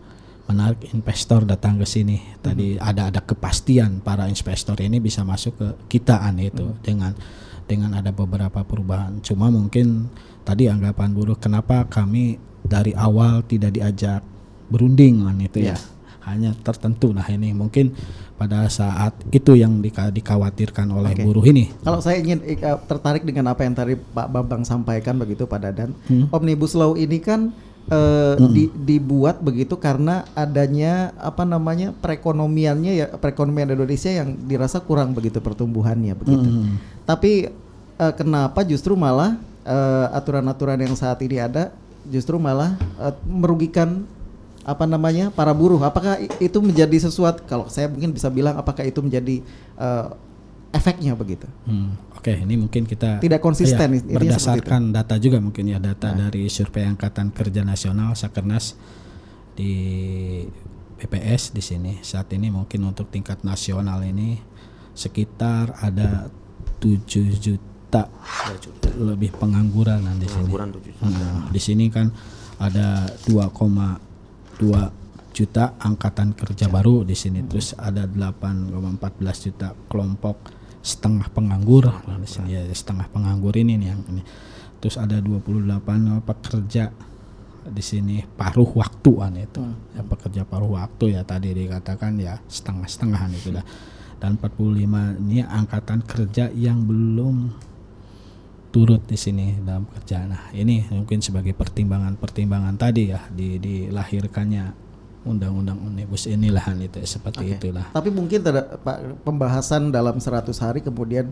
menarik 0.50 0.90
investor 0.90 1.46
datang 1.46 1.78
ke 1.78 1.86
sini. 1.86 2.18
Tadi 2.42 2.76
hmm. 2.76 2.82
ada 2.82 3.14
ada 3.14 3.22
kepastian 3.22 4.02
para 4.02 4.26
investor 4.26 4.82
ini 4.82 4.98
bisa 4.98 5.22
masuk 5.22 5.54
ke 5.62 5.68
kitaan 5.86 6.42
itu 6.42 6.66
hmm. 6.66 6.82
dengan 6.82 7.14
dengan 7.70 7.94
ada 7.94 8.10
beberapa 8.10 8.66
perubahan. 8.66 9.22
Cuma 9.22 9.54
mungkin 9.54 10.10
tadi 10.42 10.66
anggapan 10.66 11.14
buruh 11.14 11.38
kenapa 11.38 11.86
kami 11.86 12.42
dari 12.66 12.98
awal 12.98 13.46
tidak 13.46 13.78
diajak 13.78 14.26
berunding 14.74 15.26
kan 15.26 15.38
itu 15.38 15.70
ya. 15.70 15.78
ya 15.78 15.78
hanya 16.30 16.52
tertentu. 16.62 17.10
Nah 17.10 17.26
ini 17.30 17.54
mungkin 17.54 17.94
pada 18.38 18.70
saat 18.70 19.18
itu 19.34 19.58
yang 19.58 19.82
di, 19.82 19.90
dikhawatirkan 19.90 20.88
oleh 20.94 21.18
okay. 21.18 21.24
buruh 21.26 21.46
ini. 21.46 21.74
Kalau 21.82 22.00
saya 22.00 22.22
ingin 22.22 22.40
tertarik 22.86 23.26
dengan 23.26 23.52
apa 23.52 23.66
yang 23.66 23.74
tadi 23.76 23.98
Pak 23.98 24.28
Bambang 24.30 24.64
sampaikan 24.64 25.18
begitu 25.18 25.50
Pak 25.50 25.60
Dadan, 25.60 25.92
hmm. 26.08 26.32
omnibus 26.32 26.78
law 26.78 26.94
ini 26.94 27.20
kan 27.20 27.52
uh, 27.90 28.36
hmm. 28.38 28.50
di, 28.54 28.64
dibuat 28.74 29.42
begitu 29.44 29.76
karena 29.76 30.26
adanya 30.38 31.12
apa 31.20 31.44
namanya 31.44 31.92
perekonomiannya 31.98 32.94
ya 32.96 33.06
perekonomian 33.18 33.74
Indonesia 33.74 34.10
yang 34.10 34.38
dirasa 34.48 34.80
kurang 34.80 35.14
begitu 35.18 35.42
pertumbuhannya 35.44 36.14
begitu. 36.16 36.50
Hmm. 36.50 36.78
Tapi 37.04 37.50
uh, 38.00 38.14
kenapa 38.16 38.64
justru 38.64 38.96
malah 38.96 39.38
aturan 39.70 40.50
aturan-aturan 40.50 40.80
yang 40.82 40.96
saat 40.98 41.22
ini 41.22 41.38
ada 41.38 41.70
justru 42.08 42.42
malah 42.42 42.74
uh, 42.98 43.14
merugikan 43.28 44.08
apa 44.66 44.86
namanya 44.86 45.34
para 45.34 45.50
buruh 45.50 45.82
apakah 45.82 46.20
itu 46.38 46.58
menjadi 46.62 47.10
sesuatu 47.10 47.42
kalau 47.46 47.66
saya 47.72 47.90
mungkin 47.90 48.14
bisa 48.14 48.30
bilang 48.30 48.58
apakah 48.60 48.86
itu 48.86 49.02
menjadi 49.02 49.42
uh, 49.80 50.14
efeknya 50.70 51.18
begitu 51.18 51.50
hmm, 51.66 52.09
oke 52.20 52.34
ini 52.36 52.56
mungkin 52.60 52.84
kita 52.84 53.24
tidak 53.24 53.40
konsisten 53.40 53.96
ya, 53.96 54.20
berdasarkan 54.20 54.92
data 54.92 55.16
juga 55.16 55.40
mungkin 55.40 55.72
ya 55.72 55.80
data 55.80 56.12
nah. 56.12 56.28
dari 56.28 56.52
survei 56.52 56.84
angkatan 56.84 57.32
kerja 57.32 57.64
nasional 57.64 58.14
sakernas 58.20 58.76
di 59.56 59.74
BPS 61.00 61.56
di 61.56 61.64
sini 61.64 62.04
saat 62.04 62.28
ini 62.36 62.52
mungkin 62.52 62.84
untuk 62.84 63.08
tingkat 63.08 63.48
nasional 63.48 64.04
ini 64.04 64.36
sekitar 64.92 65.80
ada 65.80 66.28
7 66.84 67.08
juta 67.40 68.04
lebih 69.00 69.32
pengangguran 69.40 70.04
di 70.20 70.28
sini. 70.28 70.52
Nah, 71.02 71.48
di 71.48 71.62
sini 71.64 71.88
kan 71.88 72.12
ada 72.60 73.08
2, 73.28 73.48
2 74.60 75.00
juta 75.32 75.80
angkatan 75.80 76.36
kerja 76.36 76.68
baru 76.68 77.08
di 77.08 77.16
sini. 77.16 77.48
Terus 77.48 77.72
ada 77.80 78.04
8,14 78.04 79.46
juta 79.48 79.72
kelompok 79.88 80.59
setengah 80.80 81.28
penganggur 81.32 81.92
di 82.08 82.30
sini 82.30 82.56
ya 82.56 82.64
setengah 82.72 83.12
penganggur 83.12 83.56
ini 83.56 83.76
nih 83.76 83.88
yang 83.92 84.02
ini. 84.10 84.24
Terus 84.80 84.96
ada 84.96 85.20
28 85.20 86.24
pekerja 86.24 86.88
di 87.68 87.84
sini 87.84 88.24
paruh 88.24 88.68
waktuan 88.80 89.36
itu. 89.36 89.60
Hmm. 89.60 89.76
Ya 89.94 90.02
pekerja 90.08 90.42
paruh 90.48 90.80
waktu 90.80 91.20
ya 91.20 91.22
tadi 91.28 91.52
dikatakan 91.52 92.16
ya 92.18 92.40
setengah-setengahan 92.48 93.32
itu 93.36 93.52
dah. 93.52 93.66
Dan 94.20 94.36
45 94.36 95.20
ini 95.24 95.44
angkatan 95.44 96.04
kerja 96.04 96.52
yang 96.52 96.84
belum 96.84 97.56
turut 98.70 99.02
di 99.08 99.18
sini 99.18 99.58
dalam 99.64 99.88
kerja. 99.90 100.28
Nah, 100.30 100.52
ini 100.54 100.86
mungkin 100.92 101.24
sebagai 101.24 101.56
pertimbangan-pertimbangan 101.56 102.76
tadi 102.78 103.16
ya 103.16 103.26
di 103.32 103.58
dilahirkannya 103.58 104.89
undang-undang 105.28 105.76
omnibus 105.84 106.32
inilah 106.32 106.64
itu 106.80 107.04
seperti 107.04 107.44
okay. 107.44 107.56
itulah. 107.60 107.86
Tapi 107.92 108.10
mungkin 108.10 108.40
tidak 108.40 108.80
Pak 108.80 109.24
pembahasan 109.28 109.92
dalam 109.92 110.16
100 110.16 110.48
hari 110.64 110.80
kemudian 110.80 111.28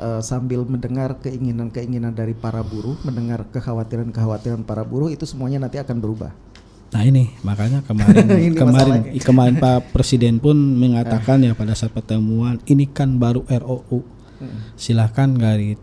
uh, 0.00 0.24
sambil 0.24 0.64
mendengar 0.64 1.20
keinginan-keinginan 1.20 2.16
dari 2.16 2.32
para 2.32 2.64
buruh, 2.64 2.96
mendengar 3.04 3.44
kekhawatiran-kekhawatiran 3.52 4.64
para 4.64 4.82
buruh 4.82 5.12
itu 5.12 5.28
semuanya 5.28 5.68
nanti 5.68 5.76
akan 5.76 5.96
berubah. 6.00 6.32
Nah 6.96 7.02
ini 7.04 7.34
makanya 7.44 7.84
kemarin 7.84 8.24
kemarin 8.62 8.94
kemarin 9.20 9.56
Pak 9.64 9.92
Presiden 9.92 10.40
pun 10.40 10.56
mengatakan 10.56 11.44
ya 11.44 11.52
pada 11.52 11.76
saat 11.76 11.92
pertemuan 11.92 12.56
ini 12.64 12.88
kan 12.88 13.20
baru 13.20 13.44
ROU. 13.44 14.00
Hmm. 14.36 14.72
Silahkan 14.76 15.28
dari 15.32 15.76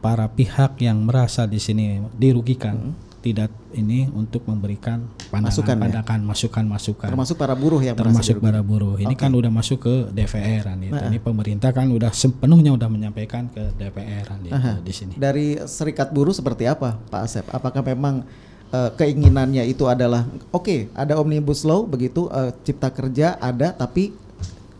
para 0.00 0.28
pihak 0.32 0.80
yang 0.80 1.04
merasa 1.04 1.44
di 1.44 1.60
sini 1.60 2.00
dirugikan 2.16 2.92
hmm. 2.92 3.09
Tidak 3.20 3.52
ini 3.76 4.08
untuk 4.10 4.48
memberikan 4.48 5.04
pandangan 5.28 5.52
masukan, 5.52 5.76
pandangan 5.76 6.20
ya? 6.20 6.26
masukan 6.26 6.64
masukan. 6.66 7.08
Termasuk 7.12 7.36
para 7.36 7.54
buruh 7.54 7.80
yang 7.84 7.94
termasuk 7.94 8.40
para 8.40 8.64
buruh. 8.64 8.96
Ini 8.96 9.12
okay. 9.12 9.28
kan 9.28 9.30
udah 9.36 9.52
masuk 9.52 9.78
ke 9.84 9.94
DPR 10.10 10.64
kan 10.64 10.78
itu 10.80 10.96
nah. 10.96 11.06
ini 11.06 11.20
pemerintah 11.20 11.70
kan 11.70 11.92
udah 11.92 12.10
sepenuhnya 12.10 12.72
udah 12.72 12.88
menyampaikan 12.88 13.52
ke 13.52 13.76
DPR 13.76 14.24
kan 14.24 14.40
itu 14.42 14.56
di 14.82 14.92
sini. 14.92 15.14
Dari 15.20 15.60
serikat 15.68 16.10
buruh 16.10 16.32
seperti 16.32 16.64
apa 16.64 16.96
Pak 17.12 17.20
Asep? 17.20 17.46
Apakah 17.52 17.84
memang 17.84 18.24
uh, 18.72 18.90
keinginannya 18.96 19.68
itu 19.68 19.84
adalah 19.86 20.24
oke 20.50 20.64
okay, 20.64 20.80
ada 20.96 21.20
omnibus 21.20 21.62
law 21.62 21.84
begitu 21.84 22.26
uh, 22.32 22.50
cipta 22.64 22.88
kerja 22.88 23.36
ada 23.36 23.76
tapi 23.76 24.16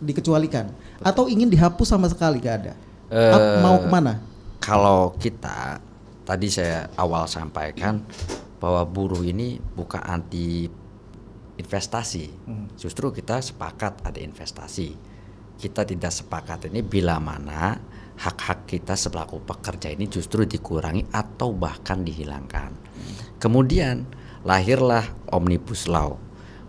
dikecualikan? 0.01 0.73
Atau 1.01 1.29
ingin 1.29 1.49
dihapus 1.49 1.89
sama 1.93 2.09
sekali 2.13 2.41
gak 2.41 2.57
ada? 2.65 2.73
Uh, 3.09 3.65
mau 3.65 3.81
ke 3.81 3.89
mana? 3.89 4.31
kalau 4.61 5.17
kita 5.17 5.81
tadi 6.31 6.47
saya 6.47 6.87
awal 6.95 7.27
sampaikan 7.27 8.07
bahwa 8.63 8.87
buruh 8.87 9.27
ini 9.27 9.59
bukan 9.59 9.99
anti 9.99 10.71
investasi, 11.59 12.31
hmm. 12.31 12.79
justru 12.79 13.11
kita 13.11 13.43
sepakat 13.43 14.07
ada 14.07 14.23
investasi. 14.23 14.95
Kita 15.59 15.83
tidak 15.83 16.15
sepakat 16.15 16.71
ini 16.71 16.87
bila 16.87 17.19
mana 17.19 17.75
hak-hak 18.17 18.65
kita 18.71 18.95
selaku 18.95 19.43
pekerja 19.43 19.91
ini 19.91 20.07
justru 20.07 20.47
dikurangi 20.47 21.11
atau 21.11 21.51
bahkan 21.51 22.01
dihilangkan. 22.07 22.73
Kemudian 23.43 24.07
lahirlah 24.47 25.05
omnibus 25.35 25.91
law. 25.91 26.15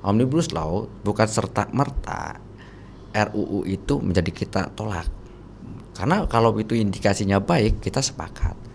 Omnibus 0.02 0.50
law 0.52 0.90
bukan 1.06 1.30
serta 1.30 1.70
merta 1.70 2.42
RUU 3.14 3.64
itu 3.70 4.02
menjadi 4.02 4.32
kita 4.34 4.62
tolak 4.74 5.22
karena 5.92 6.26
kalau 6.26 6.56
itu 6.58 6.74
indikasinya 6.74 7.38
baik, 7.38 7.84
kita 7.84 8.00
sepakat. 8.00 8.71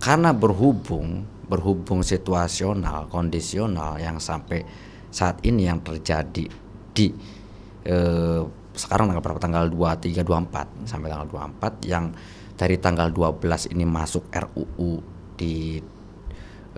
Karena 0.00 0.32
berhubung 0.32 1.40
berhubung 1.50 2.06
situasional, 2.06 3.10
kondisional 3.10 3.98
yang 3.98 4.22
sampai 4.22 4.62
saat 5.10 5.42
ini 5.42 5.66
yang 5.66 5.82
terjadi 5.82 6.46
di 6.94 7.06
eh, 7.82 8.42
sekarang 8.70 9.10
tanggal 9.10 9.22
berapa? 9.26 9.42
Tanggal 9.42 9.66
23 9.66 10.22
24 10.22 10.86
sampai 10.86 11.08
tanggal 11.10 11.28
24 11.28 11.90
yang 11.90 12.14
dari 12.54 12.76
tanggal 12.78 13.10
12 13.10 13.74
ini 13.74 13.84
masuk 13.84 14.30
RUU 14.30 15.02
di 15.34 15.82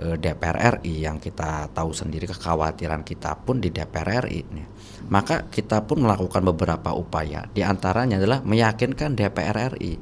eh, 0.01 0.16
DPR 0.16 0.81
RI 0.81 1.05
yang 1.05 1.20
kita 1.20 1.68
tahu 1.77 1.93
sendiri 1.93 2.25
kekhawatiran 2.25 3.05
kita 3.05 3.37
pun 3.45 3.61
di 3.61 3.68
DPR 3.68 4.25
RI 4.25 4.41
ini. 4.41 4.64
Maka 5.12 5.53
kita 5.53 5.85
pun 5.85 6.01
melakukan 6.01 6.41
beberapa 6.49 6.97
upaya. 6.97 7.45
Di 7.53 7.61
antaranya 7.61 8.16
adalah 8.16 8.41
meyakinkan 8.41 9.12
DPR 9.12 9.77
RI, 9.77 10.01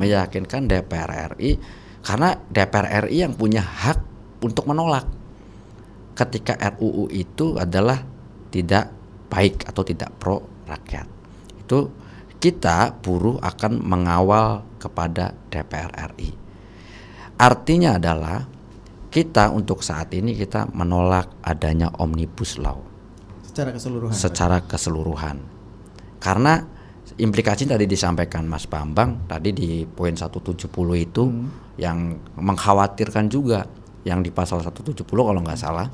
meyakinkan 0.00 0.64
DPR 0.64 1.36
RI 1.36 1.52
karena 2.00 2.36
DPR 2.48 3.06
RI 3.08 3.24
yang 3.28 3.34
punya 3.36 3.60
hak 3.60 3.98
untuk 4.40 4.64
menolak 4.68 5.04
ketika 6.16 6.56
RUU 6.76 7.08
itu 7.12 7.56
adalah 7.56 8.00
tidak 8.52 8.92
baik 9.28 9.64
atau 9.68 9.82
tidak 9.84 10.10
pro 10.16 10.42
rakyat. 10.68 11.06
Itu 11.64 11.92
kita 12.40 12.96
buruh 13.00 13.36
akan 13.40 13.84
mengawal 13.84 14.64
kepada 14.80 15.36
DPR 15.52 15.92
RI. 16.16 16.32
Artinya 17.40 17.96
adalah 17.96 18.44
kita 19.10 19.50
untuk 19.50 19.82
saat 19.82 20.14
ini 20.14 20.38
kita 20.38 20.70
menolak 20.70 21.42
adanya 21.42 21.90
omnibus 21.98 22.56
law 22.62 22.78
secara 23.42 23.74
keseluruhan 23.74 24.14
secara 24.14 24.56
keseluruhan 24.62 25.36
karena 26.22 26.62
implikasi 27.20 27.68
tadi 27.68 27.84
disampaikan 27.84 28.48
Mas 28.48 28.64
Bambang 28.64 29.28
tadi 29.28 29.52
di 29.52 29.84
poin 29.84 30.16
170 30.16 30.66
itu 30.96 31.22
hmm. 31.28 31.76
yang 31.76 32.16
mengkhawatirkan 32.40 33.28
juga 33.28 33.68
yang 34.08 34.24
di 34.24 34.32
pasal 34.32 34.64
170 34.64 35.04
kalau 35.04 35.40
nggak 35.44 35.60
salah 35.60 35.86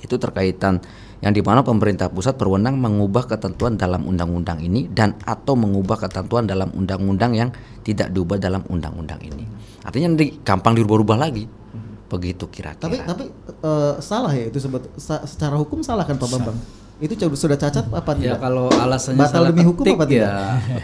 itu 0.00 0.16
terkaitan 0.16 0.82
yang 1.20 1.36
di 1.36 1.44
mana 1.44 1.60
pemerintah 1.60 2.08
pusat 2.08 2.40
berwenang 2.40 2.80
mengubah 2.80 3.28
ketentuan 3.28 3.76
dalam 3.76 4.08
undang-undang 4.08 4.56
ini 4.64 4.88
dan 4.88 5.12
atau 5.28 5.52
mengubah 5.52 6.08
ketentuan 6.08 6.48
dalam 6.48 6.72
undang-undang 6.72 7.36
yang 7.36 7.50
tidak 7.84 8.08
diubah 8.08 8.40
dalam 8.40 8.64
undang-undang 8.72 9.20
ini. 9.20 9.44
Artinya 9.84 10.16
nanti 10.16 10.40
gampang 10.40 10.72
dirubah-rubah 10.80 11.16
lagi. 11.20 11.44
Hmm. 11.44 12.08
Begitu 12.08 12.48
kira-kira. 12.48 12.80
Tapi 12.80 12.96
tapi 13.04 13.24
uh, 13.60 14.00
salah 14.00 14.32
ya 14.32 14.48
itu 14.48 14.56
sebet, 14.56 14.88
secara 15.28 15.60
hukum 15.60 15.84
salah 15.84 16.08
kan 16.08 16.16
Pak 16.16 16.28
Bambang? 16.32 16.56
Itu 17.00 17.16
sudah 17.16 17.56
cacat 17.56 17.88
apa 17.88 18.12
ya, 18.12 18.18
tidak? 18.20 18.36
Ya 18.36 18.36
kalau 18.36 18.66
alasannya 18.68 19.20
batal 19.24 19.42
demi 19.48 19.64
hukum 19.64 19.84
apa 19.88 20.04
tidak? 20.04 20.28
Ya, 20.28 20.36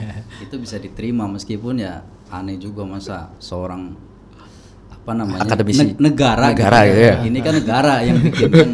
itu 0.48 0.54
bisa 0.56 0.76
diterima 0.80 1.28
meskipun 1.28 1.84
ya 1.84 2.00
aneh 2.32 2.56
juga 2.56 2.88
masa 2.88 3.36
seorang 3.36 3.92
apa 4.90 5.12
namanya 5.14 5.44
akademisi 5.44 5.94
ne 5.94 5.94
negara, 6.00 6.50
negara 6.50 6.80
gitu 6.88 6.98
ya. 6.98 7.06
ya. 7.06 7.16
Ini 7.28 7.38
kan 7.44 7.52
negara 7.60 7.94
yang 8.02 8.16
bikin 8.18 8.50
kan 8.50 8.70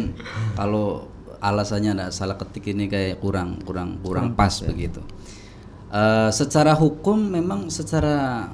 kalau 0.55 1.11
alasannya 1.43 1.91
ada 1.99 2.05
salah 2.15 2.39
ketik 2.39 2.71
ini 2.71 2.87
kayak 2.87 3.19
kurang 3.19 3.59
kurang 3.67 3.99
kurang, 3.99 4.33
pas 4.39 4.63
ya. 4.63 4.71
begitu. 4.71 5.03
Uh, 5.93 6.31
secara 6.33 6.73
hukum 6.73 7.19
memang 7.19 7.67
secara 7.69 8.49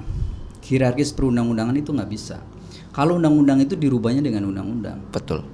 hierarkis 0.66 1.14
perundang-undangan 1.14 1.78
itu 1.78 1.94
nggak 1.94 2.10
bisa. 2.10 2.42
Kalau 2.90 3.22
undang-undang 3.22 3.62
itu 3.62 3.78
dirubahnya 3.78 4.20
dengan 4.20 4.50
undang-undang. 4.50 4.98
Betul. 5.14 5.46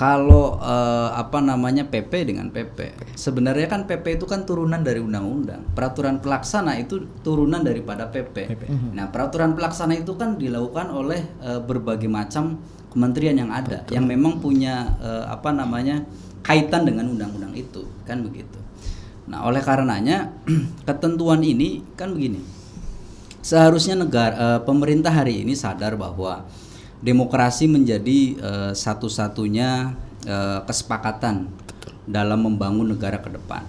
Kalau 0.00 0.56
uh, 0.56 1.12
apa 1.12 1.44
namanya 1.44 1.84
PP 1.84 2.32
dengan 2.32 2.48
PP. 2.48 2.96
Sebenarnya 3.20 3.68
kan 3.68 3.84
PP 3.84 4.16
itu 4.16 4.24
kan 4.24 4.48
turunan 4.48 4.80
dari 4.80 4.96
undang-undang. 4.96 5.76
Peraturan 5.76 6.24
pelaksana 6.24 6.80
itu 6.80 7.04
turunan 7.20 7.60
daripada 7.60 8.08
PP. 8.08 8.48
PP. 8.48 8.62
Nah, 8.96 9.12
peraturan 9.12 9.52
pelaksana 9.52 10.00
itu 10.00 10.16
kan 10.16 10.40
dilakukan 10.40 10.88
oleh 10.88 11.20
uh, 11.44 11.60
berbagai 11.60 12.08
macam 12.08 12.64
kementerian 12.88 13.36
yang 13.36 13.52
ada 13.52 13.84
Betul. 13.84 14.00
yang 14.00 14.04
memang 14.08 14.40
punya 14.40 14.96
uh, 15.04 15.28
apa 15.28 15.52
namanya 15.52 16.00
kaitan 16.40 16.88
dengan 16.88 17.12
undang-undang 17.12 17.52
itu 17.52 17.84
kan 18.08 18.24
begitu. 18.24 18.56
Nah 19.28 19.46
oleh 19.46 19.60
karenanya 19.60 20.32
ketentuan 20.88 21.44
ini 21.44 21.84
kan 21.94 22.10
begini 22.10 22.42
seharusnya 23.40 23.96
negara 23.96 24.34
uh, 24.36 24.60
pemerintah 24.66 25.12
hari 25.12 25.40
ini 25.40 25.56
sadar 25.56 25.96
bahwa 25.96 26.44
demokrasi 27.00 27.64
menjadi 27.64 28.36
uh, 28.40 28.72
satu-satunya 28.76 29.96
uh, 30.28 30.60
kesepakatan 30.68 31.48
Betul. 31.48 31.92
dalam 32.04 32.44
membangun 32.44 32.92
negara 32.92 33.20
ke 33.20 33.32
depan. 33.32 33.64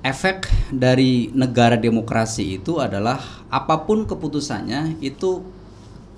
Efek 0.00 0.48
dari 0.72 1.28
negara 1.36 1.76
demokrasi 1.76 2.56
itu 2.56 2.80
adalah 2.80 3.20
apa 3.52 3.84
pun 3.84 4.08
keputusannya 4.08 4.96
itu 5.04 5.44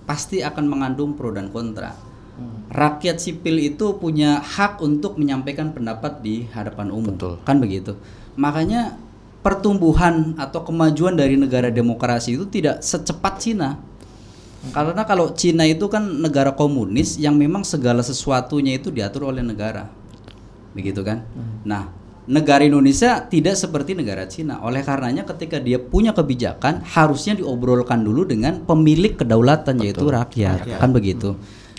pasti 0.06 0.38
akan 0.38 0.70
mengandung 0.70 1.18
pro 1.18 1.34
dan 1.34 1.50
kontra. 1.50 1.90
Hmm. 2.38 2.62
Rakyat 2.70 3.18
sipil 3.18 3.58
itu 3.58 3.98
punya 3.98 4.38
hak 4.38 4.78
untuk 4.78 5.18
menyampaikan 5.18 5.74
pendapat 5.74 6.22
di 6.22 6.46
hadapan 6.54 6.94
umum, 6.94 7.18
Betul. 7.18 7.42
kan 7.42 7.58
begitu. 7.58 7.98
Makanya 8.38 8.96
pertumbuhan 9.42 10.38
atau 10.38 10.62
kemajuan 10.62 11.18
dari 11.18 11.34
negara 11.34 11.68
demokrasi 11.68 12.38
itu 12.38 12.46
tidak 12.46 12.80
secepat 12.80 13.42
Cina. 13.42 13.82
Hmm. 14.62 14.70
Karena 14.70 15.02
kalau 15.02 15.34
Cina 15.34 15.66
itu 15.66 15.90
kan 15.90 16.06
negara 16.22 16.54
komunis 16.54 17.18
yang 17.18 17.34
memang 17.34 17.66
segala 17.66 18.00
sesuatunya 18.00 18.78
itu 18.78 18.94
diatur 18.94 19.34
oleh 19.34 19.42
negara. 19.42 19.90
Begitu 20.72 21.02
kan? 21.02 21.26
Hmm. 21.34 21.66
Nah, 21.66 21.82
negara 22.30 22.62
Indonesia 22.62 23.18
tidak 23.26 23.58
seperti 23.58 23.98
negara 23.98 24.30
Cina. 24.30 24.62
Oleh 24.62 24.86
karenanya 24.86 25.26
ketika 25.26 25.58
dia 25.58 25.82
punya 25.82 26.14
kebijakan 26.14 26.86
harusnya 26.86 27.34
diobrolkan 27.34 28.06
dulu 28.06 28.22
dengan 28.22 28.62
pemilik 28.62 29.18
kedaulatan 29.18 29.82
Betul. 29.82 29.86
yaitu 29.90 30.06
rakyat. 30.06 30.58
rakyat. 30.62 30.78
Kan 30.78 30.90
begitu. 30.94 31.30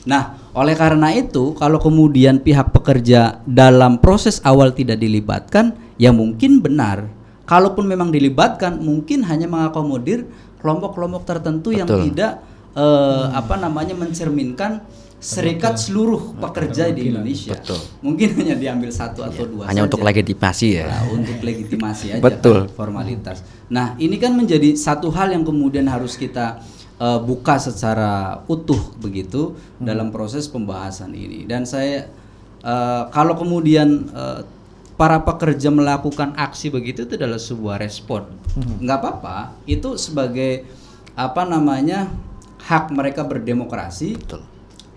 Nah, 0.04 0.36
oleh 0.52 0.76
karena 0.76 1.16
itu 1.16 1.56
kalau 1.56 1.80
kemudian 1.80 2.44
pihak 2.44 2.76
pekerja 2.76 3.40
dalam 3.48 4.04
proses 4.04 4.44
awal 4.44 4.76
tidak 4.76 5.00
dilibatkan, 5.00 5.72
ya 5.96 6.12
mungkin 6.12 6.60
benar. 6.60 7.08
Kalaupun 7.48 7.88
memang 7.88 8.12
dilibatkan, 8.12 8.84
mungkin 8.84 9.24
hanya 9.24 9.48
mengakomodir 9.48 10.28
kelompok-kelompok 10.60 11.24
tertentu 11.24 11.72
Betul. 11.72 11.80
yang 11.80 11.88
tidak 12.12 12.32
uh, 12.74 12.82
hmm. 12.82 13.40
apa 13.40 13.56
namanya 13.58 13.96
mencerminkan 13.98 14.82
serikat 15.24 15.80
seluruh 15.80 16.36
pekerja 16.36 16.92
di 16.92 17.08
Indonesia. 17.08 17.56
Betul. 17.56 17.80
Mungkin 18.04 18.28
hanya 18.44 18.56
diambil 18.60 18.92
satu 18.92 19.24
atau 19.24 19.48
dua. 19.48 19.72
Hanya 19.72 19.88
saja. 19.88 19.90
untuk 19.90 20.02
legitimasi 20.04 20.68
ya. 20.84 20.86
Nah, 20.92 21.04
untuk 21.16 21.38
legitimasi 21.48 22.06
aja. 22.20 22.22
Betul. 22.22 22.68
Kan, 22.68 22.76
formalitas. 22.76 23.40
Nah 23.72 23.96
ini 23.96 24.20
kan 24.20 24.36
menjadi 24.36 24.76
satu 24.76 25.08
hal 25.16 25.32
yang 25.32 25.48
kemudian 25.48 25.88
harus 25.88 26.20
kita 26.20 26.60
uh, 27.00 27.24
buka 27.24 27.56
secara 27.56 28.44
utuh 28.52 29.00
begitu 29.00 29.56
hmm. 29.56 29.88
dalam 29.88 30.12
proses 30.12 30.52
pembahasan 30.52 31.16
ini. 31.16 31.48
Dan 31.48 31.64
saya 31.64 32.12
uh, 32.68 33.08
kalau 33.16 33.40
kemudian 33.40 34.12
uh, 34.12 34.44
para 35.00 35.24
pekerja 35.24 35.72
melakukan 35.72 36.36
aksi 36.36 36.68
begitu 36.70 37.08
itu 37.08 37.16
adalah 37.16 37.40
sebuah 37.40 37.80
respon. 37.80 38.28
Hmm. 38.60 38.84
Nggak 38.84 38.98
apa-apa. 39.00 39.56
Itu 39.64 39.96
sebagai 39.96 40.68
apa 41.16 41.48
namanya 41.48 42.12
hak 42.64 42.92
mereka 42.96 43.28
berdemokrasi. 43.28 44.16
Betul 44.20 44.54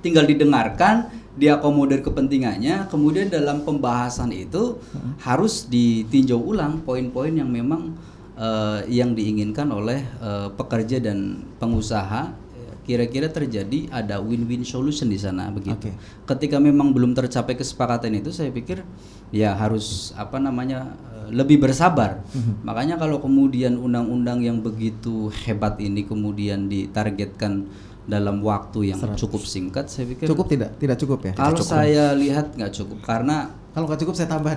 tinggal 0.06 0.22
didengarkan 0.22 1.10
diakomodir 1.34 2.00
kepentingannya 2.00 2.86
kemudian 2.88 3.26
dalam 3.28 3.66
pembahasan 3.66 4.30
itu 4.30 4.78
hmm. 4.78 5.20
harus 5.20 5.66
ditinjau 5.68 6.38
ulang 6.38 6.80
poin-poin 6.86 7.34
yang 7.34 7.50
memang 7.50 7.92
uh, 8.38 8.80
yang 8.88 9.12
diinginkan 9.12 9.68
oleh 9.68 10.00
uh, 10.22 10.48
pekerja 10.54 11.02
dan 11.02 11.42
pengusaha 11.58 12.46
kira-kira 12.86 13.26
terjadi 13.26 13.90
ada 13.90 14.22
win-win 14.22 14.62
solution 14.62 15.10
di 15.10 15.18
sana 15.18 15.50
begitu. 15.50 15.90
Okay. 15.90 15.94
Ketika 16.22 16.62
memang 16.62 16.94
belum 16.94 17.18
tercapai 17.18 17.58
kesepakatan 17.58 18.14
itu 18.14 18.30
saya 18.30 18.54
pikir 18.54 18.86
ya 19.34 19.58
harus 19.58 20.14
apa 20.14 20.38
namanya 20.38 20.94
lebih 21.30 21.62
bersabar. 21.62 22.22
Mm-hmm. 22.30 22.54
Makanya 22.66 22.94
kalau 23.00 23.18
kemudian 23.18 23.78
undang-undang 23.78 24.42
yang 24.42 24.58
begitu 24.62 25.30
hebat 25.46 25.78
ini 25.82 26.06
kemudian 26.06 26.70
ditargetkan 26.70 27.66
dalam 28.06 28.38
waktu 28.38 28.94
yang 28.94 29.02
100. 29.02 29.18
cukup 29.18 29.42
singkat 29.42 29.90
saya 29.90 30.06
pikir 30.06 30.30
cukup 30.30 30.46
tidak? 30.46 30.78
Tidak 30.78 30.94
cukup 30.94 31.18
ya? 31.26 31.32
Kalau 31.34 31.58
cukup. 31.58 31.74
saya 31.74 32.14
lihat 32.14 32.54
nggak 32.54 32.70
cukup 32.70 33.02
karena 33.02 33.50
kalau 33.74 33.90
nggak 33.90 34.00
cukup 34.06 34.14
saya 34.14 34.30
tambah 34.30 34.54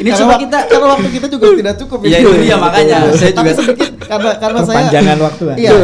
ini 0.00 0.08
cuma 0.14 0.38
kita 0.38 0.58
kalau 0.70 0.86
waktu 0.94 1.10
kita 1.10 1.26
juga 1.26 1.46
tidak 1.60 1.74
cukup 1.82 2.06
ya. 2.06 2.22
Itu 2.22 2.38
dia 2.38 2.56
makanya. 2.56 3.10
Saya 3.18 3.34
juga 3.34 3.52
sedikit 3.58 3.90
karena 4.14 4.30
karena 4.38 4.60
saya 4.62 4.82
jangan 4.94 5.18
waktu 5.26 5.44
iya 5.58 5.74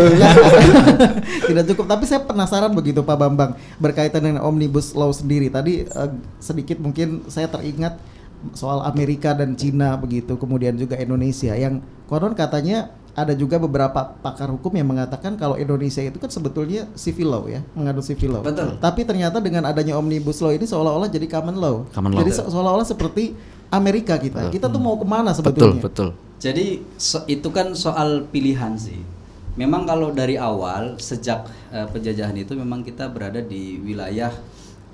tidak 1.51 1.65
cukup 1.75 1.85
tapi 1.91 2.05
saya 2.07 2.21
penasaran 2.23 2.71
begitu 2.71 3.03
Pak 3.03 3.17
Bambang 3.19 3.59
berkaitan 3.83 4.23
dengan 4.23 4.47
omnibus 4.47 4.95
law 4.95 5.11
sendiri. 5.11 5.51
Tadi 5.51 5.83
uh, 5.83 6.15
sedikit 6.39 6.79
mungkin 6.79 7.27
saya 7.27 7.51
teringat 7.51 7.99
soal 8.55 8.87
Amerika 8.87 9.35
dan 9.35 9.59
Cina 9.59 9.99
begitu 9.99 10.39
kemudian 10.39 10.79
juga 10.79 10.95
Indonesia 10.95 11.53
yang 11.59 11.83
konon 12.07 12.39
katanya 12.39 12.95
ada 13.19 13.35
juga 13.35 13.59
beberapa 13.59 14.15
pakar 14.23 14.47
hukum 14.47 14.71
yang 14.79 14.87
mengatakan 14.87 15.35
kalau 15.35 15.59
Indonesia 15.59 15.99
itu 15.99 16.23
kan 16.23 16.31
sebetulnya 16.31 16.87
civil 16.95 17.35
law 17.35 17.45
ya, 17.51 17.67
mengandung 17.75 18.07
civil 18.07 18.39
law. 18.39 18.43
Betul. 18.47 18.79
Tapi 18.79 19.03
ternyata 19.03 19.43
dengan 19.43 19.67
adanya 19.67 19.99
omnibus 19.99 20.39
law 20.39 20.55
ini 20.55 20.63
seolah-olah 20.63 21.11
jadi 21.11 21.27
common 21.27 21.59
law. 21.59 21.83
Common 21.91 22.15
law. 22.15 22.23
Jadi 22.23 22.31
se 22.31 22.43
seolah-olah 22.47 22.87
seperti 22.87 23.35
Amerika 23.75 24.15
kita. 24.23 24.47
Betul. 24.47 24.55
Kita 24.55 24.67
tuh 24.71 24.79
mau 24.79 24.95
ke 24.95 25.03
mana 25.03 25.35
sebetulnya? 25.35 25.83
Betul, 25.83 26.15
betul. 26.15 26.39
Jadi 26.39 26.67
so, 26.95 27.27
itu 27.27 27.51
kan 27.51 27.75
soal 27.75 28.31
pilihan 28.31 28.79
sih. 28.79 29.03
Memang 29.59 29.91
kalau 29.91 30.15
dari 30.15 30.39
awal 30.39 31.03
sejak 31.03 31.51
uh, 31.75 31.91
penjajahan 31.91 32.39
itu 32.39 32.55
memang 32.55 32.87
kita 32.87 33.11
berada 33.11 33.43
di 33.43 33.83
wilayah 33.83 34.31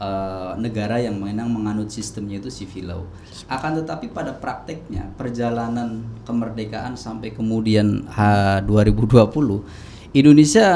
uh, 0.00 0.54
negara 0.58 0.98
yang 0.98 1.18
memang 1.18 1.50
menganut 1.50 1.90
sistemnya 1.90 2.40
itu 2.40 2.50
civil 2.50 2.84
law. 2.90 3.02
Akan 3.46 3.78
tetapi 3.78 4.10
pada 4.10 4.34
prakteknya 4.34 5.12
perjalanan 5.14 6.02
kemerdekaan 6.24 6.96
sampai 6.98 7.34
kemudian 7.34 8.06
H 8.08 8.18
2020 8.66 10.14
Indonesia 10.14 10.66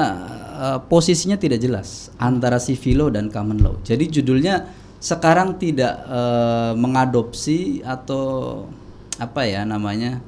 uh, 0.59 0.79
posisinya 0.83 1.39
tidak 1.39 1.63
jelas 1.63 2.11
antara 2.19 2.59
civil 2.59 3.07
law 3.07 3.09
dan 3.15 3.31
common 3.31 3.59
law. 3.63 3.75
Jadi 3.87 4.11
judulnya 4.11 4.67
sekarang 4.99 5.55
tidak 5.63 6.03
uh, 6.11 6.75
mengadopsi 6.75 7.87
atau 7.87 8.67
apa 9.19 9.47
ya 9.47 9.63
namanya 9.63 10.19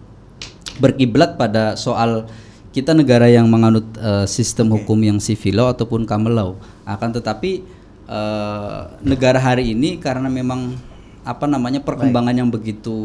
berkiblat 0.78 1.34
pada 1.34 1.74
soal 1.74 2.30
kita 2.70 2.94
negara 2.94 3.26
yang 3.26 3.50
menganut 3.50 3.82
uh, 3.98 4.22
sistem 4.30 4.70
hukum 4.70 5.02
yang 5.02 5.18
civil 5.18 5.58
law 5.58 5.68
ataupun 5.74 6.06
common 6.06 6.34
law. 6.38 6.50
Akan 6.86 7.10
tetapi 7.10 7.66
uh, 8.10 8.98
negara 9.06 9.38
hari 9.38 9.70
ini 9.72 10.02
karena 10.02 10.26
memang 10.26 10.74
apa 11.22 11.46
namanya 11.46 11.78
perkembangan 11.84 12.34
Baik. 12.34 12.40
yang 12.42 12.50
begitu 12.50 12.96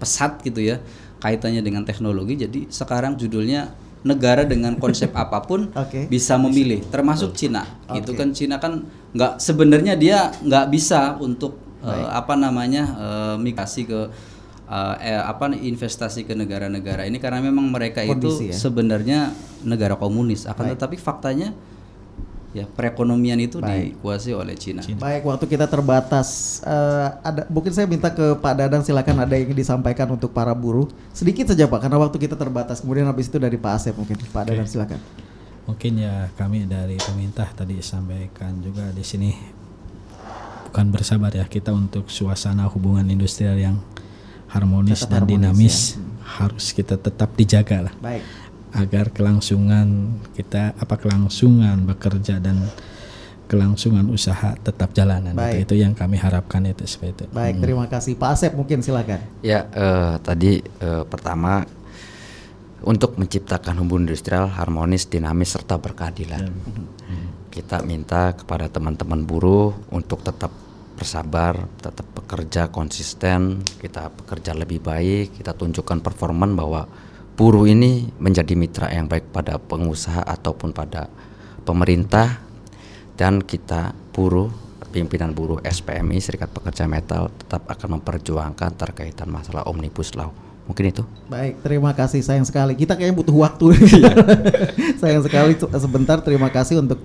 pesat 0.00 0.40
gitu 0.40 0.64
ya 0.64 0.80
kaitannya 1.20 1.60
dengan 1.60 1.84
teknologi 1.84 2.38
jadi 2.38 2.70
sekarang 2.70 3.18
judulnya 3.18 3.74
negara 4.06 4.46
dengan 4.46 4.78
konsep 4.78 5.10
apa 5.22 5.42
pun 5.44 5.68
okay. 5.74 6.06
bisa 6.08 6.38
memilih 6.38 6.80
termasuk 6.88 7.34
Cina 7.34 7.66
okay. 7.90 8.00
itu 8.00 8.10
kan 8.14 8.28
Cina 8.32 8.56
kan 8.62 8.86
nggak 9.12 9.42
sebenarnya 9.42 9.98
dia 9.98 10.30
nggak 10.40 10.66
bisa 10.70 11.18
untuk 11.18 11.58
uh, 11.82 12.08
apa 12.14 12.38
namanya 12.38 12.84
uh, 12.94 13.36
migrasi 13.36 13.90
ke 13.90 14.00
uh, 14.70 14.94
eh, 15.02 15.18
apa 15.18 15.50
investasi 15.50 16.22
ke 16.28 16.38
negara-negara 16.38 17.08
ini 17.10 17.18
karena 17.18 17.42
memang 17.42 17.72
mereka 17.72 18.06
Kondisi 18.06 18.52
itu 18.52 18.54
ya? 18.54 18.56
sebenarnya 18.56 19.18
negara 19.66 19.98
komunis 19.98 20.46
akan 20.46 20.70
Baik. 20.70 20.72
tetapi 20.78 20.96
faktanya 21.00 21.50
ya 22.58 22.66
perekonomian 22.66 23.38
itu 23.38 23.62
Baik. 23.62 23.98
dikuasai 23.98 24.34
oleh 24.34 24.54
Cina. 24.58 24.82
Cina. 24.82 24.98
Baik, 24.98 25.22
waktu 25.22 25.46
kita 25.46 25.70
terbatas. 25.70 26.60
Uh, 26.66 27.14
ada 27.22 27.46
mungkin 27.46 27.70
saya 27.70 27.86
minta 27.86 28.10
ke 28.10 28.34
Pak 28.38 28.54
Dadang 28.58 28.82
silakan 28.82 29.22
ada 29.22 29.34
yang 29.38 29.54
disampaikan 29.54 30.10
untuk 30.10 30.34
para 30.34 30.50
buruh. 30.52 30.90
Sedikit 31.14 31.48
saja 31.48 31.70
Pak 31.70 31.86
karena 31.86 31.98
waktu 32.02 32.16
kita 32.18 32.34
terbatas. 32.34 32.82
Kemudian 32.82 33.06
habis 33.06 33.30
itu 33.30 33.38
dari 33.38 33.54
Pak 33.54 33.72
Asep 33.78 33.94
mungkin. 33.94 34.18
Pak 34.18 34.42
okay. 34.42 34.48
Dadang 34.54 34.68
silakan. 34.68 35.00
Mungkin 35.68 35.92
ya 36.00 36.32
kami 36.34 36.64
dari 36.64 36.96
pemerintah 36.96 37.48
tadi 37.52 37.78
sampaikan 37.84 38.56
juga 38.64 38.88
di 38.88 39.04
sini 39.04 39.30
bukan 40.68 40.92
bersabar 40.92 41.32
ya 41.32 41.48
kita 41.48 41.72
untuk 41.72 42.12
suasana 42.12 42.68
hubungan 42.68 43.04
industrial 43.08 43.56
yang 43.56 43.76
harmonis 44.52 45.04
tetap 45.04 45.24
dan 45.24 45.24
harmonis 45.24 45.32
dinamis 45.32 45.76
ya. 45.76 46.00
harus 46.40 46.64
kita 46.72 46.96
tetap 46.96 47.32
dijaga 47.36 47.88
lah. 47.88 47.94
Baik 48.00 48.24
agar 48.74 49.12
kelangsungan 49.14 50.18
kita 50.36 50.76
apa 50.76 50.94
kelangsungan 51.00 51.88
bekerja 51.88 52.40
dan 52.42 52.68
kelangsungan 53.48 54.04
usaha 54.12 54.54
tetap 54.60 54.92
jalanan. 54.92 55.32
Itu, 55.32 55.72
itu 55.72 55.74
yang 55.80 55.96
kami 55.96 56.20
harapkan 56.20 56.68
itu 56.68 56.84
seperti 56.84 57.24
itu. 57.24 57.24
Baik, 57.32 57.64
terima 57.64 57.88
kasih 57.88 58.14
Pak 58.20 58.30
Asep 58.36 58.52
mungkin 58.52 58.84
silakan. 58.84 59.24
Ya, 59.40 59.64
eh, 59.72 60.14
tadi 60.20 60.60
eh, 60.60 61.04
pertama 61.08 61.64
untuk 62.84 63.18
menciptakan 63.18 63.80
hubungan 63.82 64.06
industrial 64.06 64.46
harmonis, 64.52 65.08
dinamis 65.08 65.56
serta 65.56 65.80
berkeadilan. 65.80 66.52
Hmm. 66.52 67.26
Kita 67.48 67.82
minta 67.82 68.36
kepada 68.36 68.70
teman-teman 68.70 69.24
buruh 69.24 69.74
untuk 69.90 70.22
tetap 70.22 70.52
bersabar, 70.94 71.66
tetap 71.78 72.06
bekerja 72.14 72.70
konsisten, 72.70 73.62
kita 73.78 74.10
bekerja 74.10 74.52
lebih 74.54 74.82
baik, 74.82 75.40
kita 75.40 75.54
tunjukkan 75.54 76.02
performan 76.02 76.58
bahwa 76.58 76.90
buruh 77.38 77.70
ini 77.70 78.10
menjadi 78.18 78.58
mitra 78.58 78.90
yang 78.90 79.06
baik 79.06 79.30
pada 79.30 79.62
pengusaha 79.62 80.26
ataupun 80.26 80.74
pada 80.74 81.06
pemerintah 81.62 82.42
dan 83.14 83.38
kita 83.38 83.94
buruh 84.10 84.50
pimpinan 84.90 85.30
buruh 85.30 85.62
SPMI 85.62 86.18
Serikat 86.18 86.50
Pekerja 86.50 86.90
Metal 86.90 87.30
tetap 87.30 87.70
akan 87.70 88.02
memperjuangkan 88.02 88.74
terkaitan 88.74 89.30
masalah 89.30 89.70
Omnibus 89.70 90.18
Law 90.18 90.48
Mungkin 90.68 90.84
itu. 90.92 91.00
Baik, 91.32 91.64
terima 91.64 91.96
kasih. 91.96 92.20
Sayang 92.20 92.44
sekali. 92.44 92.76
Kita 92.76 92.92
kayaknya 92.92 93.16
butuh 93.16 93.32
waktu. 93.40 93.72
Sayang 95.00 95.24
sekali 95.24 95.56
sebentar. 95.56 96.20
Terima 96.20 96.52
kasih 96.52 96.84
untuk 96.84 97.00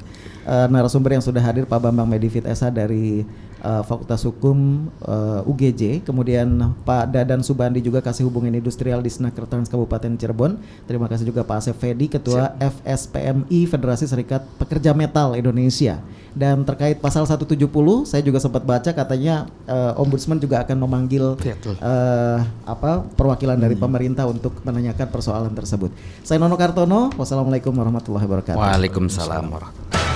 uh, 0.48 0.68
narasumber 0.68 1.16
yang 1.16 1.24
sudah 1.24 1.42
hadir 1.44 1.68
Pak 1.68 1.80
Bambang 1.80 2.08
Medivit 2.08 2.46
Esa 2.48 2.70
dari 2.72 3.24
uh, 3.64 3.82
Fakultas 3.82 4.22
Hukum 4.28 4.92
uh, 5.08 5.42
eh, 5.44 5.50
UGJ, 5.50 5.82
kemudian 6.04 6.76
Pak 6.84 7.16
Dadan 7.16 7.42
Subandi 7.42 7.80
juga 7.80 8.04
kasih 8.04 8.28
hubungan 8.28 8.52
industrial 8.52 9.00
di 9.00 9.10
Snaker 9.10 9.48
Trans 9.48 9.72
Kabupaten 9.72 10.20
Cirebon. 10.20 10.60
Terima 10.86 11.08
kasih 11.08 11.26
juga 11.26 11.48
Pak 11.48 11.64
Asef 11.64 11.76
Fedi 11.80 12.12
Ketua 12.12 12.52
Siap. 12.54 12.84
FSPMI 12.84 13.60
Federasi 13.72 14.06
Serikat 14.06 14.44
Pekerja 14.60 14.92
Metal 14.92 15.34
Indonesia. 15.40 16.04
Dan 16.34 16.66
terkait 16.66 16.98
pasal 16.98 17.30
170, 17.30 17.62
saya 18.10 18.26
juga 18.26 18.42
sempat 18.42 18.66
baca 18.66 18.90
katanya 18.90 19.46
uh, 19.70 20.02
Ombudsman 20.02 20.42
juga 20.42 20.66
akan 20.66 20.82
memanggil 20.82 21.38
uh, 21.38 22.40
apa 22.66 23.06
perwakilan 23.14 23.54
dari 23.54 23.78
hmm. 23.78 23.84
pemerintah 23.86 24.26
untuk 24.26 24.58
menanyakan 24.66 25.14
persoalan 25.14 25.54
tersebut. 25.54 25.94
Saya 26.26 26.42
Nono 26.42 26.58
Kartono, 26.58 27.14
wassalamualaikum 27.14 27.70
warahmatullahi 27.70 28.26
wabarakatuh. 28.26 28.58
Waalaikumsalam 28.58 29.46
warahmatullahi 29.46 30.13